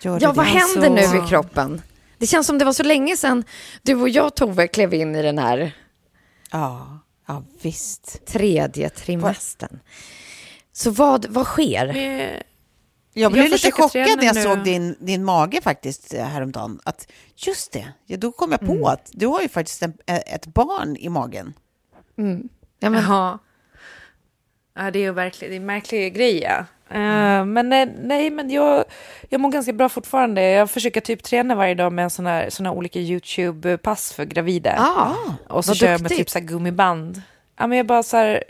Ja, 0.01 0.17
Ja, 0.21 0.31
vad 0.33 0.45
händer 0.45 0.89
Alltså- 1.01 1.15
nu 1.17 1.23
i 1.25 1.27
kroppen? 1.29 1.81
Det 2.17 2.27
känns 2.27 2.47
som 2.47 2.57
det 2.57 2.65
var 2.65 2.73
så 2.73 2.83
länge 2.83 3.17
sedan 3.17 3.43
du 3.81 3.95
och 3.95 4.09
jag, 4.09 4.35
Tove, 4.35 4.67
klev 4.67 4.93
in 4.93 5.15
i 5.15 5.21
den 5.21 5.37
här 5.37 5.71
Ja, 6.51 6.99
ja 7.27 7.43
visst. 7.61 8.25
tredje 8.25 8.89
trimestern. 8.89 9.79
Så 10.73 10.91
vad, 10.91 11.25
vad 11.25 11.45
sker? 11.45 11.95
Eh, 11.97 12.41
Jag 13.17 13.31
blev 13.31 13.43
Jag 13.45 13.51
lite 13.51 13.71
chockad 13.71 14.17
när 14.17 14.23
jag 14.25 14.35
nu. 14.35 14.41
såg 14.41 14.63
din, 14.63 14.95
din 14.99 15.23
mage 15.23 15.61
faktiskt 15.61 16.13
eh, 16.13 16.23
häromdagen. 16.25 16.79
Att 16.83 17.07
just 17.35 17.71
det, 17.71 17.87
ja, 18.05 18.17
då 18.17 18.31
kom 18.31 18.51
jag 18.51 18.59
på 18.59 18.71
Mm. 18.71 18.85
att 18.85 19.09
du 19.13 19.27
har 19.27 19.41
ju 19.41 19.49
faktiskt 19.49 19.83
en, 19.83 19.93
eh, 20.05 20.15
ett 20.15 20.45
barn 20.45 20.95
i 20.95 21.09
magen. 21.09 21.53
Ja, 22.79 22.89
men, 22.89 22.93
Jaha. 22.93 23.39
Ja, 24.75 24.91
det 24.91 24.99
är 24.99 25.03
ju 25.03 25.11
verkligen 25.11 25.51
det 25.51 25.55
är 25.55 25.59
en 25.59 25.65
märklig 25.65 26.13
grej. 26.15 26.39
Ja. 26.43 26.57
Eh, 26.95 27.45
men 27.45 27.69
nej, 28.03 28.29
men 28.29 28.49
jag, 28.49 28.85
jag 29.29 29.41
mår 29.41 29.51
ganska 29.51 29.73
bra 29.73 29.89
fortfarande. 29.89 30.41
Jag 30.41 30.69
försöker 30.71 31.01
typ 31.01 31.23
träna 31.23 31.55
varje 31.55 31.75
dag 31.75 31.93
med 31.93 32.11
såna, 32.11 32.29
här, 32.29 32.49
såna 32.49 32.71
olika 32.71 32.99
YouTube-pass 32.99 34.13
för 34.13 34.25
gravida. 34.25 34.75
Ah, 34.79 35.13
och 35.47 35.65
så 35.65 35.73
kör 35.73 35.87
jag 35.91 36.01
med 36.01 36.11
duktigt. 36.11 36.17
typ 36.19 36.29
så 36.29 36.39
här 36.39 36.45
gummiband. 36.45 37.21
Ja, 37.57 37.67
men 37.67 37.77
jag 37.77 37.87
bara 37.87 38.03
så 38.03 38.17
här, 38.17 38.43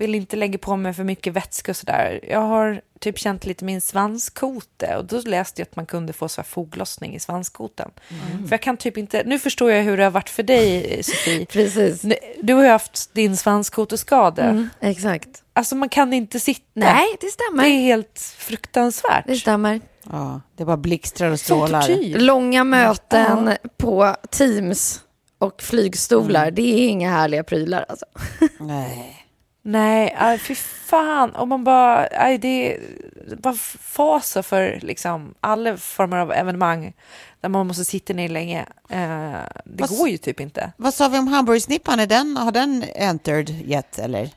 vill 0.00 0.14
inte 0.14 0.36
lägga 0.36 0.58
på 0.58 0.76
mig 0.76 0.92
för 0.94 1.04
mycket 1.04 1.32
vätska 1.32 1.72
och 1.72 1.76
sådär. 1.76 2.20
Jag 2.28 2.40
har 2.40 2.80
typ 3.00 3.18
känt 3.18 3.46
lite 3.46 3.64
min 3.64 3.80
svanskote 3.80 4.96
och 4.96 5.04
då 5.04 5.20
läste 5.20 5.60
jag 5.60 5.66
att 5.66 5.76
man 5.76 5.86
kunde 5.86 6.12
få 6.12 6.28
så 6.28 6.40
här 6.40 6.46
foglossning 6.46 7.14
i 7.14 7.20
svanskoten. 7.20 7.90
Mm. 8.08 8.48
För 8.48 8.52
jag 8.54 8.62
kan 8.62 8.76
typ 8.76 8.96
inte, 8.96 9.22
nu 9.26 9.38
förstår 9.38 9.70
jag 9.70 9.82
hur 9.82 9.96
det 9.96 10.04
har 10.04 10.10
varit 10.10 10.30
för 10.30 10.42
dig 10.42 11.02
Sofie. 11.02 11.46
Precis. 11.50 12.02
Du 12.42 12.54
har 12.54 12.62
ju 12.62 12.68
haft 12.68 13.14
din 13.14 13.36
svanskoteskada. 13.36 14.42
Mm, 14.44 14.68
exakt. 14.80 15.28
Alltså 15.52 15.74
man 15.76 15.88
kan 15.88 16.12
inte 16.12 16.40
sitta. 16.40 16.62
Nej, 16.74 17.06
det 17.20 17.26
Det 17.26 17.30
stämmer. 17.30 17.64
är 17.64 17.68
helt 17.78 18.34
fruktansvärt. 18.38 19.24
Det 19.26 19.36
stämmer. 19.36 19.80
Ja, 20.10 20.40
det 20.56 20.64
bara 20.64 20.76
blixtrar 20.76 21.30
och 21.30 21.40
strålar. 21.40 22.18
Långa 22.18 22.64
möten 22.64 23.56
på 23.76 24.16
Teams 24.30 25.00
och 25.38 25.62
flygstolar, 25.62 26.50
det 26.50 26.62
är 26.62 26.88
inga 26.88 27.10
härliga 27.10 27.44
prylar 27.44 27.84
alltså. 27.88 28.04
Nej. 28.60 29.19
Nej, 29.62 30.16
aj, 30.18 30.38
fy 30.38 30.54
fan. 30.54 31.30
Och 31.30 31.48
man 31.48 31.64
bara, 31.64 32.08
aj, 32.10 32.38
det 32.38 32.74
är 32.74 32.80
bara 33.36 33.54
faser 33.80 34.42
för 34.42 34.78
liksom 34.82 35.34
alla 35.40 35.76
former 35.76 36.16
av 36.16 36.32
evenemang 36.32 36.92
där 37.40 37.48
man 37.48 37.66
måste 37.66 37.84
sitta 37.84 38.12
ner 38.12 38.28
länge. 38.28 38.60
Eh, 38.88 38.98
det 39.64 39.80
Vad 39.80 39.88
går 39.90 40.08
ju 40.08 40.18
typ 40.18 40.40
inte. 40.40 40.72
Vad 40.76 40.94
sa 40.94 41.08
vi 41.08 41.18
om 41.18 41.28
hamburgersnippan? 41.28 42.00
Är 42.00 42.06
den, 42.06 42.36
har 42.36 42.52
den 42.52 42.84
entered 42.94 43.50
yet 43.50 43.98
eller? 43.98 44.30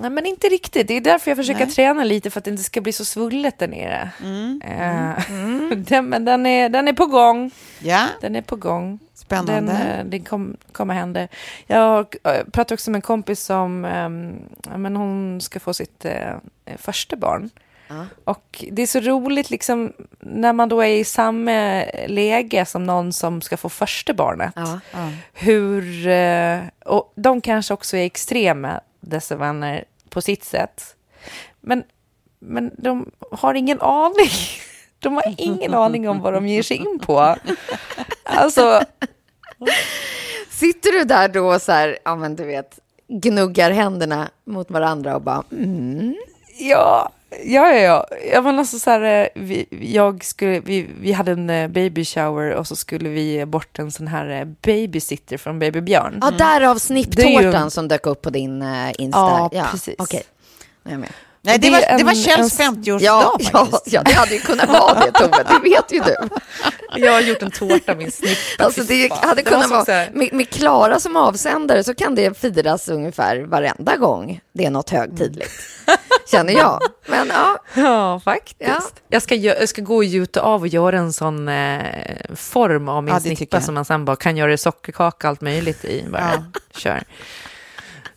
Nej, 0.00 0.10
men 0.10 0.26
inte 0.26 0.48
riktigt. 0.48 0.88
Det 0.88 0.94
är 0.94 1.00
därför 1.00 1.30
jag 1.30 1.38
försöker 1.38 1.66
Nej. 1.66 1.74
träna 1.74 2.04
lite 2.04 2.30
för 2.30 2.38
att 2.40 2.44
det 2.44 2.50
inte 2.50 2.62
ska 2.62 2.80
bli 2.80 2.92
så 2.92 3.04
svullet 3.04 3.58
där 3.58 3.68
nere. 3.68 4.10
Mm. 4.22 4.62
Eh, 4.64 5.78
den, 5.88 6.08
men 6.08 6.24
den 6.24 6.46
är, 6.46 6.68
den 6.68 6.88
är 6.88 6.92
på 6.92 7.06
gång. 7.06 7.50
Ja, 7.78 8.06
Den 8.20 8.36
är 8.36 8.42
på 8.42 8.56
gång. 8.56 8.98
Spännande. 9.28 9.72
Den, 9.72 9.98
eh, 9.98 10.04
det 10.04 10.20
kom, 10.20 10.56
kommer 10.72 10.94
hända. 10.94 11.28
Jag 11.66 12.16
eh, 12.24 12.44
pratade 12.52 12.74
också 12.74 12.90
med 12.90 12.98
en 12.98 13.02
kompis 13.02 13.40
som 13.44 13.84
ehm, 13.84 14.38
men 14.76 14.96
hon 14.96 15.40
ska 15.40 15.60
få 15.60 15.74
sitt 15.74 16.04
eh, 16.04 16.34
första 16.76 17.16
barn. 17.16 17.50
Ja. 17.88 18.06
Och 18.24 18.64
det 18.72 18.82
är 18.82 18.86
så 18.86 19.00
roligt 19.00 19.50
liksom, 19.50 19.92
när 20.20 20.52
man 20.52 20.68
då 20.68 20.80
är 20.80 20.88
i 20.88 21.04
samma 21.04 21.84
läge 22.06 22.64
som 22.64 22.84
någon 22.84 23.12
som 23.12 23.40
ska 23.40 23.56
få 23.56 23.68
första 23.68 24.14
barnet. 24.14 24.52
Ja. 24.56 24.80
Ja. 24.92 25.10
Hur, 25.32 26.08
och 26.84 27.12
de 27.14 27.40
kanske 27.40 27.74
också 27.74 27.96
är 27.96 28.04
extrema, 28.04 28.80
dessa 29.00 29.36
vänner, 29.36 29.84
på 30.08 30.20
sitt 30.20 30.44
sätt. 30.44 30.96
Men, 31.60 31.82
men 32.38 32.70
de 32.78 33.10
har 33.30 33.54
ingen 33.54 33.80
aning. 33.80 34.30
De 34.98 35.14
har 35.14 35.34
ingen 35.38 35.74
aning 35.74 36.08
om 36.08 36.20
vad 36.20 36.32
de 36.32 36.48
ger 36.48 36.62
sig 36.62 36.76
in 36.76 36.98
på. 37.02 37.36
Alltså, 38.30 38.80
Sitter 40.50 40.92
du 40.92 41.04
där 41.04 41.28
då 41.28 41.54
och 41.54 41.62
så 41.62 41.72
här, 41.72 41.98
ja 42.04 42.16
men 42.16 42.36
du 42.36 42.44
vet, 42.44 42.78
gnuggar 43.08 43.70
händerna 43.70 44.30
mot 44.44 44.70
varandra 44.70 45.14
och 45.16 45.22
bara 45.22 45.42
mm. 45.52 46.14
Ja, 46.58 47.10
ja, 47.44 47.68
ja. 47.72 47.76
ja. 47.78 48.06
Jag 48.32 48.42
var 48.42 48.52
alltså 48.52 48.78
så 48.78 48.90
här, 48.90 49.22
eh, 49.22 49.28
vi, 49.34 49.66
jag 49.94 50.24
skulle, 50.24 50.60
vi, 50.60 50.88
vi 51.00 51.12
hade 51.12 51.32
en 51.32 51.50
eh, 51.50 51.68
baby 51.68 52.04
shower 52.04 52.54
och 52.54 52.66
så 52.66 52.76
skulle 52.76 53.08
vi 53.08 53.46
bort 53.46 53.78
en 53.78 53.92
sån 53.92 54.06
här 54.06 54.28
eh, 54.40 54.44
babysitter 54.44 55.36
från 55.36 55.58
Baby 55.58 55.80
Björn. 55.80 56.18
Ja, 56.22 56.30
därav 56.30 56.78
snipptårtan 56.78 57.64
ju- 57.64 57.70
som 57.70 57.88
dök 57.88 58.06
upp 58.06 58.22
på 58.22 58.30
din 58.30 58.64
Insta. 58.98 59.48
Ja, 59.52 59.66
precis. 59.70 59.94
Okej, 59.98 60.22
nu 60.82 60.90
är 60.90 60.94
jag 60.94 61.00
med. 61.00 61.10
Nej, 61.42 61.58
det, 61.58 61.66
det 61.66 61.70
var, 61.72 61.98
det 61.98 62.04
var 62.04 62.10
en- 62.10 62.16
Kjells 62.16 62.60
en- 62.60 62.74
50-årsdag 62.74 62.98
Ja, 63.04 63.36
ja, 63.52 63.68
ja, 63.86 64.02
det 64.02 64.12
hade 64.12 64.34
ju 64.34 64.40
kunnat 64.40 64.68
vara 64.68 64.94
det 64.94 65.12
Tove, 65.12 65.44
det 65.48 65.68
vet 65.70 65.92
ju 65.92 66.00
du. 66.00 66.16
Jag 66.96 67.12
har 67.12 67.20
gjort 67.20 67.42
en 67.42 67.50
tårta 67.50 67.94
med 67.94 68.04
en 68.06 68.10
snippa. 68.12 68.64
Alltså 68.64 68.82
det 68.82 69.12
hade 69.12 69.34
Det 69.34 69.42
kunnat 69.42 69.70
vara, 69.70 69.84
här- 69.88 70.10
med, 70.12 70.32
med 70.32 70.50
Klara 70.50 71.00
som 71.00 71.16
avsändare 71.16 71.84
så 71.84 71.94
kan 71.94 72.14
det 72.14 72.38
firas 72.38 72.88
ungefär 72.88 73.40
varenda 73.40 73.96
gång 73.96 74.40
det 74.54 74.64
är 74.64 74.70
något 74.70 74.90
högtidligt. 74.90 75.52
Känner 76.30 76.52
jag. 76.52 76.80
Men 77.06 77.28
ja, 77.28 77.58
Ja, 77.74 78.20
faktiskt. 78.24 78.56
Ja. 78.70 78.80
Jag, 79.08 79.22
ska, 79.22 79.34
jag 79.34 79.68
ska 79.68 79.82
gå 79.82 79.96
och 79.96 80.04
gjuta 80.04 80.40
av 80.40 80.60
och 80.60 80.68
göra 80.68 80.98
en 80.98 81.12
sån 81.12 81.48
eh, 81.48 81.78
form 82.36 82.88
av 82.88 83.02
min 83.04 83.12
Ja, 83.14 83.18
det 83.18 83.22
tycker 83.24 83.36
snippa 83.36 83.56
jag. 83.56 83.64
som 83.64 83.74
man 83.74 83.84
sen 83.84 84.04
bara 84.04 84.16
kan 84.16 84.36
göra 84.36 84.56
sockerkaka 84.56 85.28
allt 85.28 85.40
möjligt 85.40 85.84
i. 85.84 86.04
Bara 86.12 86.30
Ja. 86.34 86.60
kör. 86.76 87.02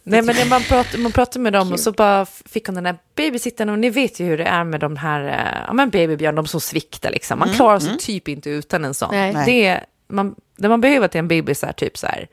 Nej, 0.04 0.22
men 0.22 0.36
när 0.36 0.45
man 0.49 0.62
pratar, 0.64 0.97
man 0.97 1.12
pratar 1.12 1.39
med 1.39 1.54
dem 1.54 1.72
och 1.74 1.80
så 1.80 1.91
bara 1.91 2.26
fick 2.26 2.66
hon 2.66 2.76
den 2.76 2.84
där 2.84 2.97
babysittaren 3.16 3.70
och 3.70 3.80
ni 3.80 3.89
vet 3.89 4.20
ju 4.20 4.26
hur 4.26 4.38
det 4.38 4.43
är 4.43 4.64
med 4.64 4.80
de 4.80 4.97
här, 4.97 5.24
eh, 5.24 5.64
ja 5.68 5.74
men 5.74 5.89
babybjörn, 5.89 6.36
de 6.36 6.47
som 6.47 6.62
sviktar 6.62 7.12
liksom. 7.12 7.39
Man 7.39 7.54
klarar 7.54 7.80
sig 7.80 7.97
typ 7.97 8.28
inte 8.28 8.49
utan 8.49 8.86
en 8.86 8.93
sån. 8.93 9.10
Nej. 9.12 9.45
Det, 9.45 9.80
man, 10.08 10.36
det 10.58 10.70
man 10.70 10.82
behöver 10.82 11.08
till 11.08 11.20
en 11.20 11.28
bebis 11.28 11.64
är 11.64 11.72
typ 11.72 11.97
så 11.97 12.08
här, 12.08 12.28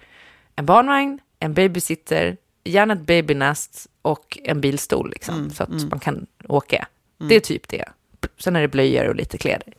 en 0.56 0.66
barnvagn, 0.66 1.18
en 1.40 1.54
babysitter, 1.54 2.36
gärna 2.64 2.94
ett 2.94 3.00
babynest 3.06 3.86
och 4.02 4.38
en 4.44 4.60
bilstol 4.60 5.10
liksom, 5.10 5.50
så 5.50 5.62
att 5.62 5.90
man 5.90 5.98
kan 6.00 6.26
åka. 6.48 6.86
Det 7.28 7.34
är 7.34 7.40
typ 7.40 7.68
det. 7.68 7.84
Sen 8.38 8.56
är 8.56 8.60
det 8.60 8.68
blöjor 8.68 9.08
och 9.08 9.14
lite 9.14 9.38
kläder. 9.38 9.72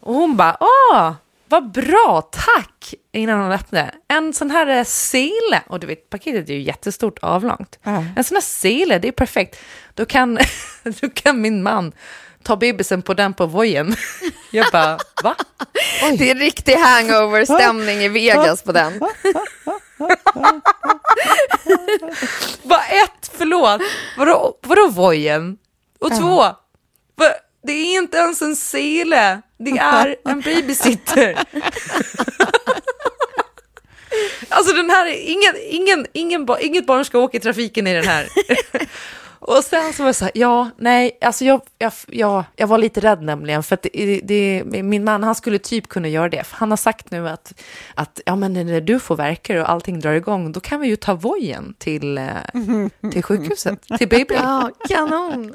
Och 0.00 0.14
hon 0.14 0.36
bara, 0.36 0.56
åh, 0.60 1.12
vad 1.48 1.72
bra, 1.72 2.28
tack! 2.32 2.94
Innan 3.12 3.40
hon 3.40 3.52
öppnade. 3.52 3.94
En 4.08 4.32
sån 4.32 4.50
här 4.50 4.66
eh, 4.66 4.84
sele, 4.84 5.62
och 5.66 5.80
du 5.80 5.86
vet, 5.86 6.10
paketet 6.10 6.48
är 6.48 6.54
ju 6.54 6.60
jättestort 6.60 7.18
avlångt. 7.22 7.78
Ja. 7.82 8.04
En 8.16 8.24
sån 8.24 8.34
här 8.36 8.42
sele, 8.42 8.98
det 8.98 9.08
är 9.08 9.12
perfekt. 9.12 9.56
Då 9.94 10.04
kan, 10.04 10.38
då 11.00 11.08
kan 11.14 11.40
min 11.40 11.62
man 11.62 11.92
ta 12.42 12.56
bebisen 12.56 13.02
på 13.02 13.14
den 13.14 13.34
på 13.34 13.46
vojen. 13.46 13.96
Jag 14.50 14.66
bara, 14.72 14.98
va? 15.22 15.34
det 16.18 16.30
är 16.30 16.34
riktig 16.34 16.74
hangover-stämning 16.74 17.98
i 17.98 18.08
Vegas 18.08 18.62
på 18.62 18.72
den. 18.72 18.98
Bara 22.62 22.84
ett, 22.84 23.30
förlåt. 23.38 23.80
Vadå, 24.16 24.58
vadå 24.62 24.88
vojen? 24.88 25.58
Och 26.00 26.16
två, 26.18 26.44
det 27.66 27.72
är 27.72 27.98
inte 27.98 28.16
ens 28.16 28.42
en 28.42 28.56
sele. 28.56 29.42
Det 29.58 29.70
är 29.70 30.16
en 30.28 30.40
babysitter. 30.40 31.38
alltså 34.48 34.74
den 34.74 34.90
här, 34.90 35.06
är- 35.06 35.30
ingen, 35.30 35.54
ingen, 35.70 36.06
ingen, 36.12 36.46
inget 36.60 36.86
barn 36.86 37.04
ska 37.04 37.18
åka 37.18 37.36
i 37.36 37.40
trafiken 37.40 37.86
i 37.86 37.94
den 37.94 38.04
här. 38.04 38.28
Och 39.40 39.64
sen 39.64 39.92
så 39.92 40.02
var 40.02 40.08
jag 40.08 40.16
så 40.16 40.24
här, 40.24 40.32
ja, 40.34 40.70
nej, 40.78 41.18
alltså 41.20 41.44
jag, 41.44 41.60
jag, 41.78 41.92
jag, 42.06 42.44
jag 42.56 42.66
var 42.66 42.78
lite 42.78 43.00
rädd 43.00 43.22
nämligen, 43.22 43.62
för 43.62 43.74
att 43.74 43.86
det, 43.92 44.20
det, 44.24 44.62
min 44.64 45.04
man, 45.04 45.22
han 45.22 45.34
skulle 45.34 45.58
typ 45.58 45.88
kunna 45.88 46.08
göra 46.08 46.28
det, 46.28 46.44
för 46.44 46.56
han 46.56 46.70
har 46.70 46.76
sagt 46.76 47.10
nu 47.10 47.28
att, 47.28 47.62
att 47.94 48.20
ja, 48.26 48.36
men 48.36 48.52
när 48.52 48.80
du 48.80 49.00
får 49.00 49.16
verkar 49.16 49.56
och 49.56 49.70
allting 49.70 50.00
drar 50.00 50.12
igång, 50.12 50.52
då 50.52 50.60
kan 50.60 50.80
vi 50.80 50.88
ju 50.88 50.96
ta 50.96 51.14
vojen 51.14 51.74
till, 51.78 52.18
eh, 52.18 52.26
till 53.12 53.22
sjukhuset, 53.22 53.82
till 53.98 54.08
baby. 54.08 54.34
Ja, 54.34 54.70
kanon. 54.88 55.54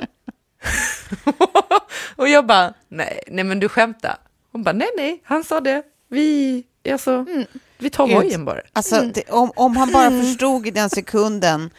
och 2.16 2.28
jag 2.30 2.46
bara, 2.46 2.74
nej, 2.90 3.20
nej 3.28 3.44
men 3.44 3.60
du 3.60 3.70
skämtar. 3.70 4.18
Hon 4.52 4.64
bara, 4.64 4.72
nej, 4.74 4.90
nej, 4.98 5.22
han 5.24 5.44
sa 5.44 5.60
det, 5.60 5.84
vi, 6.10 6.64
alltså, 6.92 7.26
vi 7.78 7.90
tar 7.90 8.08
vojen 8.08 8.46
bara. 8.46 8.62
Alltså, 8.74 9.02
det, 9.02 9.24
om, 9.30 9.52
om 9.56 9.78
han 9.78 9.92
bara 9.92 10.10
förstod 10.10 10.68
i 10.68 10.72
den 10.72 10.90
sekunden 10.90 11.70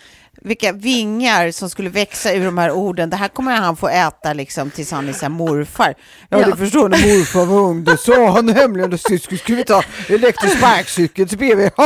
vilka 0.41 0.73
vingar 0.73 1.51
som 1.51 1.71
skulle 1.71 1.91
växa 1.91 2.33
ur 2.35 2.45
de 2.45 2.59
här 2.59 2.71
orden. 2.71 3.11
Det 3.11 3.17
här 3.17 3.29
kommer 3.29 3.57
han 3.57 3.77
få 3.77 3.89
äta 3.89 4.33
liksom 4.33 4.71
tills 4.71 4.91
han 4.91 5.09
är 5.09 5.13
så 5.13 5.29
morfar. 5.29 5.95
Ja, 6.29 6.41
Ja. 6.41 6.47
du 6.47 6.57
förstår 6.57 6.89
när 6.89 6.99
morfar 7.19 7.45
var 7.45 7.61
ung, 7.61 7.85
då 7.85 7.97
sa 7.97 8.31
han 8.31 8.47
nämligen 8.47 8.95
att 8.95 9.01
vi 9.11 9.19
skulle 9.19 9.39
skulle 9.39 9.57
vi 9.59 9.65
ta 9.65 9.83
elektrisk 10.09 10.59
sparkcykel 10.59 11.29
till 11.29 11.39
BB. 11.39 11.71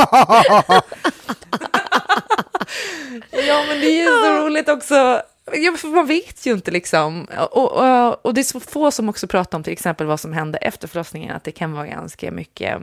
Ja, 3.31 3.65
men 3.69 3.81
det 3.81 3.87
är 3.87 4.03
ju 4.03 4.07
så 4.07 4.45
roligt 4.45 4.69
också. 4.69 5.23
Ja, 5.55 5.73
för 5.77 5.89
man 5.89 6.07
vet 6.07 6.47
ju 6.47 6.53
inte 6.53 6.71
liksom. 6.71 7.27
Och, 7.51 7.73
och, 7.77 8.27
och 8.27 8.35
det 8.35 8.41
är 8.41 8.45
så 8.45 8.61
få 8.61 8.91
som 8.91 9.09
också 9.09 9.27
pratar 9.27 9.59
om 9.59 9.65
till 9.65 9.73
exempel 9.73 10.07
vad 10.07 10.21
som 10.21 10.33
hände 10.33 10.59
efter 10.59 10.89
förlossningen, 10.89 11.37
att 11.37 11.45
det 11.45 11.53
kan 11.53 11.73
vara 11.73 11.87
ganska 11.87 12.31
mycket, 12.31 12.81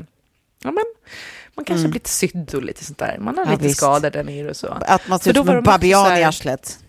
ja 0.63 0.71
men, 0.71 0.83
man 1.55 1.65
kanske 1.65 1.87
blir 1.87 1.93
lite 1.93 2.09
sydd 2.09 2.53
och 2.55 2.63
lite 2.63 2.83
sånt 2.85 2.97
där. 2.97 3.17
Man 3.19 3.37
har 3.37 3.45
Ja, 3.45 3.51
lite 3.51 3.63
visst. 3.63 3.77
skador 3.77 4.09
där 4.09 4.23
nere 4.23 4.49
och 4.49 4.55
så. 4.55 4.77
Att 4.81 5.07
man 5.07 5.19
ser 5.19 5.31
ut 5.31 5.37
som 5.37 5.49
en 5.49 5.63
babian 5.63 6.17
i 6.17 6.23
arslet. 6.23 6.79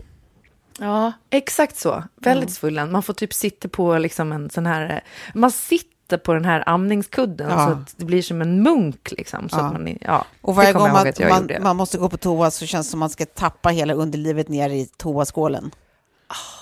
Ja, 0.79 1.13
exakt 1.31 1.77
så. 1.79 2.05
Väldigt 2.21 2.51
svullen. 2.51 2.93
Man 2.93 3.03
får 3.03 3.13
typ 3.13 3.35
sitta 3.35 3.69
på 3.69 3.99
liksom 3.99 4.33
en 4.33 4.51
sån 4.51 4.67
här, 4.67 5.05
man 5.35 5.51
sitter 5.51 5.96
på 6.25 6.33
den 6.33 6.45
här 6.45 6.63
amningskudden 6.67 7.51
Ja. 7.51 7.67
så 7.67 7.73
att 7.73 7.95
det 7.97 8.05
blir 8.05 8.23
som 8.23 8.43
en 8.43 8.63
munk 8.63 9.13
liksom. 9.17 9.49
Så 9.49 9.57
Ja. 9.59 9.67
att 9.67 9.73
man, 9.73 9.99
ja, 10.01 10.25
Och 10.41 10.55
varje 10.57 10.73
gång 10.73 10.93
man, 10.93 11.13
man, 11.29 11.49
man 11.61 11.77
måste 11.77 11.99
gå 11.99 12.09
på 12.09 12.17
toa 12.17 12.51
så 12.51 12.67
känns 12.67 12.87
det 12.87 12.91
som 12.91 13.01
man 13.01 13.11
ska 13.11 13.27
tappa 13.27 13.69
hela 13.69 13.95
underlivet 13.95 14.49
ner 14.49 14.71
i 14.71 14.87
toaskålen. 14.97 15.71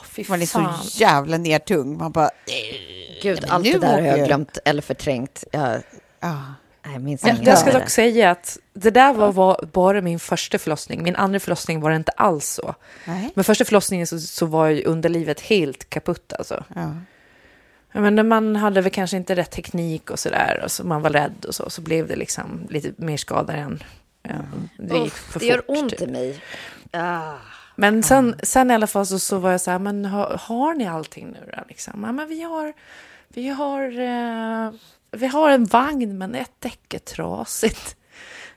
Fy 0.05 0.25
Man 0.29 0.43
är 0.43 0.47
så 0.47 0.71
jävla 1.01 1.39
nertung. 1.39 1.99
Man 1.99 2.13
bara... 2.13 2.31
Gud, 3.23 3.39
men 3.43 3.51
allt 3.51 3.65
nu 3.65 3.73
det 3.73 3.79
där 3.79 4.01
har 4.01 4.07
jag 4.19 4.27
glömt 4.27 4.59
eller 4.65 4.83
förträngt. 4.83 5.45
Jag, 5.53 5.81
Ah. 6.21 6.37
Nej, 6.87 7.19
jag 7.23 7.39
jag 7.45 7.59
ska 7.59 7.73
dock 7.73 7.91
säga 7.91 8.31
att 8.31 8.59
det 8.75 8.91
där 8.91 9.13
var, 9.15 9.33
var 9.33 9.69
bara 9.73 10.01
min 10.01 10.19
första 10.19 10.59
förlossning. 10.59 11.03
Min 11.03 11.17
andra 11.17 11.41
förlossning 11.41 11.81
var 11.81 11.91
det 11.91 11.97
inte 11.97 12.13
alls 12.13 12.47
så. 12.47 12.75
Nej. 13.07 13.31
Men 13.35 13.45
första 13.45 13.65
förlossningen 13.65 14.07
så, 14.07 14.19
så 14.19 14.47
var 14.47 14.67
ju 14.67 14.85
underlivet 14.85 15.41
helt 15.41 15.91
kaputt 15.91 16.33
alltså. 16.33 16.65
Ja. 16.75 16.91
Ja, 17.97 18.01
Men 18.01 18.29
man 18.29 18.57
hade 18.57 18.81
väl 18.81 18.93
kanske 18.93 19.17
inte 19.17 19.35
rätt 19.35 19.51
teknik 19.51 20.11
och 20.11 20.19
sådär. 20.19 20.61
Och 20.65 20.71
så 20.71 20.85
man 20.87 21.03
var 21.03 21.11
rädd 21.11 21.45
och 21.49 21.55
så. 21.55 21.71
Så 21.71 21.81
blev 21.81 22.09
det 22.09 22.17
liksom 22.17 22.67
lite 22.71 22.93
mer 22.97 23.17
skada 23.17 23.53
än... 23.53 23.83
Ja, 24.23 24.31
det 24.79 24.99
gick 24.99 25.13
för 25.13 25.41
Det 25.41 25.47
gör 25.47 25.57
fort, 25.57 25.65
ont 25.69 25.91
typ. 25.91 26.03
i 26.03 26.07
mig. 26.07 26.41
Ah. 26.93 27.33
Men 27.77 28.03
sen, 28.03 28.35
sen 28.43 28.71
i 28.71 28.75
alla 28.75 28.87
fall 28.87 29.07
så, 29.07 29.19
så 29.19 29.39
var 29.39 29.51
jag 29.51 29.61
så 29.61 29.71
här, 29.71 29.79
men 29.79 30.05
har, 30.05 30.41
har 30.41 30.75
ni 30.75 30.87
allting 30.87 31.27
nu 31.31 31.53
då? 31.57 31.63
Liksom? 31.69 32.03
Ja, 32.05 32.13
men 32.13 32.29
vi 32.29 32.43
har, 32.43 32.73
vi 33.29 33.49
har, 33.49 33.83
eh, 34.01 34.73
vi 35.11 35.27
har 35.27 35.51
en 35.51 35.65
vagn 35.65 36.19
men 36.19 36.35
ett 36.35 36.53
däck 36.59 36.95
är 36.95 36.99
trasigt. 36.99 37.97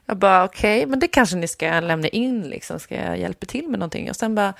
Jag 0.06 0.16
bara 0.16 0.44
okej, 0.44 0.86
men 0.86 0.98
det 0.98 1.08
kanske 1.08 1.36
ni 1.36 1.48
ska 1.48 1.80
lämna 1.80 2.08
in 2.08 2.42
liksom, 2.42 2.80
ska 2.80 2.94
jag 2.94 3.18
hjälpa 3.18 3.46
till 3.46 3.68
med 3.68 3.78
någonting? 3.78 4.10
Och 4.10 4.16
sen 4.16 4.34
bara, 4.34 4.54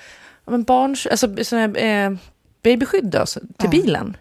ja, 0.45 0.51
men 0.51 0.63
barns, 0.63 1.05
alltså 1.07 1.43
sån 1.43 1.59
här, 1.59 1.77
eh, 1.77 2.11
babyskydd 2.63 3.05
då, 3.05 3.25
så, 3.25 3.39
till 3.57 3.69
bilen. 3.69 4.17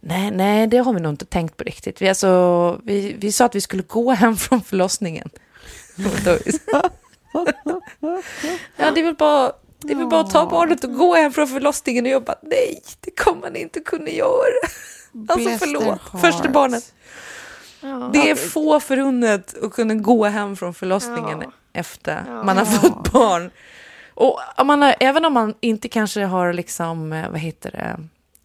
Nej, 0.00 0.30
nej, 0.30 0.66
det 0.66 0.78
har 0.78 0.92
vi 0.92 1.00
nog 1.00 1.12
inte 1.12 1.24
tänkt 1.24 1.56
på 1.56 1.64
riktigt. 1.64 2.02
Vi, 2.02 2.08
alltså, 2.08 2.80
vi, 2.84 3.12
vi 3.18 3.32
sa 3.32 3.44
att 3.44 3.54
vi 3.54 3.60
skulle 3.60 3.82
gå 3.82 4.10
hem 4.12 4.36
från 4.46 4.62
förlossningen. 4.62 5.28
Ja, 8.76 8.90
det 8.90 9.00
är 9.00 9.04
väl 9.04 9.14
bara, 9.14 9.52
det 9.78 9.92
är 9.92 9.96
väl 9.96 10.06
bara 10.06 10.20
att 10.20 10.30
ta 10.30 10.46
barnet 10.50 10.84
och 10.84 10.94
gå 10.94 11.14
hem 11.14 11.32
från 11.32 11.48
förlossningen. 11.48 12.04
Och 12.04 12.10
jag 12.10 12.24
bara, 12.24 12.38
nej, 12.42 12.82
det 13.00 13.10
kommer 13.10 13.40
man 13.40 13.56
inte 13.56 13.80
kunna 13.80 14.10
göra. 14.10 14.68
Alltså 15.28 15.50
förlåt, 15.58 16.00
första 16.20 16.48
barnet. 16.48 16.92
Det 18.12 18.30
är 18.30 18.34
få 18.34 18.80
förunnat 18.80 19.54
att 19.62 19.72
kunna 19.72 19.94
gå 19.94 20.24
hem 20.24 20.56
från 20.56 20.74
förlossningen 20.74 21.38
Ja. 21.42 21.52
efter 21.72 22.24
man 22.44 22.58
har 22.58 22.64
fått 22.64 23.12
barn. 23.12 23.50
Och 24.14 24.40
man 24.66 24.82
har, 24.82 24.94
även 25.00 25.24
om 25.24 25.32
man 25.32 25.54
inte 25.60 25.88
kanske 25.88 26.24
har 26.24 26.52
liksom, 26.52 27.12
eh, 27.12 27.30
vad 27.30 27.40
heter 27.40 27.70
det, 27.70 27.96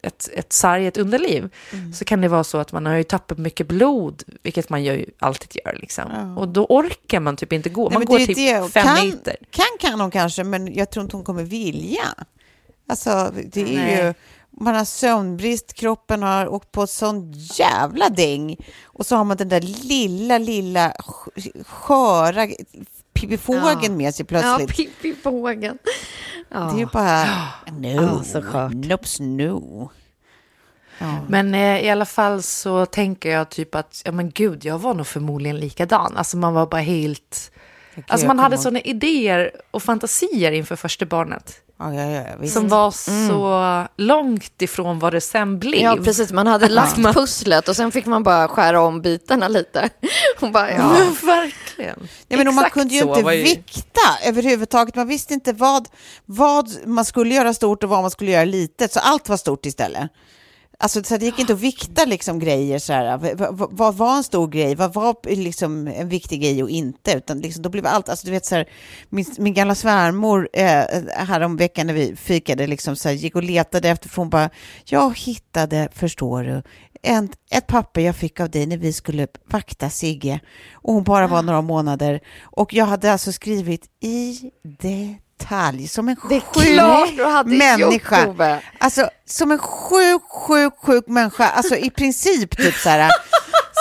ett, 0.02 0.28
ett 0.32 0.52
sargat 0.52 0.96
underliv, 0.96 1.48
Mm. 1.72 1.92
så 1.92 2.04
kan 2.04 2.20
det 2.20 2.28
vara 2.28 2.44
så 2.44 2.58
att 2.58 2.72
man 2.72 2.86
har 2.86 2.94
ju 2.94 3.02
tappat 3.04 3.38
mycket 3.38 3.66
blod, 3.68 4.22
vilket 4.42 4.68
man 4.68 4.84
ju 4.84 5.06
alltid 5.18 5.60
gör. 5.64 5.78
Liksom. 5.80 6.36
Och 6.38 6.48
då 6.48 6.64
orkar 6.66 7.20
man 7.20 7.36
typ 7.36 7.52
inte 7.52 7.68
gå. 7.68 7.88
Nej, 7.88 7.98
man 7.98 8.04
går 8.06 8.18
typ 8.18 8.36
det. 8.36 8.72
fem 8.72 8.82
kan, 8.84 9.06
meter. 9.06 9.36
Kan 9.50 9.64
kan 9.80 10.00
hon 10.00 10.10
kanske, 10.10 10.44
men 10.44 10.74
jag 10.74 10.90
tror 10.90 11.02
inte 11.04 11.16
hon 11.16 11.24
kommer 11.24 11.42
vilja. 11.42 12.04
Alltså, 12.88 13.32
det 13.52 13.60
är 13.60 13.64
Nej. 13.76 14.04
ju... 14.06 14.14
Man 14.60 14.74
har 14.74 14.84
sömnbrist, 14.84 15.74
kroppen 15.74 16.22
har 16.22 16.48
åkt 16.48 16.72
på 16.72 16.86
sån 16.86 17.32
jävla 17.32 18.08
däng. 18.08 18.56
Och 18.84 19.06
så 19.06 19.16
har 19.16 19.24
man 19.24 19.36
den 19.36 19.48
där 19.48 19.60
lilla, 19.60 20.38
lilla 20.38 20.90
sk- 20.90 21.64
sköra 21.64 22.48
pippifågeln 23.12 23.78
Ja. 23.82 23.90
med 23.90 24.14
sig 24.14 24.26
Ja, 24.30 24.40
plötsligt. 24.58 24.76
Pippi 24.76 25.14
Bågen. 25.24 25.78
Ja. 26.52 26.60
Det 26.60 26.76
är 26.76 26.78
ju 26.78 26.86
bara... 26.86 27.24
No, 27.78 27.86
Ja, 27.86 28.24
så 28.24 28.42
skönt. 28.42 28.86
Nops, 28.86 29.20
no. 29.20 29.90
Ja. 30.98 31.18
Men 31.28 31.54
eh, 31.54 31.84
i 31.84 31.90
alla 31.90 32.04
fall 32.04 32.42
så 32.42 32.86
tänker 32.86 33.30
jag 33.30 33.50
typ 33.50 33.74
att, 33.74 34.02
ja 34.04 34.12
men 34.12 34.30
gud, 34.30 34.64
jag 34.64 34.78
var 34.78 34.94
nog 34.94 35.06
förmodligen 35.06 35.56
likadan. 35.56 36.16
Alltså 36.16 36.36
man 36.36 36.54
var 36.54 36.66
bara 36.66 36.80
helt... 36.80 37.50
Alltså 38.06 38.26
man 38.26 38.38
hade 38.38 38.58
sådana 38.58 38.80
idéer 38.80 39.50
och 39.70 39.82
fantasier 39.82 40.52
inför 40.52 40.76
första 40.76 41.06
barnet. 41.06 41.60
Ja, 41.82 41.94
ja, 41.94 42.10
ja, 42.10 42.22
visst. 42.40 42.54
Som 42.54 42.68
var 42.68 42.90
så 43.28 43.86
långt 43.96 44.62
ifrån 44.62 44.98
vad 44.98 45.12
det 45.12 45.20
sen 45.20 45.58
blev. 45.58 45.80
Ja, 45.82 45.96
precis. 46.04 46.32
Man 46.32 46.46
hade 46.46 46.68
lagt 46.68 46.96
pusslet 46.96 47.68
och 47.68 47.76
sen 47.76 47.92
fick 47.92 48.06
man 48.06 48.22
bara 48.22 48.48
skära 48.48 48.80
om 48.80 49.00
bitarna 49.02 49.48
lite. 49.48 49.90
Och 50.40 50.50
bara, 50.50 50.70
ja. 50.70 50.96
Ja, 50.98 51.06
verkligen. 51.26 52.08
Nej, 52.28 52.44
men 52.44 52.54
man 52.54 52.70
kunde 52.70 52.94
ju 52.94 53.00
så 53.00 53.18
inte 53.18 53.30
ju- 53.34 53.42
vikta 53.42 54.00
överhuvudtaget. 54.24 54.94
Man 54.94 55.08
visste 55.08 55.34
inte 55.34 55.52
vad, 55.52 55.88
vad 56.26 56.68
man 56.86 57.04
skulle 57.04 57.34
göra 57.34 57.54
stort 57.54 57.82
och 57.84 57.90
vad 57.90 58.02
man 58.02 58.10
skulle 58.10 58.30
göra 58.30 58.44
litet, 58.44 58.92
så 58.92 59.00
allt 59.00 59.28
var 59.28 59.36
stort 59.36 59.66
istället. 59.66 60.10
Alltså, 60.82 61.02
så 61.04 61.16
det 61.16 61.24
gick 61.24 61.38
inte 61.38 61.52
att 61.52 61.60
vikta 61.60 62.04
liksom 62.04 62.38
grejer 62.38 62.78
så 62.78 62.92
här. 62.92 63.18
Vad 63.70 63.94
var 63.94 64.16
en 64.16 64.24
stor 64.24 64.48
grej? 64.48 64.74
Vad 64.74 64.94
var 64.94 65.16
liksom 65.34 65.86
en 65.86 66.08
viktig 66.08 66.40
grej 66.40 66.62
och 66.62 66.70
inte? 66.70 67.12
Utan 67.12 67.40
liksom, 67.40 67.62
då 67.62 67.68
blev 67.68 67.86
allt, 67.86 68.08
alltså 68.08 68.26
du 68.26 68.32
vet 68.32 68.46
så 68.46 68.54
här, 68.54 68.68
min, 69.08 69.26
min 69.38 69.54
gamla 69.54 69.74
svärmor 69.74 70.48
eh, 70.52 70.84
häromveckan 71.16 71.86
när 71.86 71.94
vi 71.94 72.16
fikade 72.16 72.66
liksom 72.66 72.96
så 72.96 73.08
här, 73.08 73.16
gick 73.16 73.36
och 73.36 73.42
letade 73.42 73.88
efter, 73.88 74.08
för 74.08 74.16
hon 74.16 74.30
bara, 74.30 74.50
jag 74.84 75.18
hittade, 75.18 75.88
förstår 75.92 76.42
du, 76.42 76.62
en, 77.02 77.28
ett 77.50 77.66
papper 77.66 78.00
jag 78.00 78.16
fick 78.16 78.40
av 78.40 78.50
dig 78.50 78.66
när 78.66 78.76
vi 78.76 78.92
skulle 78.92 79.26
vakta 79.46 79.90
Sigge. 79.90 80.40
Och 80.72 80.94
hon 80.94 81.04
bara 81.04 81.26
var 81.26 81.42
några 81.42 81.62
månader. 81.62 82.20
Och 82.42 82.74
jag 82.74 82.86
hade 82.86 83.12
alltså 83.12 83.32
skrivit 83.32 83.86
i 84.00 84.50
det 84.80 85.16
detalj, 85.42 85.88
som 85.88 86.08
en 86.08 86.16
Det 86.28 86.36
är 86.36 86.40
sjuk 86.40 86.74
klart 86.74 87.08
du 87.16 87.24
hade 87.24 87.50
människa. 87.56 88.20
gjort, 88.20 88.28
Ove. 88.28 88.60
Alltså 88.78 89.08
som 89.26 89.50
en 89.52 89.58
sjuk, 89.58 90.22
sjuk, 90.30 90.72
sjuk 90.82 91.04
människa. 91.06 91.48
Alltså 91.48 91.76
i 91.76 91.90
princip 91.90 92.56
typ 92.56 92.74
så 92.74 92.88
här. 92.88 93.10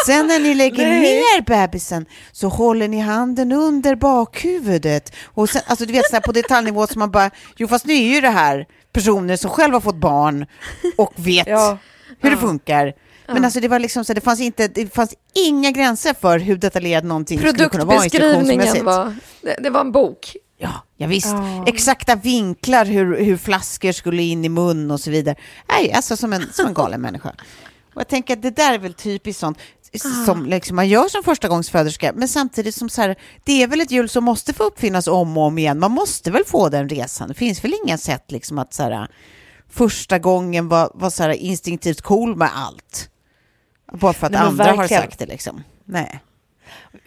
Sen 0.05 0.27
när 0.27 0.39
ni 0.39 0.53
lägger 0.55 0.85
ner 0.89 1.41
bebisen 1.41 2.05
så 2.31 2.47
håller 2.47 2.87
ni 2.87 2.99
handen 2.99 3.51
under 3.51 3.95
bakhuvudet. 3.95 5.13
Och 5.25 5.49
sen, 5.49 5.61
alltså 5.67 5.85
du 5.85 5.93
vet 5.93 6.09
så 6.09 6.15
här 6.15 6.21
på 6.21 6.31
detaljnivå 6.31 6.87
som 6.87 6.99
man 6.99 7.11
bara, 7.11 7.29
jo 7.57 7.67
fast 7.67 7.85
nu 7.85 7.93
är 7.93 8.13
ju 8.15 8.21
det 8.21 8.29
här 8.29 8.65
personer 8.93 9.35
som 9.37 9.49
själva 9.51 9.75
har 9.75 9.81
fått 9.81 9.95
barn 9.95 10.45
och 10.97 11.13
vet 11.15 11.47
Ja. 11.47 11.77
hur 12.19 12.31
det 12.31 12.37
funkar. 12.37 12.93
Men 13.27 13.45
alltså 13.45 13.59
det 13.59 13.67
var 13.67 13.79
liksom 13.79 14.05
så, 14.05 14.13
det 14.13 14.21
fanns, 14.21 14.39
inte, 14.39 14.67
det 14.67 14.93
fanns 14.95 15.13
inga 15.33 15.71
gränser 15.71 16.13
för 16.21 16.39
hur 16.39 16.55
detaljerad 16.57 17.03
någonting 17.05 17.39
skulle 17.39 17.69
kunna 17.69 17.85
vara 17.85 17.97
Produktbeskrivningen 17.97 18.85
var, 18.85 19.15
det, 19.41 19.55
det 19.59 19.69
var 19.69 19.81
en 19.81 19.91
bok. 19.91 20.35
Ja, 20.61 20.71
ja 20.97 21.07
visst. 21.07 21.35
Exakta 21.67 22.15
vinklar, 22.15 22.85
hur, 22.85 23.23
hur 23.23 23.37
flaskor 23.37 23.91
skulle 23.91 24.21
in 24.23 24.45
i 24.45 24.49
mun 24.49 24.91
och 24.91 24.99
så 24.99 25.11
vidare. 25.11 25.35
Nej, 25.69 25.93
alltså 25.93 26.17
som 26.17 26.33
en, 26.33 26.53
som 26.53 26.65
en 26.67 26.73
galen 26.73 27.01
människa. 27.01 27.29
Och 27.93 28.01
jag 28.01 28.07
tänker 28.07 28.33
att 28.33 28.41
det 28.41 28.55
där 28.55 28.73
är 28.73 28.79
väl 28.79 28.93
typiskt 28.93 29.39
sånt 29.39 29.57
som 30.25 30.45
liksom 30.45 30.75
man 30.75 30.87
gör 30.87 31.07
som 31.07 31.23
förstagångsföderska, 31.23 32.11
men 32.15 32.27
samtidigt 32.27 32.75
som 32.75 32.89
så 32.89 33.01
här, 33.01 33.15
det 33.43 33.63
är 33.63 33.67
väl 33.67 33.81
ett 33.81 33.91
hjul 33.91 34.09
som 34.09 34.23
måste 34.23 34.53
få 34.53 34.63
uppfinnas 34.63 35.07
om 35.07 35.37
och 35.37 35.43
om 35.43 35.57
igen. 35.57 35.79
Man 35.79 35.91
måste 35.91 36.31
väl 36.31 36.43
få 36.45 36.69
den 36.69 36.89
resan. 36.89 37.27
Det 37.27 37.33
finns 37.33 37.63
väl 37.63 37.73
inga 37.85 37.97
sätt 37.97 38.31
liksom 38.31 38.59
att 38.59 38.73
så 38.73 38.83
här, 38.83 39.07
första 39.69 40.19
gången 40.19 40.67
var, 40.67 40.91
var 40.93 41.09
så 41.09 41.23
här 41.23 41.29
instinktivt 41.29 42.01
cool 42.01 42.35
med 42.35 42.49
allt. 42.55 43.09
Bara 43.93 44.13
för 44.13 44.25
att 44.25 44.31
Nej, 44.33 44.41
andra 44.41 44.63
har 44.65 44.77
verkligen. 44.77 45.01
sagt 45.01 45.19
det 45.19 45.25
liksom. 45.25 45.63
Nej. 45.85 46.19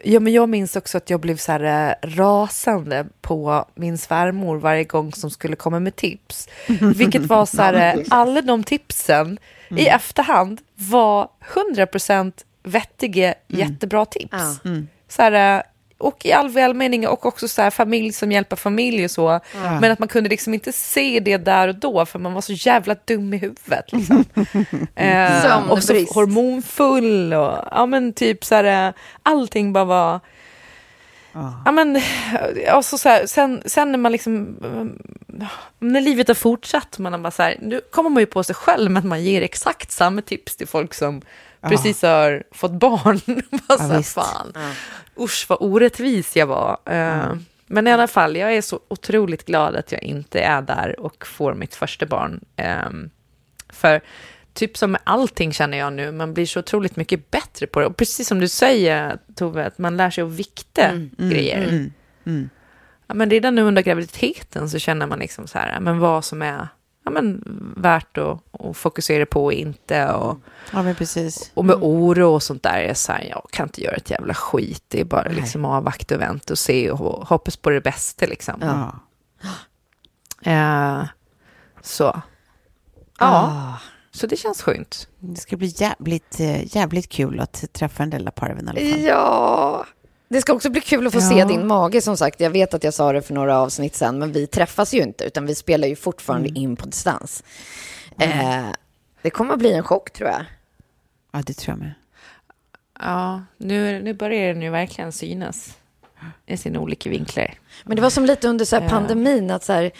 Ja, 0.03 0.21
men 0.21 0.33
jag 0.33 0.49
minns 0.49 0.77
också 0.77 0.99
att 0.99 1.11
jag 1.11 1.21
blev 1.21 1.37
så 1.37 1.53
här 1.53 1.91
eh, 1.91 2.09
rasande 2.09 3.07
på 3.21 3.69
min 3.75 3.99
svärmor 3.99 4.57
varje 4.57 4.85
gång 4.85 5.13
som 5.13 5.31
skulle 5.31 5.57
komma 5.57 5.81
med 5.81 5.97
tips. 5.97 6.49
Vilket 6.97 7.23
var 7.23 7.47
så 7.47 7.63
här, 7.63 7.97
eh, 7.99 8.05
alla 8.11 8.43
de 8.43 8.65
tipsen 8.65 9.39
i 9.71 9.87
efterhand 9.87 10.61
var 10.75 11.29
100% 11.77 12.33
vettiga, 12.63 13.35
jättebra 13.49 14.05
tips. 14.05 14.61
Ja. 14.63 14.71
Så 15.09 15.23
här, 15.23 15.59
eh, 15.59 15.63
och 16.05 16.27
i 16.27 16.33
all 16.33 16.49
välmening 16.49 17.09
och 17.09 17.27
också 17.27 17.49
så 17.49 17.63
här, 17.63 17.71
familj 17.71 18.13
som 18.13 18.33
hjälper 18.33 18.57
familj 18.57 19.05
och 19.05 19.11
så. 19.11 19.41
Men 19.81 19.93
att 19.93 19.99
man 19.99 20.09
kunde 20.09 20.31
liksom 20.31 20.55
inte 20.55 20.73
se 20.73 21.21
det 21.21 21.37
där 21.37 21.69
och 21.69 21.75
då 21.75 22.07
för 22.07 22.19
man 22.19 22.35
var 22.35 22.41
så 22.41 22.53
jävla 22.53 22.97
dum 23.05 23.35
i 23.35 23.37
huvudet. 23.37 23.93
Liksom. 23.93 24.25
eh, 24.95 25.71
och 25.71 25.83
så 25.83 25.93
hormonfull 25.93 27.33
och 27.33 27.59
ja 27.71 27.87
men 27.87 28.13
typ 28.13 28.45
så 28.45 28.55
här, 28.55 28.89
eh, 28.89 28.95
allting 29.23 29.73
bara 29.73 29.85
var 29.85 30.21
Ja, 31.65 31.73
men, 31.73 32.01
och 32.77 32.85
så 32.85 32.99
så 32.99 33.09
här, 33.09 33.27
sen, 33.27 33.63
sen 33.67 33.93
när 33.93 33.99
man 33.99 34.13
liksom, 34.13 34.57
eh, 34.65 35.47
när 35.79 36.01
livet 36.01 36.29
har 36.29 36.35
fortsatt, 36.35 36.99
man 36.99 37.13
har 37.13 37.21
bara 37.21 37.31
så 37.31 37.43
här, 37.43 37.59
nu 37.63 37.81
kommer 37.91 38.11
man 38.11 38.21
ju 38.21 38.27
på 38.27 38.45
sig 38.45 38.55
själv 38.55 38.91
med 38.91 39.01
att 39.01 39.07
man 39.07 39.25
ger 39.25 39.43
exakt 39.43 39.91
samma 39.91 40.23
tips 40.23 40.57
till 40.57 40.69
folk 40.69 40.95
som 40.95 41.23
precis 41.69 42.03
har 42.03 42.43
fått 42.53 42.73
barn. 42.73 43.21
här, 43.79 43.97
visst. 43.99 44.15
fan, 44.15 44.53
usch 45.21 45.47
vad 45.49 45.59
orättvis 45.61 46.37
jag 46.37 46.47
var. 46.47 46.79
Eh, 46.87 47.35
Men 47.67 47.87
i 47.87 47.93
alla 47.93 48.07
fall, 48.09 48.37
jag 48.37 48.55
är 48.55 48.63
så 48.63 48.81
otroligt 48.89 49.45
glad 49.47 49.77
att 49.77 49.93
jag 49.93 50.03
inte 50.03 50.41
är 50.41 50.63
där 50.63 51.01
och 51.01 51.27
får 51.27 51.55
mitt 51.55 51.75
första 51.75 52.07
barn. 52.07 52.41
Ehm, 52.57 53.11
för 53.69 54.01
typ 54.53 54.77
som 54.77 54.93
med 54.93 55.01
allting 55.05 55.53
känner 55.53 55.79
jag 55.79 55.93
nu, 55.93 56.13
man 56.13 56.35
blir 56.35 56.47
så 56.47 56.61
otroligt 56.61 56.97
mycket 56.97 57.31
bättre 57.31 57.67
på 57.67 57.81
det. 57.81 57.87
Och 57.87 57.97
precis 57.97 58.29
som 58.29 58.39
du 58.39 58.49
säger, 58.49 59.19
Tove, 59.37 59.67
att 59.67 59.79
man 59.79 59.97
lär 59.97 60.11
sig 60.11 60.25
att 60.25 60.31
vikta 60.31 60.91
grejer. 61.17 61.91
Ja, 63.07 63.15
men 63.15 63.31
redan 63.31 63.55
nu 63.55 63.63
under 63.63 63.83
graviditeten 63.83 64.71
så 64.71 64.79
känner 64.79 65.07
man 65.07 65.19
liksom 65.19 65.47
så 65.47 65.59
här, 65.59 65.81
men 65.81 65.99
vad 65.99 66.25
som 66.25 66.43
är 66.43 66.69
ja, 67.05 67.11
men 67.11 67.43
värt 67.77 68.19
att, 68.19 68.41
att 68.61 68.77
fokusera 68.77 69.27
på 69.27 69.45
och 69.45 69.53
inte. 69.53 70.13
Och, 70.13 70.39
Ja, 70.73 70.83
men 70.83 70.95
precis. 70.95 71.51
och 71.55 71.65
med 71.65 71.77
oro 71.81 72.35
och 72.35 72.43
sånt 72.43 72.63
där, 72.63 72.79
är 72.79 72.95
så 72.95 73.13
här, 73.13 73.25
jag 73.31 73.47
kan 73.51 73.67
inte 73.67 73.83
göra 73.83 73.95
ett 73.97 74.11
jävla 74.11 74.35
skit. 74.35 74.85
Det 74.89 75.01
är 75.01 75.05
bara 75.05 75.29
liksom 75.29 75.65
avvakta 75.65 76.15
och 76.15 76.21
vänta 76.21 76.53
och 76.53 76.59
se 76.59 76.91
och 76.91 77.29
hoppas 77.29 77.57
på 77.57 77.71
det 77.71 77.81
bästa 77.81 78.27
liksom. 78.27 78.55
Ja. 78.61 78.95
Eh, 80.53 81.05
så. 81.83 82.05
Ja. 82.05 82.23
Ah. 83.19 83.79
Så 84.11 84.27
det 84.27 84.37
känns 84.37 84.63
skönt. 84.63 85.09
Det 85.19 85.41
ska 85.41 85.57
bli 85.57 85.75
jävligt, 85.77 86.41
eh, 86.41 86.77
jävligt 86.77 87.09
kul 87.09 87.41
att 87.41 87.65
träffa 87.73 88.07
där 88.07 88.19
lilla 88.19 88.31
parven 88.31 88.67
i 88.67 88.71
alla 88.71 88.81
fall. 88.93 89.01
Ja, 89.01 89.87
det 90.35 90.41
ska 90.41 90.53
också 90.53 90.71
bli 90.71 90.81
kul 90.81 91.07
att 91.07 91.13
få 91.13 91.19
Ja. 91.19 91.29
se 91.29 91.45
din 91.45 91.67
mage 91.67 92.01
som 92.01 92.17
sagt. 92.17 92.41
Jag 92.41 92.51
vet 92.51 92.75
att 92.75 92.85
jag 92.85 92.95
sa 92.95 93.13
det 93.13 93.23
för 93.23 93.35
några 93.35 93.59
avsnitt 93.59 93.95
sen, 93.95 94.19
men 94.19 94.33
vi 94.33 94.47
träffas 94.47 94.95
ju 94.95 95.03
inte, 95.03 95.25
utan 95.25 95.47
vi 95.47 95.55
spelar 95.55 95.89
ju 95.89 95.97
fortfarande 95.97 96.49
Mm. 96.49 96.63
in 96.63 96.77
på 96.77 96.87
distans. 96.87 97.45
Eh, 98.19 98.67
det 99.23 99.31
kommer 99.31 99.53
att 99.53 99.59
bli 99.59 99.73
en 99.73 99.83
chock 99.83 100.11
tror 100.11 100.29
jag. 100.31 100.45
Ja, 101.33 101.43
det 101.47 101.55
tror 101.55 101.73
jag 101.77 101.79
med. 101.79 101.95
Ja, 103.01 103.43
nu, 103.57 104.03
nu 104.03 104.15
börjar 104.15 104.55
den 104.55 104.63
ju 104.63 104.71
verkligen 104.71 105.13
synas 105.13 105.77
i 106.47 106.57
sina 106.57 106.79
olika 106.81 107.11
vinklar. 107.11 107.55
Men 107.85 107.97
det 107.97 108.03
var 108.03 108.11
som 108.11 108.25
lite 108.27 108.49
under 108.49 108.65
så 108.65 108.81
pandemin, 108.81 109.51
att 109.51 109.65
så 109.65 109.73
här, 109.73 109.91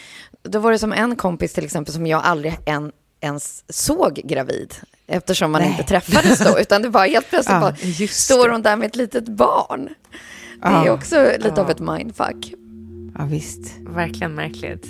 då 0.43 0.59
var 0.59 0.73
det 0.73 0.79
som 0.79 0.93
en 0.93 1.17
kompis 1.17 1.53
till 1.53 1.65
exempel 1.65 1.95
som 1.95 2.07
jag 2.07 2.23
aldrig 2.25 2.59
än, 2.67 2.93
ens 3.25 3.65
såg 3.69 4.15
gravid. 4.15 4.75
Eftersom 5.07 5.53
man 5.53 5.61
Nej. 5.61 5.71
inte 5.71 5.83
träffades 5.83 6.39
då, 6.39 6.59
utan 6.61 6.83
det 6.83 6.89
var 6.89 7.07
helt 7.07 7.31
plötsligt 7.31 7.55
Ja, 7.55 7.61
bara, 7.61 8.09
står 8.09 8.49
hon 8.49 8.63
där 8.63 8.77
med 8.77 8.87
ett 8.87 8.97
litet 8.97 9.29
barn. 9.29 9.89
Det 10.63 10.69
är 10.69 10.87
Ja. 10.87 10.93
också 10.93 11.33
lite 11.39 11.61
av 11.61 11.71
ett 11.71 11.81
mindfuck. 11.81 12.55
Ja, 13.19 13.25
visst. 13.25 13.75
Verkligen 13.81 14.35
märkligt. 14.35 14.87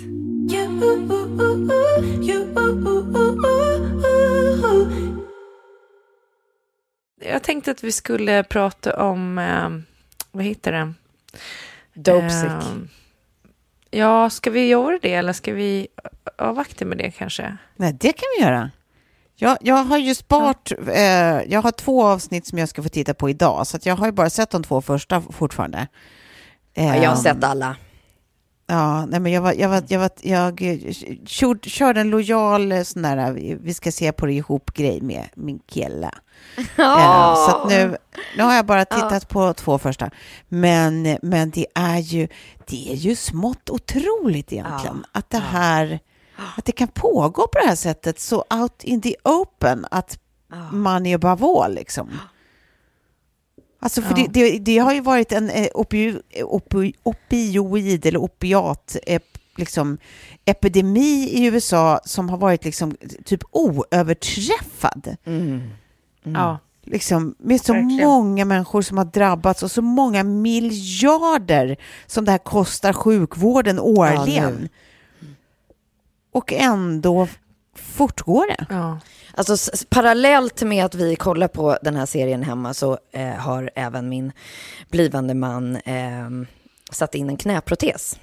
Jag 7.21 7.43
tänkte 7.43 7.71
att 7.71 7.83
vi 7.83 7.91
skulle 7.91 8.43
prata 8.43 9.03
om, 9.03 9.37
eh, 9.37 9.69
vad 10.31 10.43
heter 10.45 10.71
det? 10.71 10.93
Dopesick. 11.93 12.49
Eh, 12.49 12.73
ja, 13.99 14.29
ska 14.29 14.49
vi 14.51 14.67
göra 14.67 14.99
det 15.01 15.13
eller 15.13 15.33
ska 15.33 15.53
vi 15.53 15.87
avvakta 16.37 16.85
med 16.85 16.97
det 16.97 17.11
kanske? 17.11 17.57
Nej, 17.75 17.93
det 17.93 18.13
kan 18.13 18.23
vi 18.37 18.43
göra. 18.43 18.71
Jag, 19.35 19.57
jag 19.61 19.75
har 19.75 19.97
ju 19.97 20.15
sparat, 20.15 20.71
eh, 20.93 21.03
jag 21.51 21.61
har 21.61 21.71
två 21.71 22.05
avsnitt 22.05 22.47
som 22.47 22.57
jag 22.57 22.69
ska 22.69 22.83
få 22.83 22.89
titta 22.89 23.13
på 23.13 23.29
idag, 23.29 23.67
så 23.67 23.77
att 23.77 23.85
jag 23.85 23.95
har 23.95 24.05
ju 24.05 24.11
bara 24.11 24.29
sett 24.29 24.49
de 24.49 24.63
två 24.63 24.81
första 24.81 25.21
fortfarande. 25.21 25.87
Ja, 26.73 26.83
jag 26.83 26.93
har 27.09 27.15
Ehm, 27.15 27.15
sett 27.17 27.43
alla. 27.43 27.75
Ja, 28.67 29.05
nej 29.05 29.19
men 29.19 29.31
jag 29.31 29.41
var, 29.41 29.53
jag 29.53 29.69
var, 29.69 29.83
jag 29.87 29.99
var, 29.99 30.09
jag 30.21 30.61
eh, 30.61 30.93
körde, 31.25 31.69
körde 31.69 32.01
en 32.01 32.09
lojal 32.09 32.71
eh, 32.71 32.81
sån 32.83 33.01
där, 33.01 33.17
eh, 33.17 33.57
vi 33.61 33.73
ska 33.73 33.91
se 33.91 34.11
på 34.11 34.25
det 34.25 34.33
ihop-grej 34.33 35.01
med 35.01 35.23
min 35.35 35.59
kille. 35.59 36.11
Eh, 36.77 37.35
Så 37.35 37.51
att 37.55 37.69
nu, 37.69 37.97
nu 38.37 38.43
har 38.43 38.53
jag 38.53 38.65
bara 38.65 38.85
tittat 38.85 39.29
på 39.29 39.53
två 39.53 39.77
första. 39.77 40.09
Men, 40.47 41.17
men 41.21 41.49
det 41.49 41.65
är 41.75 41.97
ju, 41.97 42.27
det 42.67 42.91
är 42.91 42.95
ju 42.95 43.15
smått 43.15 43.69
otroligt 43.69 44.53
egentligen 44.53 45.05
att 45.11 45.29
det 45.29 45.37
här, 45.39 45.99
att 46.57 46.65
det 46.65 46.71
kan 46.71 46.87
pågå 46.87 47.47
på 47.47 47.59
det 47.59 47.67
här 47.67 47.75
sättet 47.75 48.19
så 48.19 48.45
out 48.49 48.83
in 48.83 49.01
the 49.01 49.15
open 49.23 49.85
att 49.91 50.19
man 50.71 51.05
är 51.05 51.63
all 51.63 51.73
liksom. 51.75 52.09
Alltså 53.79 54.01
för 54.01 54.15
det, 54.15 54.27
det, 54.29 54.59
det 54.59 54.77
har 54.77 54.93
ju 54.93 55.01
varit 55.01 55.31
en 55.31 55.49
eh, 55.49 55.67
opi, 55.73 56.21
opi, 56.43 56.93
opioid 57.03 58.05
eller 58.05 58.19
opiat 58.19 58.97
liksom, 59.57 59.97
epidemi 60.45 61.29
i 61.31 61.45
USA 61.45 61.99
som 62.05 62.29
har 62.29 62.37
varit 62.37 62.65
liksom 62.65 62.95
typ 63.25 63.43
oöverträffad. 63.51 65.17
Ja, 66.23 66.59
Liksom, 66.87 67.35
med 67.37 67.61
så 67.61 67.73
Verkligen. 67.73 68.07
många 68.07 68.45
människor 68.45 68.81
som 68.81 68.97
har 68.97 69.05
drabbats 69.05 69.63
och 69.63 69.71
så 69.71 69.81
många 69.81 70.23
miljarder 70.23 71.77
som 72.07 72.25
det 72.25 72.31
här 72.31 72.37
kostar 72.37 72.93
sjukvården 72.93 73.79
årligen. 73.79 74.69
Och 76.35 76.53
ändå 76.53 77.27
fortgår 77.75 78.47
det. 78.47 78.65
ja. 78.69 78.99
Alltså 79.37 79.71
parallellt 79.89 80.61
med 80.61 80.85
att 80.85 80.95
vi 80.95 81.15
kollar 81.15 81.47
på 81.47 81.77
den 81.81 81.95
här 81.95 82.05
serien 82.05 82.43
hemma 82.43 82.73
så 82.73 82.97
eh, 83.11 83.27
har 83.29 83.69
även 83.75 84.09
min 84.09 84.31
blivande 84.89 85.33
man 85.33 85.75
eh, 85.75 86.29
satt 86.91 87.15
in 87.15 87.29
en 87.29 87.37
knäprotes. 87.37 88.19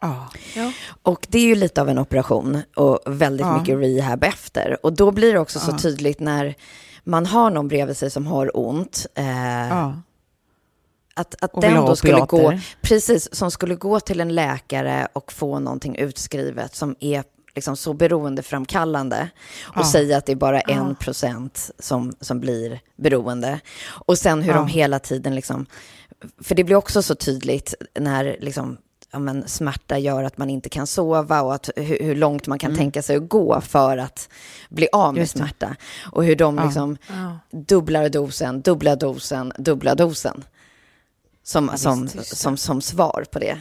Ja. 0.00 0.28
Och 1.02 1.26
det 1.30 1.38
är 1.38 1.42
ju 1.46 1.54
lite 1.54 1.80
av 1.80 1.88
en 1.88 1.98
operation 1.98 2.62
och 2.76 3.00
väldigt 3.06 3.46
Ja. 3.46 3.58
mycket 3.58 3.78
rehab 3.78 4.24
efter. 4.24 4.78
Och 4.82 4.92
då 4.92 5.10
blir 5.10 5.32
det 5.32 5.38
också 5.38 5.58
så 5.60 5.78
tydligt 5.78 6.20
när 6.20 6.54
man 7.04 7.26
har 7.26 7.50
någon 7.50 7.68
bredvid 7.68 7.96
sig 7.96 8.10
som 8.10 8.26
har 8.26 8.50
ont. 8.56 9.06
Eh, 9.14 9.68
Ja. 9.68 9.94
Att, 11.18 11.34
att 11.44 11.60
den 11.60 11.74
då 11.74 11.96
skulle 11.96 12.20
gå, 12.20 12.58
precis, 12.80 13.34
som 13.34 13.50
skulle 13.50 13.74
gå 13.74 14.00
till 14.00 14.20
en 14.20 14.34
läkare 14.34 15.08
och 15.12 15.32
få 15.32 15.58
någonting 15.58 15.96
utskrivet 15.96 16.74
som 16.74 16.96
är 17.00 17.24
liksom 17.54 17.76
så 17.76 17.92
beroendeframkallande 17.94 19.28
och 19.62 19.76
Ja. 19.80 19.84
säga 19.92 20.16
att 20.18 20.26
det 20.26 20.32
är 20.32 20.36
bara 20.36 20.60
en 20.60 20.94
procent 20.94 21.70
som, 21.78 22.12
som 22.20 22.40
blir 22.40 22.80
beroende. 22.96 23.60
Och 23.88 24.18
sen 24.18 24.42
hur 24.42 24.52
Ja. 24.52 24.58
de 24.58 24.66
hela 24.66 24.98
tiden 24.98 25.34
liksom, 25.34 25.66
för 26.42 26.54
det 26.54 26.64
blir 26.64 26.76
också 26.76 27.02
så 27.02 27.14
tydligt 27.14 27.74
när 27.98 28.36
liksom, 28.40 28.76
ja, 29.12 29.18
men 29.18 29.48
smärta 29.48 29.98
gör 29.98 30.22
att 30.24 30.38
man 30.38 30.50
inte 30.50 30.68
kan 30.68 30.86
sova 30.86 31.42
och 31.42 31.54
att, 31.54 31.70
hur, 31.76 31.98
hur 32.04 32.14
långt 32.16 32.46
man 32.46 32.58
kan 32.58 32.76
tänka 32.76 33.02
sig 33.02 33.16
att 33.16 33.28
gå 33.28 33.60
för 33.60 33.98
att 33.98 34.28
bli 34.68 34.88
av 34.92 35.12
med 35.14 35.18
Mm. 35.18 35.26
Smärta. 35.26 35.76
Och 36.12 36.24
hur 36.24 36.36
de 36.36 36.56
Ja. 36.58 36.64
liksom 36.64 36.96
ja. 37.08 37.38
dubblar 37.50 38.08
dosen, 38.08 38.60
dubbla 38.60 38.96
dosen, 38.96 39.52
dubbla 39.58 39.94
dosen. 39.94 40.44
Som, 41.46 41.70
som, 41.76 42.08
som, 42.08 42.56
som 42.56 42.80
svar 42.80 43.24
på 43.32 43.38
det. 43.38 43.60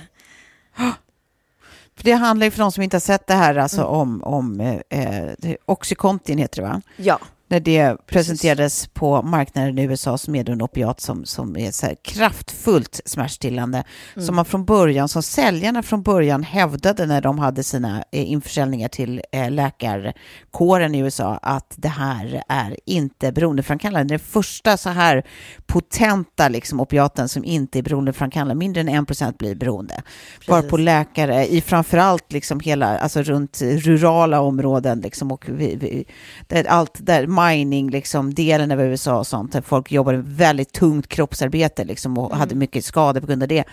För 1.95 2.03
det 2.03 2.11
handlar 2.13 2.45
ju 2.45 2.51
för 2.51 2.59
de 2.59 2.71
som 2.71 2.83
inte 2.83 2.95
har 2.95 2.99
sett 3.01 3.27
det 3.27 3.33
här 3.33 3.55
alltså 3.55 3.81
Mm. 3.81 3.93
om, 3.93 4.23
om 4.23 4.59
eh, 4.89 4.99
eh, 4.99 5.55
Oxycontin 5.65 6.37
heter 6.37 6.61
det 6.61 6.67
va? 6.67 6.81
Ja, 6.97 7.19
När 7.47 7.59
det 7.59 7.97
presenterades 8.07 8.87
på 8.87 9.21
marknaden 9.21 9.79
i 9.79 9.83
USA 9.83 10.17
som 10.17 10.35
är 10.35 10.49
en 10.49 10.61
opiat 10.61 11.01
som, 11.01 11.25
som 11.25 11.57
är 11.57 11.71
så 11.71 11.87
kraftfullt 12.03 13.01
smärtstillande. 13.05 13.83
Mm. 14.15 14.25
Som 14.25 14.35
man 14.35 14.45
från 14.45 14.65
början, 14.65 15.09
som 15.09 15.23
säljarna 15.23 15.83
från 15.83 16.03
början 16.03 16.43
hävdade 16.43 17.05
när 17.05 17.21
de 17.21 17.39
hade 17.39 17.63
sina 17.63 18.03
eh, 18.11 18.31
införsäljningar 18.31 18.87
till 18.87 19.21
eh, 19.31 19.51
läkarkåren 19.51 20.95
i 20.95 20.99
USA 20.99 21.39
att 21.41 21.73
det 21.75 21.87
här 21.87 22.43
är 22.47 22.77
inte 22.85 23.31
beroendeframkallande. 23.31 24.13
Det 24.13 24.15
är 24.15 24.19
första 24.19 24.77
så 24.77 24.89
här 24.89 25.23
potenta 25.65 26.49
liksom, 26.49 26.79
opiaten 26.79 27.29
som 27.29 27.43
inte 27.43 27.79
är 27.79 27.83
beroendeframkallande. 27.83 28.55
Mindre 28.55 28.81
än 28.81 28.89
1% 28.89 29.37
blir 29.37 29.55
beroende. 29.55 30.01
Varpå 30.47 30.77
läkare 30.77 31.47
i 31.47 31.61
framförallt 31.61 32.31
liksom 32.31 32.59
hela, 32.59 32.97
alltså 32.97 33.21
runt 33.23 33.61
rurala 33.61 34.41
områden 34.41 34.99
liksom 34.99 35.31
och 35.31 35.45
vi, 35.47 35.75
vi, 35.75 36.05
där 36.47 36.65
allt 36.65 36.93
där 36.99 37.27
mining 37.35 37.89
liksom 37.89 38.33
delen 38.33 38.71
av 38.71 38.81
USA 38.81 39.19
och 39.19 39.27
sånt 39.27 39.51
där 39.51 39.61
folk 39.61 39.91
jobbade 39.91 40.17
med 40.17 40.27
väldigt 40.27 40.73
tungt 40.73 41.07
kroppsarbete 41.07 41.83
liksom 41.83 42.17
och 42.17 42.37
hade 42.37 42.55
mycket 42.55 42.85
skador 42.85 43.21
på 43.21 43.27
grund 43.27 43.43
av 43.43 43.49
det. 43.49 43.63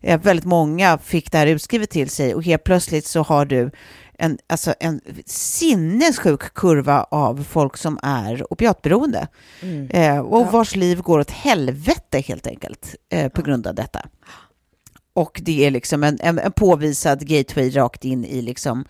Eh, 0.00 0.20
väldigt 0.20 0.44
många 0.46 0.98
fick 0.98 1.32
det 1.32 1.38
här 1.38 1.46
utskrivet 1.46 1.90
till 1.90 2.10
sig 2.10 2.34
och 2.34 2.44
helt 2.44 2.64
plötsligt 2.64 3.06
så 3.06 3.22
har 3.22 3.44
du 3.44 3.70
en, 4.18 4.38
alltså 4.46 4.74
en 4.80 5.00
sinnessjuk 5.26 6.54
kurva 6.54 7.02
av 7.02 7.44
folk 7.44 7.76
som 7.76 7.98
är 8.02 8.52
opiatberoende. 8.52 9.28
Eh, 9.90 10.18
och 10.18 10.52
vars 10.52 10.76
liv 10.76 11.00
går 11.00 11.18
åt 11.18 11.30
helvete 11.30 12.20
helt 12.20 12.46
enkelt 12.46 12.94
eh, 13.12 13.28
på 13.28 13.42
grund 13.42 13.66
av 13.66 13.74
detta. 13.74 14.00
Och 15.18 15.40
det 15.44 15.66
är 15.66 15.70
liksom 15.70 16.04
en, 16.04 16.18
en, 16.20 16.38
en 16.38 16.52
påvisad 16.52 17.26
gateway 17.28 17.70
rakt 17.70 18.04
in 18.04 18.24
i 18.24 18.42
liksom 18.42 18.84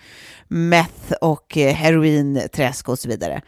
meth 0.49 1.13
och 1.21 1.59
eh, 1.59 1.75
herointräsk 1.75 2.89
och 2.89 2.99
så 2.99 3.09
vidare. 3.09 3.43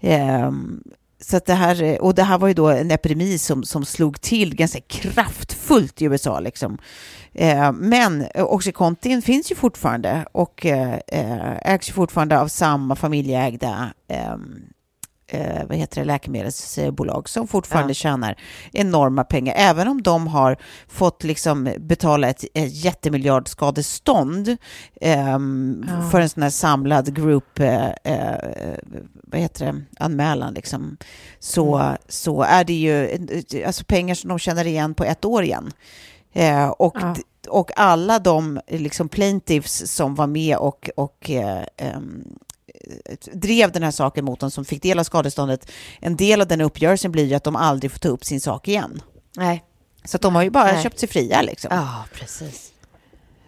Ehm, 0.00 0.82
så 1.20 1.36
att 1.36 1.46
det 1.46 1.54
här, 1.54 2.02
och 2.02 2.14
det 2.14 2.22
här 2.22 2.38
var 2.38 2.48
ju 2.48 2.54
då 2.54 2.68
en 2.68 2.90
epidemi 2.90 3.38
som, 3.38 3.64
som 3.64 3.84
slog 3.84 4.20
till 4.20 4.56
ganska 4.56 4.80
kraftfullt 4.80 6.02
i 6.02 6.04
USA. 6.04 6.40
Liksom. 6.40 6.78
Eh, 7.32 7.72
men 7.72 8.26
eh, 8.34 8.44
Oxycontin 8.44 9.22
finns 9.22 9.50
ju 9.50 9.54
fortfarande 9.54 10.26
och 10.32 10.66
eh, 10.66 10.98
eh, 11.06 11.72
ägs 11.72 11.88
ju 11.88 11.92
fortfarande 11.92 12.40
av 12.40 12.48
samma 12.48 12.96
familjeägda 12.96 13.92
ehm, 14.08 14.71
eh, 15.34 15.66
vad 15.68 15.76
heter 15.78 16.00
det, 16.00 16.04
läkemedelsbolag 16.04 17.28
som 17.28 17.48
fortfarande 17.48 17.90
Ja. 17.90 17.94
tjänar 17.94 18.36
enorma 18.72 19.24
pengar. 19.24 19.54
Även 19.58 19.88
om 19.88 20.02
de 20.02 20.26
har 20.26 20.56
fått 20.88 21.24
liksom 21.24 21.68
betala 21.78 22.28
ett, 22.28 22.44
ett 22.54 22.84
jättemiljardskadestånd 22.84 24.56
ehm, 25.00 25.86
för 26.10 26.20
en 26.20 26.28
sån 26.28 26.42
här 26.42 26.50
samlad 26.50 27.14
group, 27.16 27.58
eh, 27.60 27.88
eh, 28.04 28.74
vad 29.12 29.40
heter 29.40 29.66
det, 29.66 29.82
anmälan 29.98 30.54
liksom. 30.54 30.96
Så, 31.38 31.92
så 32.08 32.42
är 32.42 32.64
det 32.64 32.72
ju 32.72 33.04
eh, 33.06 33.66
alltså 33.66 33.84
pengar 33.84 34.14
som 34.14 34.28
de 34.28 34.38
tjänar 34.38 34.66
igen 34.66 34.94
på 34.94 35.04
ett 35.04 35.24
år 35.24 35.42
igen. 35.42 35.72
Eh, 36.32 36.68
och, 36.68 36.96
Ja. 37.00 37.14
och 37.48 37.70
alla 37.76 38.18
de 38.18 38.60
liksom 38.68 39.08
plaintiffs 39.08 39.82
som 39.86 40.14
var 40.14 40.26
med 40.26 40.56
och, 40.56 40.90
och 40.96 41.30
eh, 41.30 41.62
ehm, 41.76 42.24
drev 43.32 43.72
den 43.72 43.82
här 43.82 43.90
saken 43.90 44.24
mot 44.24 44.40
dem 44.40 44.50
som 44.50 44.64
fick 44.64 44.82
del 44.82 44.98
av 44.98 45.04
skadeståndet, 45.04 45.70
en 46.00 46.16
del 46.16 46.40
av 46.40 46.46
den 46.46 46.60
uppgörelsen 46.60 47.12
blir 47.12 47.26
ju 47.26 47.34
att 47.34 47.44
de 47.44 47.56
aldrig 47.56 47.92
får 47.92 47.98
ta 47.98 48.08
upp 48.08 48.24
sin 48.24 48.40
sak 48.40 48.68
igen. 48.68 49.02
nej. 49.36 49.64
Så 50.04 50.18
de 50.18 50.34
har 50.34 50.42
ju 50.42 50.50
bara 50.50 50.72
Nej. 50.72 50.82
köpt 50.82 50.98
sig 50.98 51.08
fria 51.08 51.42
liksom. 51.42 51.68
Ja, 51.74 52.04
precis. 52.12 52.71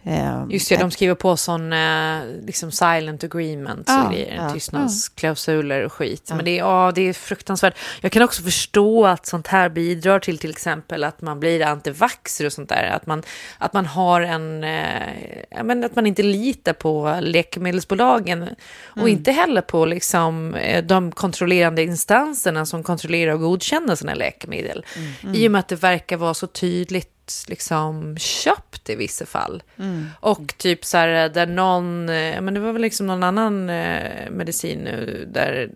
Eh, 0.07 0.45
Just 0.51 0.69
det, 0.69 0.77
de 0.77 0.91
skriver 0.91 1.15
på 1.15 1.37
sån 1.37 1.73
eh, 1.73 2.19
liksom 2.47 2.73
silent 2.73 3.25
agreement, 3.25 3.85
Ja, 3.87 4.13
är 4.13 4.35
ja, 4.37 4.51
tystnadsklausuler 4.51 5.85
och 5.85 5.93
skit. 5.93 6.31
Men 6.35 6.45
det 6.45 6.51
är, 6.51 6.59
ja, 6.59 6.93
det 6.95 7.09
är 7.09 7.13
fruktansvärt. 7.13 7.79
Jag 8.01 8.13
kan 8.13 8.23
också 8.23 8.43
förstå 8.43 9.07
att 9.07 9.27
sånt 9.27 9.47
här 9.47 9.69
bidrar 9.69 10.19
till 10.19 10.39
till 10.39 10.51
exempel 10.51 11.05
att 11.05 11.21
man 11.21 11.41
blir 11.41 11.63
antivaxer 11.63 12.47
och 12.47 12.53
sånt 12.53 12.69
där. 12.69 12.85
Att 12.85 13.07
man, 13.07 13.23
att 13.59 13.73
man 13.73 13.87
har 13.87 14.21
en, 14.21 14.65
eh, 14.65 15.47
ja, 15.51 15.63
men 15.63 15.85
att 15.85 15.97
man 15.97 16.07
inte 16.07 16.23
litar 16.23 16.73
på 16.73 17.19
läkemedelsbolagen 17.21 18.49
och 18.85 19.09
inte 19.09 19.33
heller 19.33 19.61
på 19.61 19.87
liksom, 19.87 20.55
eh, 20.55 20.85
de 20.85 21.13
kontrollerande 21.13 21.83
instanserna 21.83 22.67
som 22.67 22.83
kontrollerar 22.83 23.33
och 23.33 23.41
godkänner 23.41 23.97
här 24.09 24.17
läkemedel. 24.17 24.85
I 25.35 25.49
och 25.49 25.53
med 25.53 25.59
att 25.59 25.69
det 25.69 25.77
verkar 25.77 26.17
vara 26.17 26.35
så 26.35 26.47
tydligt 26.47 27.14
liksom 27.49 28.17
köpt 28.17 28.91
i 28.91 28.95
vissa 28.95 29.27
fall. 29.27 29.63
Och 30.21 30.55
typ 30.59 30.85
så 30.85 30.97
här 30.97 31.29
där 31.29 31.47
någon, 31.47 32.09
eh, 32.09 32.41
men 32.41 32.55
det 32.55 32.61
var 32.61 32.73
väl 32.73 32.83
liksom 32.83 33.07
någon 33.07 33.23
annan 33.23 33.71
eh, 33.71 34.31
medicin 34.31 34.79
nu 34.79 35.29
där, 35.33 35.71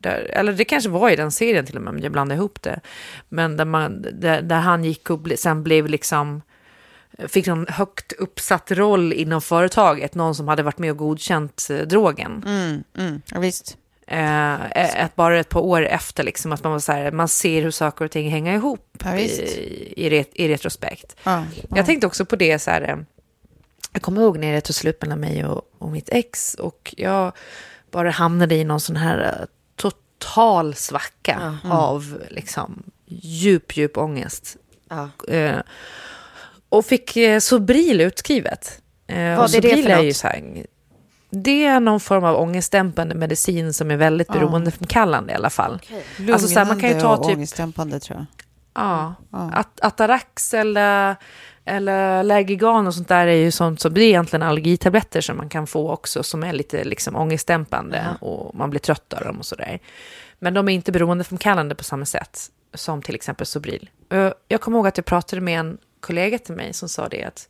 där, 0.00 0.30
eller 0.32 0.52
det 0.52 0.64
kanske 0.64 0.90
var 0.90 1.10
i 1.10 1.16
den 1.16 1.32
serien 1.32 1.66
till 1.66 1.76
och 1.76 1.82
med, 1.82 1.94
men 1.94 2.02
jag 2.02 2.12
blandade 2.12 2.38
ihop 2.38 2.62
det. 2.62 2.80
Men 3.28 3.56
där, 3.56 3.64
man, 3.64 4.06
där, 4.12 4.42
där 4.42 4.60
han 4.60 4.84
gick 4.84 5.10
och 5.10 5.18
ble, 5.18 5.36
sen 5.36 5.62
blev 5.62 5.86
liksom, 5.86 6.42
fick 7.18 7.46
någon 7.46 7.66
högt 7.68 8.12
uppsatt 8.12 8.70
roll 8.70 9.12
inom 9.12 9.40
företaget, 9.40 10.14
någon 10.14 10.34
som 10.34 10.48
hade 10.48 10.62
varit 10.62 10.78
med 10.78 10.90
och 10.90 10.96
godkänt 10.96 11.68
eh, 11.70 11.78
drogen. 11.78 12.42
Mm, 12.46 12.84
mm, 12.98 13.22
ja, 13.32 13.40
visst. 13.40 13.76
Eh, 14.06 14.70
ett, 15.04 15.16
bara 15.16 15.38
ett 15.40 15.48
par 15.48 15.60
år 15.60 15.86
efter, 15.86 16.24
liksom, 16.24 16.52
att 16.52 16.62
man, 16.64 16.72
var 16.72 16.78
så 16.78 16.92
här, 16.92 17.10
man 17.12 17.28
ser 17.28 17.62
hur 17.62 17.70
saker 17.70 18.04
och 18.04 18.10
ting 18.10 18.30
hänger 18.30 18.54
ihop 18.54 18.98
Ja, 19.04 19.16
i, 19.16 19.94
i, 19.96 20.10
ret, 20.10 20.30
i 20.32 20.48
retrospekt. 20.48 21.16
Ja, 21.24 21.44
ja. 21.54 21.76
Jag 21.76 21.86
tänkte 21.86 22.06
också 22.06 22.24
på 22.24 22.36
det 22.36 22.58
så 22.58 22.70
här, 22.70 22.82
eh, 22.82 22.96
jag 23.92 24.02
kommer 24.02 24.22
ihåg 24.22 24.38
när 24.38 24.52
det 24.52 24.60
tog 24.60 24.74
slut 24.74 25.02
mellan 25.02 25.20
mig 25.20 25.44
och, 25.44 25.62
och 25.78 25.90
mitt 25.90 26.08
ex 26.12 26.54
och 26.54 26.94
jag 26.96 27.32
bara 27.90 28.10
hamnade 28.10 28.54
i 28.54 28.64
någon 28.64 28.80
sån 28.80 28.96
här 28.96 29.18
eh, 29.40 29.46
total 29.76 30.74
svacka 30.74 31.58
av 31.64 32.22
liksom 32.30 32.82
djup, 33.06 33.76
djup 33.76 33.96
ångest. 33.98 34.56
Eh, 35.28 35.56
och 36.68 36.86
fick 36.86 37.16
eh, 37.16 37.38
Sobril 37.38 38.00
utskrivet. 38.00 38.80
Eh, 39.06 39.36
Vad 39.36 39.48
och 39.48 39.54
är 39.54 39.60
det 39.60 39.68
för 39.68 39.76
Sobril 39.76 39.86
är 39.90 40.00
ju 40.00 40.06
något? 40.06 40.16
så 40.16 40.26
här, 40.26 40.66
det 41.30 41.64
är 41.64 41.80
någon 41.80 42.00
form 42.00 42.24
av 42.24 42.36
ångestdämpande 42.36 43.14
medicin 43.14 43.72
som 43.72 43.90
är 43.90 43.96
väldigt 43.96 44.28
beroendeframkallande 44.28 45.32
i 45.32 45.36
alla 45.36 45.50
fall. 45.50 45.80
Alltså 46.32 46.48
så 46.48 46.58
här, 46.58 46.66
man 46.66 46.80
kan 46.80 46.88
ju 46.88 46.94
Lugnande 46.94 47.16
ta 47.16 47.22
och 47.22 47.28
typ 47.28 47.36
ångestdämpande 47.36 48.00
tror 48.00 48.18
jag. 48.18 48.26
Ja, 48.74 49.14
At 49.30 49.80
Atarax 49.80 50.54
eller, 50.54 51.16
eller 51.64 52.22
Lergigan 52.22 52.86
och 52.86 52.94
sånt 52.94 53.08
där 53.08 53.26
är 53.26 53.36
ju 53.36 53.50
sånt 53.50 53.80
som, 53.80 53.94
det 53.94 54.00
är 54.00 54.08
egentligen 54.08 54.42
allergitabletter 54.42 55.20
som 55.20 55.36
man 55.36 55.48
kan 55.48 55.66
få 55.66 55.90
också 55.90 56.22
som 56.22 56.42
är 56.42 56.52
lite 56.52 56.84
liksom 56.84 57.16
ångestdämpande 57.16 58.04
och 58.20 58.54
man 58.54 58.70
blir 58.70 58.80
trött 58.80 59.12
av 59.12 59.24
dem 59.24 59.38
och 59.38 59.46
sådär. 59.46 59.78
Men 60.38 60.54
de 60.54 60.68
är 60.68 60.72
inte 60.72 60.92
beroendeframkallande 60.92 61.74
på 61.74 61.84
samma 61.84 62.04
sätt 62.04 62.40
som 62.74 63.02
till 63.02 63.14
exempel 63.14 63.46
Sobril. 63.46 63.90
Jag 64.48 64.60
kommer 64.60 64.78
ihåg 64.78 64.86
att 64.86 64.96
jag 64.96 65.04
pratade 65.04 65.42
med 65.42 65.60
en 65.60 65.78
kollega 66.00 66.38
till 66.38 66.54
mig 66.54 66.72
som 66.72 66.88
sa 66.88 67.08
det 67.08 67.24
att 67.24 67.48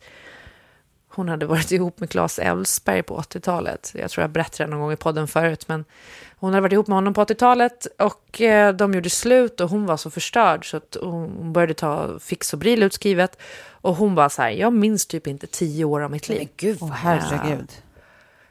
hon 1.17 1.29
hade 1.29 1.45
varit 1.45 1.71
ihop 1.71 1.99
med 1.99 2.09
Claes 2.09 2.39
Elfsberg 2.39 3.03
på 3.03 3.17
80-talet. 3.21 3.91
Jag 3.95 4.11
tror 4.11 4.23
jag 4.23 4.29
berättade 4.31 4.63
det 4.63 4.71
någon 4.71 4.79
gång 4.79 4.91
i 4.91 4.95
podden 4.95 5.27
förut, 5.27 5.67
men 5.67 5.85
hon 6.39 6.49
hade 6.53 6.61
varit 6.61 6.73
ihop 6.73 6.87
med 6.87 6.95
honom 6.97 7.13
på 7.13 7.23
80-talet 7.25 7.87
och 7.99 8.41
eh, 8.41 8.73
de 8.75 8.93
gjorde 8.93 9.09
slut 9.09 9.61
och 9.61 9.69
hon 9.69 9.85
var 9.85 9.97
så 9.97 10.09
förstörd 10.09 10.71
så 10.71 10.77
att 10.77 10.97
hon 11.01 11.53
började 11.53 11.73
ta 11.73 12.19
Fix 12.19 12.53
och 12.53 12.59
Bril 12.59 12.83
utskrivet 12.83 13.37
och 13.71 13.95
hon 13.95 14.15
var 14.15 14.29
så 14.29 14.41
här, 14.41 14.49
jag 14.49 14.73
minns 14.73 15.05
typ 15.05 15.27
inte 15.27 15.47
tio 15.47 15.85
år 15.85 16.01
av 16.01 16.11
mitt 16.11 16.29
liv. 16.29 16.37
Men 16.37 16.47
gud, 16.57 16.77
Åh, 16.81 16.89
herregud. 16.91 17.71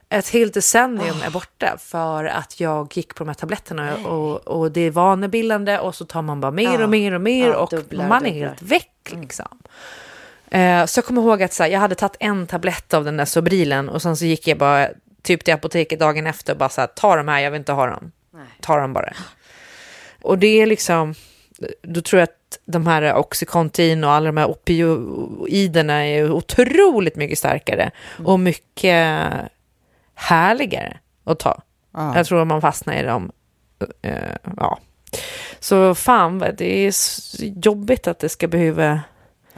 Ett 0.09 0.29
helt 0.29 0.55
decennium 0.55 1.17
är 1.25 1.31
borta 1.31 1.77
för 1.79 2.25
att 2.25 2.61
jag 2.61 2.97
gick 2.97 3.15
på 3.15 3.25
de 3.25 3.29
här 3.29 3.35
tabletterna 3.35 3.97
och, 3.97 4.49
och 4.49 4.73
det 4.73 4.81
är 4.81 4.91
vanebildande 4.91 5.79
och 5.79 5.95
så 5.95 6.05
tar 6.05 6.23
man 6.23 6.41
bara 6.41 6.51
mer 6.51 6.83
och 6.83 6.89
mer 6.91 7.13
och 7.13 7.21
mer 7.21 7.49
Ja, 7.49 7.57
och 7.57 7.71
dubblar, 7.71 8.09
man 8.09 8.27
är 8.27 8.31
dubblar. 8.31 8.49
helt 8.49 8.63
väck 8.63 9.13
liksom. 9.21 9.47
Eh, 9.51 9.69
så 10.87 10.99
jag 10.99 11.05
kommer 11.05 11.23
ihåg 11.23 11.43
att 11.43 11.53
så 11.53 11.63
här, 11.63 11.71
jag 11.71 11.81
hade 11.81 11.95
tagit 11.95 12.17
en 12.21 12.47
tablett 12.47 12.95
av 12.95 13.05
den 13.05 13.17
där 13.17 13.25
Sobrilen 13.25 13.89
och 13.89 14.03
sen 14.03 14.17
så 14.17 14.25
gick 14.25 14.49
jag 14.49 14.59
bara 14.59 14.89
typ 15.23 15.45
till 15.45 15.55
apoteket 15.55 16.01
dagen 16.01 16.27
efter 16.27 16.53
och 16.53 16.59
bara 16.59 16.69
så 16.69 16.81
här, 16.81 16.89
ta 16.89 17.17
de 17.17 17.29
här, 17.29 17.41
jag 17.41 17.51
vill 17.51 17.59
inte 17.59 17.73
ha 17.73 17.87
dem. 17.87 18.13
Ta 18.61 18.81
dem 18.81 18.93
bara. 18.93 19.13
Och 20.23 20.39
det 20.39 20.47
är 20.63 20.67
liksom, 20.67 21.15
då 21.83 22.01
tror 22.01 22.21
jag 22.21 22.27
att 22.27 22.59
de 22.65 22.87
här 22.87 23.15
Oxycontin 23.15 24.05
och 24.05 24.11
alla 24.11 24.27
de 24.27 24.37
här 24.37 24.47
opioiderna 24.47 26.07
är 26.07 26.31
otroligt 26.31 27.17
mycket 27.17 27.39
starkare 27.39 27.91
och 28.25 28.41
mycket 28.41 29.29
härligare 30.15 30.97
att 31.25 31.39
ta. 31.39 31.63
Ja. 31.95 32.17
Jag 32.17 32.27
tror 32.27 32.41
att 32.41 32.47
man 32.47 32.61
fastnar 32.61 32.95
i 32.95 33.03
dem. 33.03 33.33
Eh, 34.03 34.37
ja. 34.57 34.79
Så 35.61 35.95
fan, 35.95 36.39
det 36.39 36.87
är 36.87 36.95
jobbigt 37.65 38.07
att 38.07 38.19
det 38.19 38.29
ska 38.29 38.49
behöva 38.49 39.01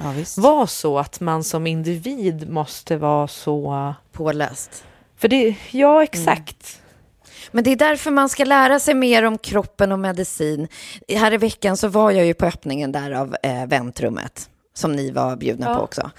Ja, 0.02 0.14
vara 0.36 0.66
så 0.66 0.98
att 0.98 1.20
man 1.20 1.44
som 1.44 1.66
individ 1.66 2.50
måste 2.50 2.96
vara 2.96 3.28
så... 3.28 3.94
Påläst. 4.12 4.84
För 5.16 5.28
det, 5.28 5.56
ja 5.70 6.02
exakt. 6.02 6.82
Men 7.50 7.64
det 7.64 7.70
är 7.70 7.76
därför 7.76 8.10
man 8.10 8.28
ska 8.28 8.44
lära 8.44 8.80
sig 8.80 8.94
mer 8.94 9.22
om 9.22 9.38
kroppen 9.38 9.92
och 9.92 9.98
medicin. 9.98 10.68
Här 11.08 11.32
i 11.32 11.36
veckan 11.36 11.76
så 11.76 11.88
var 11.88 12.10
jag 12.10 12.26
ju 12.26 12.34
på 12.34 12.46
öppningen 12.46 12.92
där 12.92 13.12
av 13.12 13.36
eh, 13.42 13.66
väntrummet. 13.66 14.50
Som 14.78 14.92
ni 14.92 15.10
var 15.10 15.36
bjudna 15.36 15.74
på 15.74 15.80
också. 15.80 16.10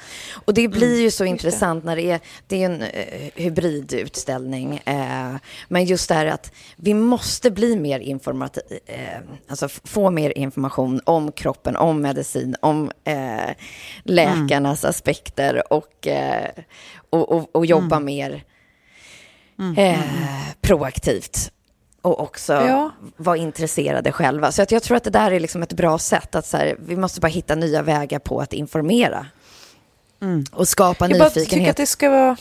Och 0.45 0.53
det 0.53 0.67
blir 0.67 1.01
ju 1.01 1.11
så 1.11 1.25
intressant 1.25 1.83
när 1.83 1.95
det 1.95 2.11
är, 2.11 2.19
det 2.47 2.63
är 2.63 2.65
en 2.65 2.81
eh, 2.81 3.31
hybridutställning. 3.35 4.77
Eh, 4.85 5.35
men 5.67 5.85
just 5.85 6.09
det 6.09 6.15
här 6.15 6.25
att 6.25 6.51
vi 6.75 6.93
måste 6.93 7.51
bli 7.51 7.75
mer 7.75 7.99
informativ, 7.99 8.63
eh, 8.85 8.97
alltså 9.47 9.69
få 9.69 10.09
mer 10.09 10.37
information 10.37 11.01
om 11.03 11.31
kroppen, 11.31 11.75
om 11.75 12.01
medicin, 12.01 12.55
om 12.61 12.91
läkarnas 14.03 14.85
aspekter 14.85 15.73
och, 15.73 16.07
och, 17.09 17.31
och, 17.31 17.55
och 17.55 17.65
jobba 17.65 17.99
mer 17.99 18.43
eh, 19.77 19.99
proaktivt. 20.61 21.51
Och 22.01 22.19
också 22.19 22.53
Ja. 22.53 22.91
vara 23.17 23.37
intresserade 23.37 24.11
själva. 24.11 24.51
Så 24.51 24.61
att 24.61 24.71
jag 24.71 24.83
tror 24.83 24.97
att 24.97 25.03
det 25.03 25.09
där 25.09 25.31
är 25.31 25.39
liksom 25.39 25.63
ett 25.63 25.73
bra 25.73 25.97
sätt. 25.99 26.35
att 26.35 26.45
så 26.45 26.57
här, 26.57 26.75
Vi 26.79 26.95
måste 26.95 27.19
bara 27.19 27.27
hitta 27.27 27.55
nya 27.55 27.81
vägar 27.81 28.19
på 28.19 28.39
att 28.41 28.53
informera. 28.53 29.25
Och 30.51 30.67
skapa 30.67 31.09
Jag 31.09 31.19
bara 31.19 31.29
tycker 31.29 31.39
nyfikenhet. 31.39 31.69
att 31.69 31.77
det 31.77 31.85
ska 31.85 32.09
vara... 32.09 32.37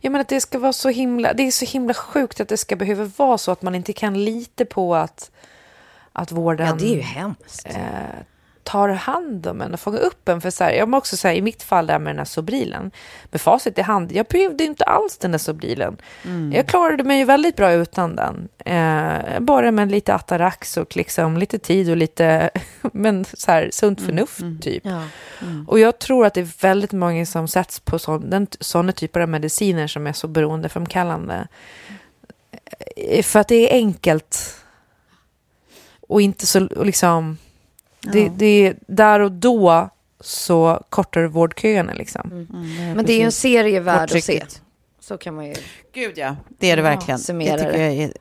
Jag 0.00 0.12
menar 0.12 0.20
att 0.20 0.28
det 0.28 0.40
ska 0.40 0.58
vara 0.58 0.72
så 0.72 0.88
himla... 0.88 1.32
Det 1.32 1.42
är 1.42 1.50
så 1.50 1.64
himla 1.64 1.94
sjukt 1.94 2.40
att 2.40 2.48
det 2.48 2.56
ska 2.56 2.76
behöva 2.76 3.10
vara 3.16 3.38
så 3.38 3.50
att 3.52 3.62
man 3.62 3.74
inte 3.74 3.92
kan 3.92 4.24
lita 4.24 4.64
på 4.64 4.94
att, 4.94 5.30
att 6.12 6.32
vården... 6.32 6.66
Ja, 6.66 6.74
det 6.74 6.92
är 6.92 6.96
ju 6.96 7.00
hemskt. 7.00 7.66
eh, 7.66 7.74
tar 8.62 8.88
hand 8.88 9.46
om 9.46 9.60
en 9.60 9.74
och 9.74 9.80
fångar 9.80 10.00
upp 10.00 10.28
en. 10.28 10.40
För 10.40 10.50
så 10.50 10.64
här, 10.64 10.72
jag 10.72 10.88
må 10.88 10.96
också 10.96 11.16
säga, 11.16 11.34
i 11.34 11.42
mitt 11.42 11.62
fall 11.62 11.86
där 11.86 11.98
med 11.98 12.10
den 12.10 12.18
här 12.18 12.24
Sobrilen, 12.24 12.90
med 13.30 13.40
facit 13.40 13.78
i 13.78 13.82
hand, 13.82 14.12
jag 14.12 14.26
behövde 14.26 14.64
inte 14.64 14.84
alls 14.84 15.18
den 15.18 15.30
där 15.30 15.38
Sobrilen. 15.38 15.96
Jag 16.52 16.66
klarade 16.66 17.04
mig 17.04 17.18
ju 17.18 17.24
väldigt 17.24 17.56
bra 17.56 17.72
utan 17.72 18.16
den. 18.16 18.48
Eh, 18.64 19.40
bara 19.40 19.70
med 19.70 19.90
lite 19.90 20.14
Atarax 20.14 20.76
och 20.76 20.96
liksom 20.96 21.36
lite 21.36 21.58
tid 21.58 21.90
och 21.90 21.96
lite, 21.96 22.50
men 22.92 23.24
så 23.24 23.52
här, 23.52 23.68
sunt 23.72 24.00
förnuft 24.00 24.40
typ. 24.60 24.82
Ja. 24.86 25.02
Och 25.66 25.78
jag 25.78 25.98
tror 25.98 26.26
att 26.26 26.34
det 26.34 26.40
är 26.40 26.62
väldigt 26.62 26.92
många 26.92 27.26
som 27.26 27.48
sätts 27.48 27.80
på 27.80 27.98
sån, 27.98 28.46
sådana 28.60 28.92
typer 28.92 29.20
av 29.20 29.28
mediciner 29.28 29.86
som 29.86 30.06
är 30.06 30.12
så 30.12 30.28
beroendeframkallande. 30.28 31.48
Eh, 32.96 33.22
För 33.22 33.40
att 33.40 33.48
det 33.48 33.70
är 33.70 33.74
enkelt. 33.74 34.56
Och 36.08 36.20
inte 36.20 36.46
så 36.46 36.66
och 36.66 36.86
liksom... 36.86 37.38
Det, 38.02 38.28
det 38.28 38.46
är 38.66 38.76
där 38.86 39.20
och 39.20 39.32
då 39.32 39.88
så 40.20 40.84
kortar 40.88 41.24
vårdköerna 41.24 41.92
liksom. 41.92 42.46
Men 42.94 43.04
det 43.04 43.12
är 43.12 43.18
ju 43.18 43.24
en 43.24 43.32
serie 43.32 43.80
värd 43.80 44.12
att 44.16 44.24
se. 44.24 44.44
Så 45.00 45.18
kan 45.18 45.34
man 45.34 45.46
ju... 45.46 45.54
Gud 45.92 46.18
ja, 46.18 46.36
det 46.48 46.70
är 46.70 46.76
det 46.76 46.82
verkligen. 46.82 47.18
det 47.18 47.24
summera 47.24 47.58
tycker 47.58 47.72
det. 47.72 47.94
jag 47.94 47.94
är, 47.94 48.12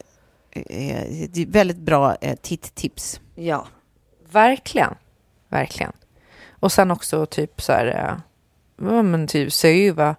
är, 0.53 1.27
det 1.27 1.41
är 1.41 1.45
väldigt 1.45 1.77
bra 1.77 2.15
eh, 2.21 2.35
titt-tips. 2.41 3.19
Ja. 3.35 3.67
Verkligen. 4.31 4.95
Verkligen. 5.49 5.91
Och 6.49 6.71
sen 6.71 6.91
också 6.91 7.25
typ 7.25 7.61
så 7.61 7.71
här... 7.71 7.87
eh, 7.87 8.19
Ja, 8.81 9.01
men 9.01 9.27
typ 9.27 9.53
söva 9.53 10.15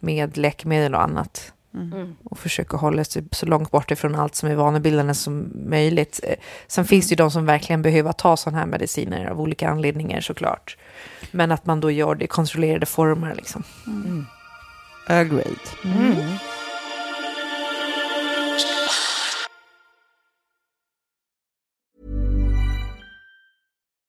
med 0.00 0.36
läkemedel 0.36 0.94
och 0.94 1.02
annat. 1.02 1.52
Och 2.24 2.38
försöka 2.38 2.76
hålla 2.76 3.04
sig 3.04 3.24
så 3.32 3.46
långt 3.46 3.70
bort 3.70 3.90
ifrån 3.90 4.14
allt 4.14 4.34
som 4.34 4.48
är 4.48 4.54
vanebildande 4.54 5.14
som 5.14 5.52
möjligt. 5.54 6.20
Eh, 6.22 6.34
Sen 6.66 6.84
finns 6.84 7.08
det 7.08 7.12
ju 7.12 7.16
de 7.16 7.30
som 7.30 7.46
verkligen 7.46 7.82
behöver 7.82 8.12
ta 8.12 8.36
sådana 8.36 8.58
här 8.58 8.66
mediciner 8.66 9.26
av 9.26 9.40
olika 9.40 9.68
anledningar 9.68 10.20
såklart. 10.20 10.76
Men 11.30 11.52
att 11.52 11.66
man 11.66 11.80
då 11.80 11.90
gör 11.90 12.14
det 12.14 12.24
i 12.24 12.28
kontrollerade 12.28 12.86
former 12.86 13.34
liksom. 13.34 13.62
Agreed. 15.06 15.58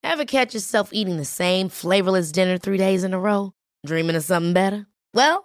Ever 0.04 0.26
catch 0.26 0.54
yourself 0.54 0.90
eating 0.94 1.18
the 1.18 1.26
same 1.26 1.70
flavorless 1.70 2.32
dinner 2.32 2.58
three 2.58 2.78
days 2.78 3.04
in 3.04 3.14
a 3.14 3.20
row? 3.20 3.52
Dreaming 3.88 4.16
of 4.16 4.24
something 4.24 4.54
better? 4.54 4.86
Well, 5.14 5.45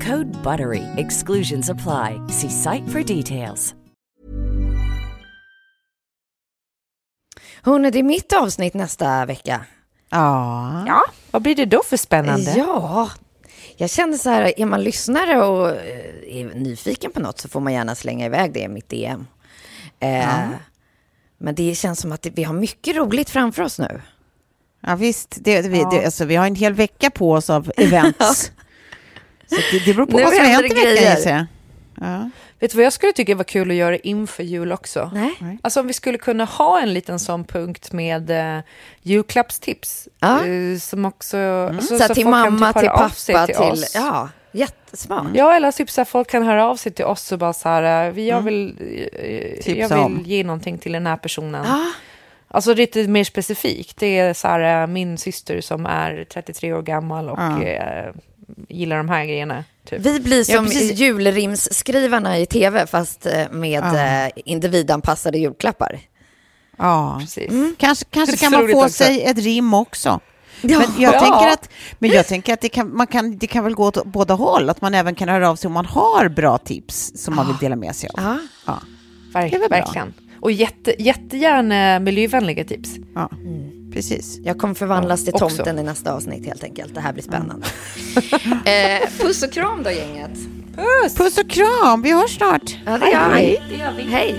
Code 0.00 0.42
BUTTERY. 0.42 0.82
Exclusions 0.96 1.70
apply. 1.70 2.20
See 2.28 2.50
site 2.50 2.88
for 2.88 3.16
details. 3.16 3.74
Hörni, 7.62 7.90
det 7.90 7.98
är 7.98 8.02
mitt 8.02 8.32
avsnitt 8.32 8.74
nästa 8.74 9.26
vecka. 9.26 9.64
Ja. 10.10 10.84
Ja, 10.86 11.02
vad 11.30 11.42
blir 11.42 11.54
det 11.54 11.64
då 11.64 11.82
för 11.82 11.96
spännande? 11.96 12.54
Ja, 12.56 13.10
jag 13.76 13.90
känner 13.90 14.16
så 14.18 14.30
här, 14.30 14.60
är 14.60 14.66
man 14.66 14.82
lyssnare 14.82 15.42
och 15.46 15.70
eh, 15.70 16.36
är 16.40 16.54
nyfiken 16.54 17.10
på 17.10 17.20
något 17.20 17.40
så 17.40 17.48
får 17.48 17.60
man 17.60 17.72
gärna 17.72 17.94
slänga 17.94 18.26
iväg 18.26 18.52
det 18.52 18.60
i 18.60 18.68
mitt 18.68 18.88
DM. 18.88 19.26
Eh, 20.00 20.48
Men 21.38 21.54
det 21.54 21.74
känns 21.74 22.00
som 22.00 22.12
att 22.12 22.26
vi 22.26 22.44
har 22.44 22.54
mycket 22.54 22.96
roligt 22.96 23.30
framför 23.30 23.62
oss 23.62 23.78
nu. 23.78 24.00
Ja, 24.80 24.94
visst. 24.96 25.38
Det, 25.40 25.62
vi, 25.62 25.78
det, 25.90 26.04
alltså, 26.04 26.24
vi 26.24 26.36
har 26.36 26.46
en 26.46 26.54
hel 26.54 26.72
vecka 26.74 27.10
på 27.10 27.32
oss 27.32 27.50
av 27.50 27.72
events. 27.76 28.52
Så 29.46 29.56
det, 29.72 29.84
det 29.86 29.94
beror 29.94 30.06
på 30.06 30.16
Nu 30.16 30.22
vad 30.24 30.32
som 30.34 30.40
har 30.44 30.50
händer 30.50 30.68
hänt 30.68 30.72
i 30.72 30.84
det 30.84 30.90
veckan, 30.94 31.22
grejer. 31.22 31.46
jag. 32.00 32.08
Ja. 32.08 32.30
Vet 32.60 32.70
du 32.70 32.76
vad 32.76 32.84
jag 32.86 32.92
skulle 32.92 33.12
tycka 33.12 33.34
var 33.34 33.44
kul 33.44 33.70
att 33.70 33.76
göra 33.76 33.96
inför 33.96 34.42
jul 34.42 34.72
också? 34.72 35.10
Nej. 35.14 35.58
Alltså 35.62 35.80
om 35.80 35.86
vi 35.86 35.92
skulle 35.92 36.18
kunna 36.18 36.44
ha 36.44 36.80
en 36.80 36.94
liten 36.94 37.18
sån 37.18 37.44
punkt 37.44 37.92
med 37.92 38.30
uh, 38.30 38.62
julklappstips. 39.02 40.08
Ja. 40.20 40.46
eh, 40.46 40.78
som 40.78 41.04
också... 41.04 41.38
Alltså, 41.38 41.98
så 41.98 42.02
här, 42.02 42.14
till 42.14 42.26
mamma, 42.28 42.72
typ 42.72 42.80
till 42.80 42.88
pappa, 42.90 43.46
till, 43.46 43.54
till... 43.54 43.64
oss. 43.64 43.92
Ja, 43.94 44.28
jättesmart. 44.52 45.26
Ja, 45.34 45.54
eller 45.56 45.72
typ 45.72 45.90
så 45.90 46.00
här, 46.00 46.04
folk 46.06 46.30
kan 46.30 46.42
höra 46.42 46.66
av 46.68 46.76
sig 46.76 46.92
till 46.92 47.04
oss 47.04 47.32
och 47.32 47.38
bara 47.38 47.52
så 47.52 47.68
här, 47.68 48.10
eh, 48.18 48.24
jag 48.28 48.40
vill, 48.40 48.68
eh, 49.12 49.62
Tipsa 49.62 49.70
jag 49.80 49.88
vill 49.88 49.98
om. 49.98 50.22
ge 50.24 50.44
någonting 50.44 50.78
till 50.78 50.92
den 50.92 51.06
här 51.06 51.16
personen. 51.16 51.64
Ja. 51.68 51.92
Alltså 52.48 52.74
lite 52.74 53.08
mer 53.08 53.24
specifikt. 53.24 53.96
Det 53.96 54.18
är 54.18 54.34
så 54.34 54.48
här, 54.48 54.86
min 54.86 55.18
syster 55.18 55.60
som 55.60 55.86
är 55.86 56.24
33 56.32 56.72
år 56.72 56.82
gammal 56.82 57.28
och 57.30 57.38
Ja. 57.38 57.62
eh, 57.62 58.12
gillar 58.68 58.96
de 58.96 59.08
här 59.08 59.24
grejerna. 59.24 59.64
Typ. 59.90 60.00
Vi 60.06 60.20
blir 60.20 60.50
Ja, 60.50 60.56
som 60.56 60.64
precis. 60.66 60.98
julrimsskrivarna 60.98 62.38
i 62.38 62.46
tv, 62.46 62.86
fast 62.86 63.26
eh, 63.26 63.50
med 63.52 63.84
Ja. 63.84 64.24
eh, 64.26 64.30
individanpassade 64.44 65.38
julklappar. 65.38 66.00
Ja. 66.78 67.16
Precis. 67.20 67.52
Kanske, 67.78 68.04
kanske 68.10 68.34
är 68.36 68.38
kan 68.38 68.52
man 68.52 68.68
få 68.72 68.78
också. 68.84 69.04
sig 69.04 69.22
ett 69.24 69.38
rim 69.38 69.74
också. 69.74 70.20
Ja. 70.62 70.78
Men 70.78 70.88
jag 71.02 71.14
Ja. 71.14 71.20
tänker 71.20 71.48
att, 71.52 71.68
men 71.98 72.10
jag 72.10 72.26
tänker 72.26 72.52
att 72.54 72.60
det, 72.60 72.68
kan, 72.68 72.96
man 72.96 73.06
kan, 73.06 73.38
det 73.38 73.46
kan 73.46 73.64
väl 73.64 73.74
gå 73.74 73.84
åt 73.86 74.04
båda 74.06 74.34
håll, 74.34 74.70
att 74.70 74.80
man 74.80 74.94
även 74.94 75.14
kan 75.14 75.28
höra 75.28 75.50
av 75.50 75.56
sig 75.56 75.68
om 75.68 75.72
man 75.74 75.86
har 75.86 76.28
bra 76.28 76.58
tips 76.58 77.12
som 77.16 77.36
man 77.36 77.46
vill 77.46 77.56
dela 77.56 77.76
med 77.76 77.96
sig 77.96 78.10
av. 78.14 78.24
Ja. 78.24 78.38
Ja. 78.66 78.80
Verk, 79.32 79.52
verkligen. 79.70 80.14
Och 80.40 80.52
jätte, 80.52 81.02
jättegärna 81.02 81.98
miljövänliga 82.00 82.64
tips. 82.64 82.90
Ja. 83.14 83.30
Precis. 83.94 84.40
Jag 84.42 84.58
kommer 84.58 84.74
förvandlas 84.74 85.24
till 85.24 85.34
Också. 85.34 85.48
tomten 85.48 85.78
i 85.78 85.82
nästa 85.82 86.12
avsnitt 86.12 86.46
helt 86.46 86.64
enkelt. 86.64 86.94
Det 86.94 87.00
här 87.00 87.12
blir 87.12 87.22
spännande. 87.22 87.66
eh, 88.70 89.08
puss 89.18 89.42
och 89.42 89.52
kram 89.52 89.82
då 89.82 89.90
gänget. 89.90 90.30
Puss 91.16 91.38
och 91.38 91.50
kram, 91.50 92.02
vi 92.02 92.12
hörs 92.12 92.36
snart. 92.36 92.76
Ja, 92.86 92.98
det 92.98 93.10
gör 93.10 93.92
vi. 93.96 94.02
Hej. 94.02 94.38